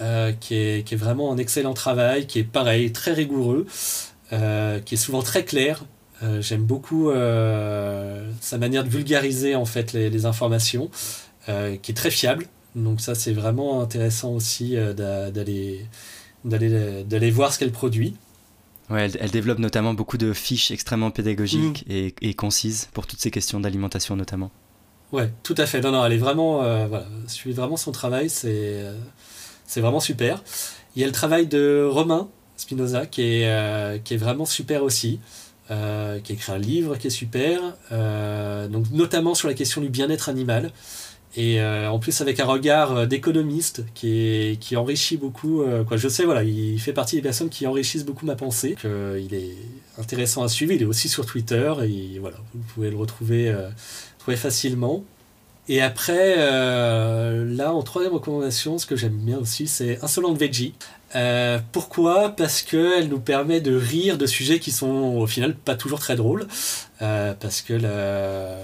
euh, 0.00 0.32
qui, 0.32 0.54
est, 0.54 0.96
vraiment 0.96 1.32
un 1.32 1.38
excellent 1.38 1.74
travail, 1.74 2.26
qui 2.26 2.40
est 2.40 2.44
pareil, 2.44 2.92
très 2.92 3.12
rigoureux, 3.12 3.66
euh, 4.32 4.80
qui 4.80 4.94
est 4.94 4.98
souvent 4.98 5.22
très 5.22 5.44
clair. 5.44 5.84
J'aime 6.40 6.64
beaucoup 6.64 7.10
sa 7.12 8.58
manière 8.58 8.82
de 8.82 8.88
vulgariser 8.88 9.56
en 9.56 9.66
fait 9.66 9.92
les, 9.92 10.08
les 10.08 10.24
informations, 10.24 10.90
qui 11.46 11.90
est 11.90 11.94
très 11.94 12.10
fiable. 12.10 12.46
Donc 12.74 13.02
ça 13.02 13.14
c'est 13.14 13.34
vraiment 13.34 13.82
intéressant 13.82 14.30
aussi 14.30 14.74
d'aller 14.96 15.84
d'aller 16.46 17.30
voir 17.30 17.52
ce 17.52 17.58
qu'elle 17.58 17.72
produit. 17.72 18.16
Ouais, 18.90 19.10
elle, 19.18 19.30
développe 19.30 19.58
notamment 19.58 19.94
beaucoup 19.94 20.18
de 20.18 20.32
fiches 20.32 20.70
extrêmement 20.70 21.10
pédagogiques 21.10 21.84
mm. 21.88 22.10
et, 22.20 22.34
concises 22.34 22.88
pour 22.92 23.06
toutes 23.06 23.20
ces 23.20 23.30
questions 23.30 23.60
d'alimentation 23.60 24.16
notamment. 24.16 24.50
Ouais, 25.12 25.30
tout 25.42 25.54
à 25.56 25.66
fait. 25.66 25.80
Non, 25.80 25.92
non, 25.92 26.04
elle 26.04 26.12
est 26.12 26.18
vraiment, 26.18 26.62
euh, 26.62 26.86
voilà, 26.86 27.06
suit 27.26 27.52
vraiment 27.52 27.76
son 27.76 27.92
travail, 27.92 28.28
c'est 28.28 28.48
euh, 28.50 28.96
c'est 29.66 29.80
vraiment 29.80 30.00
super. 30.00 30.42
Il 30.96 31.00
y 31.00 31.04
a 31.04 31.06
le 31.06 31.12
travail 31.12 31.46
de 31.46 31.86
Romain 31.88 32.28
Spinoza 32.56 33.06
qui 33.06 33.22
est, 33.22 33.48
euh, 33.48 33.98
qui 33.98 34.14
est 34.14 34.18
vraiment 34.18 34.44
super 34.44 34.82
aussi, 34.82 35.20
qui 35.68 35.72
a 35.72 36.16
écrit 36.28 36.52
un 36.52 36.58
livre 36.58 36.96
qui 36.96 37.06
est 37.06 37.10
super, 37.10 37.60
donc 37.90 38.90
notamment 38.92 39.34
sur 39.34 39.48
la 39.48 39.54
question 39.54 39.80
du 39.80 39.88
bien-être 39.88 40.28
animal. 40.28 40.72
Et 41.36 41.60
euh, 41.60 41.90
en 41.90 41.98
plus 41.98 42.20
avec 42.20 42.38
un 42.38 42.44
regard 42.44 42.92
euh, 42.92 43.06
d'économiste 43.06 43.84
qui, 43.94 44.56
enrichit 44.76 45.16
beaucoup. 45.16 45.62
Euh, 45.62 45.82
quoi. 45.82 45.96
Je 45.96 46.08
sais, 46.08 46.24
voilà, 46.24 46.44
il 46.44 46.78
fait 46.78 46.92
partie 46.92 47.16
des 47.16 47.22
personnes 47.22 47.48
qui 47.48 47.66
enrichissent 47.66 48.04
beaucoup 48.04 48.24
ma 48.24 48.36
pensée. 48.36 48.76
il 48.84 49.34
est 49.34 49.56
intéressant 49.98 50.42
à 50.42 50.48
suivre. 50.48 50.72
Il 50.72 50.82
est 50.82 50.86
aussi 50.86 51.08
sur 51.08 51.26
Twitter 51.26 51.72
et 51.82 52.18
voilà, 52.20 52.36
vous 52.54 52.62
pouvez 52.74 52.90
le 52.90 52.96
retrouver, 52.96 53.54
trouver 54.18 54.36
facilement. 54.36 55.04
Et 55.68 55.80
après, 55.80 56.36
là, 56.36 57.72
en 57.72 57.82
troisième 57.82 58.12
recommandation, 58.12 58.78
ce 58.78 58.86
que 58.86 58.96
j'aime 58.96 59.16
bien 59.16 59.38
aussi, 59.38 59.66
c'est 59.66 59.98
Insolent 60.02 60.34
Veggie. 60.34 60.74
Euh, 61.16 61.60
pourquoi? 61.70 62.30
Parce 62.30 62.62
qu'elle 62.62 63.08
nous 63.08 63.20
permet 63.20 63.60
de 63.60 63.76
rire 63.76 64.18
de 64.18 64.26
sujets 64.26 64.58
qui 64.58 64.72
sont 64.72 65.16
au 65.16 65.26
final 65.26 65.54
pas 65.54 65.76
toujours 65.76 66.00
très 66.00 66.16
drôles. 66.16 66.46
Euh, 67.02 67.34
parce 67.38 67.60
que 67.60 67.74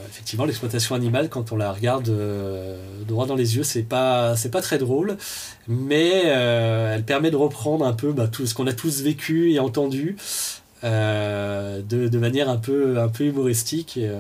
effectivement 0.09 0.44
l'exploitation 0.44 0.94
animale, 0.94 1.28
quand 1.28 1.53
on 1.53 1.57
la 1.57 1.72
regarde 1.72 2.09
euh, 2.09 2.76
droit 3.07 3.26
dans 3.26 3.34
les 3.36 3.57
yeux, 3.57 3.62
c'est 3.62 3.82
pas 3.82 4.36
c'est 4.36 4.51
pas 4.51 4.62
très 4.62 4.78
drôle, 4.78 5.16
mais 5.68 6.24
elle 6.24 7.05
permet 7.05 7.30
de 7.30 7.36
reprendre 7.36 7.86
un 7.86 7.92
peu 7.92 8.12
bah, 8.12 8.28
tout 8.28 8.46
ce 8.46 8.55
qu'on 8.55 8.66
a 8.66 8.72
tous 8.72 9.03
vécu 9.03 9.53
et 9.53 9.61
entendu. 9.61 10.16
De, 10.82 12.08
de, 12.08 12.18
manière 12.18 12.48
un 12.48 12.56
peu, 12.56 12.98
un 12.98 13.08
peu 13.08 13.24
humoristique. 13.24 13.96
Et, 13.96 14.10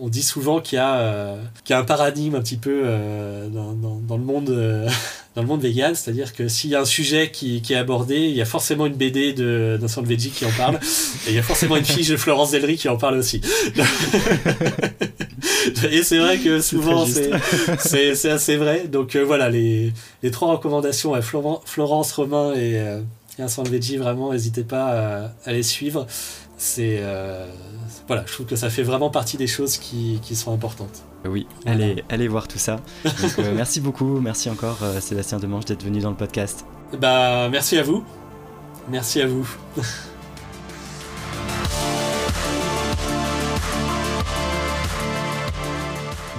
on, 0.00 0.08
dit 0.08 0.22
souvent 0.22 0.60
qu'il 0.60 0.76
y, 0.76 0.80
a, 0.80 1.36
qu'il 1.64 1.74
y 1.74 1.76
a 1.76 1.78
un 1.78 1.84
paradigme 1.84 2.34
un 2.34 2.40
petit 2.40 2.56
peu 2.56 2.84
dans, 3.52 3.74
dans, 3.74 3.96
dans, 3.96 4.16
le 4.16 4.24
monde 4.24 4.50
dans 5.34 5.42
le 5.42 5.48
monde 5.48 5.60
vegan, 5.62 5.94
c'est-à-dire 5.94 6.34
que 6.34 6.48
s'il 6.48 6.70
y 6.70 6.74
a 6.74 6.80
un 6.80 6.84
sujet 6.84 7.30
qui, 7.30 7.62
qui, 7.62 7.72
est 7.72 7.76
abordé, 7.76 8.16
il 8.16 8.34
y 8.34 8.42
a 8.42 8.44
forcément 8.44 8.86
une 8.86 8.94
BD 8.94 9.32
de 9.32 9.78
Vincent 9.80 10.02
Veggie 10.02 10.30
qui 10.30 10.44
en 10.44 10.50
parle, 10.50 10.80
et 11.26 11.30
il 11.30 11.34
y 11.34 11.38
a 11.38 11.42
forcément 11.42 11.76
une 11.76 11.84
fiche 11.84 12.08
de 12.08 12.16
Florence 12.16 12.50
Delry 12.50 12.76
qui 12.76 12.88
en 12.88 12.96
parle 12.96 13.16
aussi. 13.16 13.40
et 15.90 16.02
c'est 16.02 16.18
vrai 16.18 16.38
que 16.38 16.60
souvent 16.60 17.06
c'est 17.06 18.30
assez 18.30 18.56
vrai. 18.56 18.88
Donc 18.88 19.14
euh, 19.14 19.22
voilà, 19.22 19.48
les, 19.50 19.92
les, 20.24 20.30
trois 20.32 20.50
recommandations 20.50 21.14
à 21.14 21.22
Florence, 21.22 22.12
Romain 22.12 22.52
et, 22.54 22.82
euh, 23.40 23.62
Veggie, 23.64 23.96
vraiment, 23.96 24.32
n'hésitez 24.32 24.64
pas 24.64 25.30
à, 25.44 25.52
les 25.52 25.62
suivre. 25.62 26.06
C'est 26.56 26.98
euh, 27.00 27.46
voilà, 28.06 28.24
je 28.26 28.32
trouve 28.32 28.46
que 28.46 28.56
ça 28.56 28.68
fait 28.68 28.82
vraiment 28.82 29.08
partie 29.08 29.36
des 29.36 29.46
choses 29.46 29.78
qui, 29.78 30.20
qui 30.22 30.36
sont 30.36 30.52
importantes. 30.52 31.04
Oui, 31.24 31.46
allez, 31.66 32.04
allez 32.08 32.28
voir 32.28 32.48
tout 32.48 32.58
ça. 32.58 32.80
Euh, 33.38 33.52
merci 33.54 33.80
beaucoup, 33.80 34.20
merci 34.20 34.48
encore 34.50 34.78
euh, 34.82 35.00
Sébastien 35.00 35.38
Demange 35.38 35.64
d'être 35.64 35.84
venu 35.84 36.00
dans 36.00 36.10
le 36.10 36.16
podcast. 36.16 36.64
Bah 36.98 37.48
merci 37.50 37.78
à 37.78 37.82
vous. 37.82 38.04
Merci 38.88 39.20
à 39.20 39.26
vous. 39.26 39.48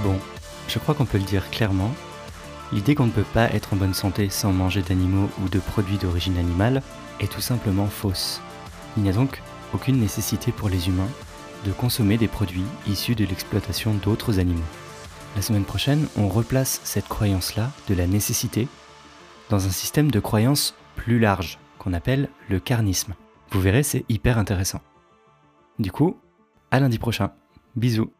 bon, 0.03 0.15
je 0.67 0.79
crois 0.79 0.95
qu'on 0.95 1.05
peut 1.05 1.19
le 1.19 1.23
dire 1.25 1.49
clairement. 1.51 1.91
L'idée 2.73 2.95
qu'on 2.95 3.07
ne 3.07 3.11
peut 3.11 3.23
pas 3.23 3.51
être 3.51 3.73
en 3.73 3.77
bonne 3.77 3.93
santé 3.93 4.29
sans 4.29 4.53
manger 4.53 4.81
d'animaux 4.81 5.29
ou 5.43 5.49
de 5.49 5.59
produits 5.59 5.97
d'origine 5.97 6.37
animale 6.37 6.81
est 7.19 7.31
tout 7.31 7.41
simplement 7.41 7.87
fausse. 7.87 8.41
Il 8.95 9.03
n'y 9.03 9.09
a 9.09 9.13
donc 9.13 9.41
aucune 9.73 9.99
nécessité 9.99 10.51
pour 10.51 10.69
les 10.69 10.87
humains 10.87 11.09
de 11.65 11.71
consommer 11.71 12.17
des 12.17 12.27
produits 12.27 12.65
issus 12.87 13.15
de 13.15 13.25
l'exploitation 13.25 13.93
d'autres 13.93 14.39
animaux. 14.39 14.63
La 15.35 15.41
semaine 15.41 15.65
prochaine, 15.65 16.07
on 16.17 16.27
replace 16.27 16.81
cette 16.83 17.07
croyance-là 17.07 17.71
de 17.87 17.95
la 17.95 18.07
nécessité 18.07 18.67
dans 19.49 19.65
un 19.65 19.71
système 19.71 20.11
de 20.11 20.19
croyance 20.19 20.75
plus 20.95 21.19
large 21.19 21.59
qu'on 21.77 21.93
appelle 21.93 22.29
le 22.49 22.59
carnisme. 22.59 23.15
Vous 23.51 23.61
verrez, 23.61 23.83
c'est 23.83 24.05
hyper 24.07 24.37
intéressant. 24.37 24.81
Du 25.77 25.91
coup, 25.91 26.17
à 26.69 26.79
lundi 26.79 26.99
prochain. 26.99 27.31
Bisous. 27.75 28.11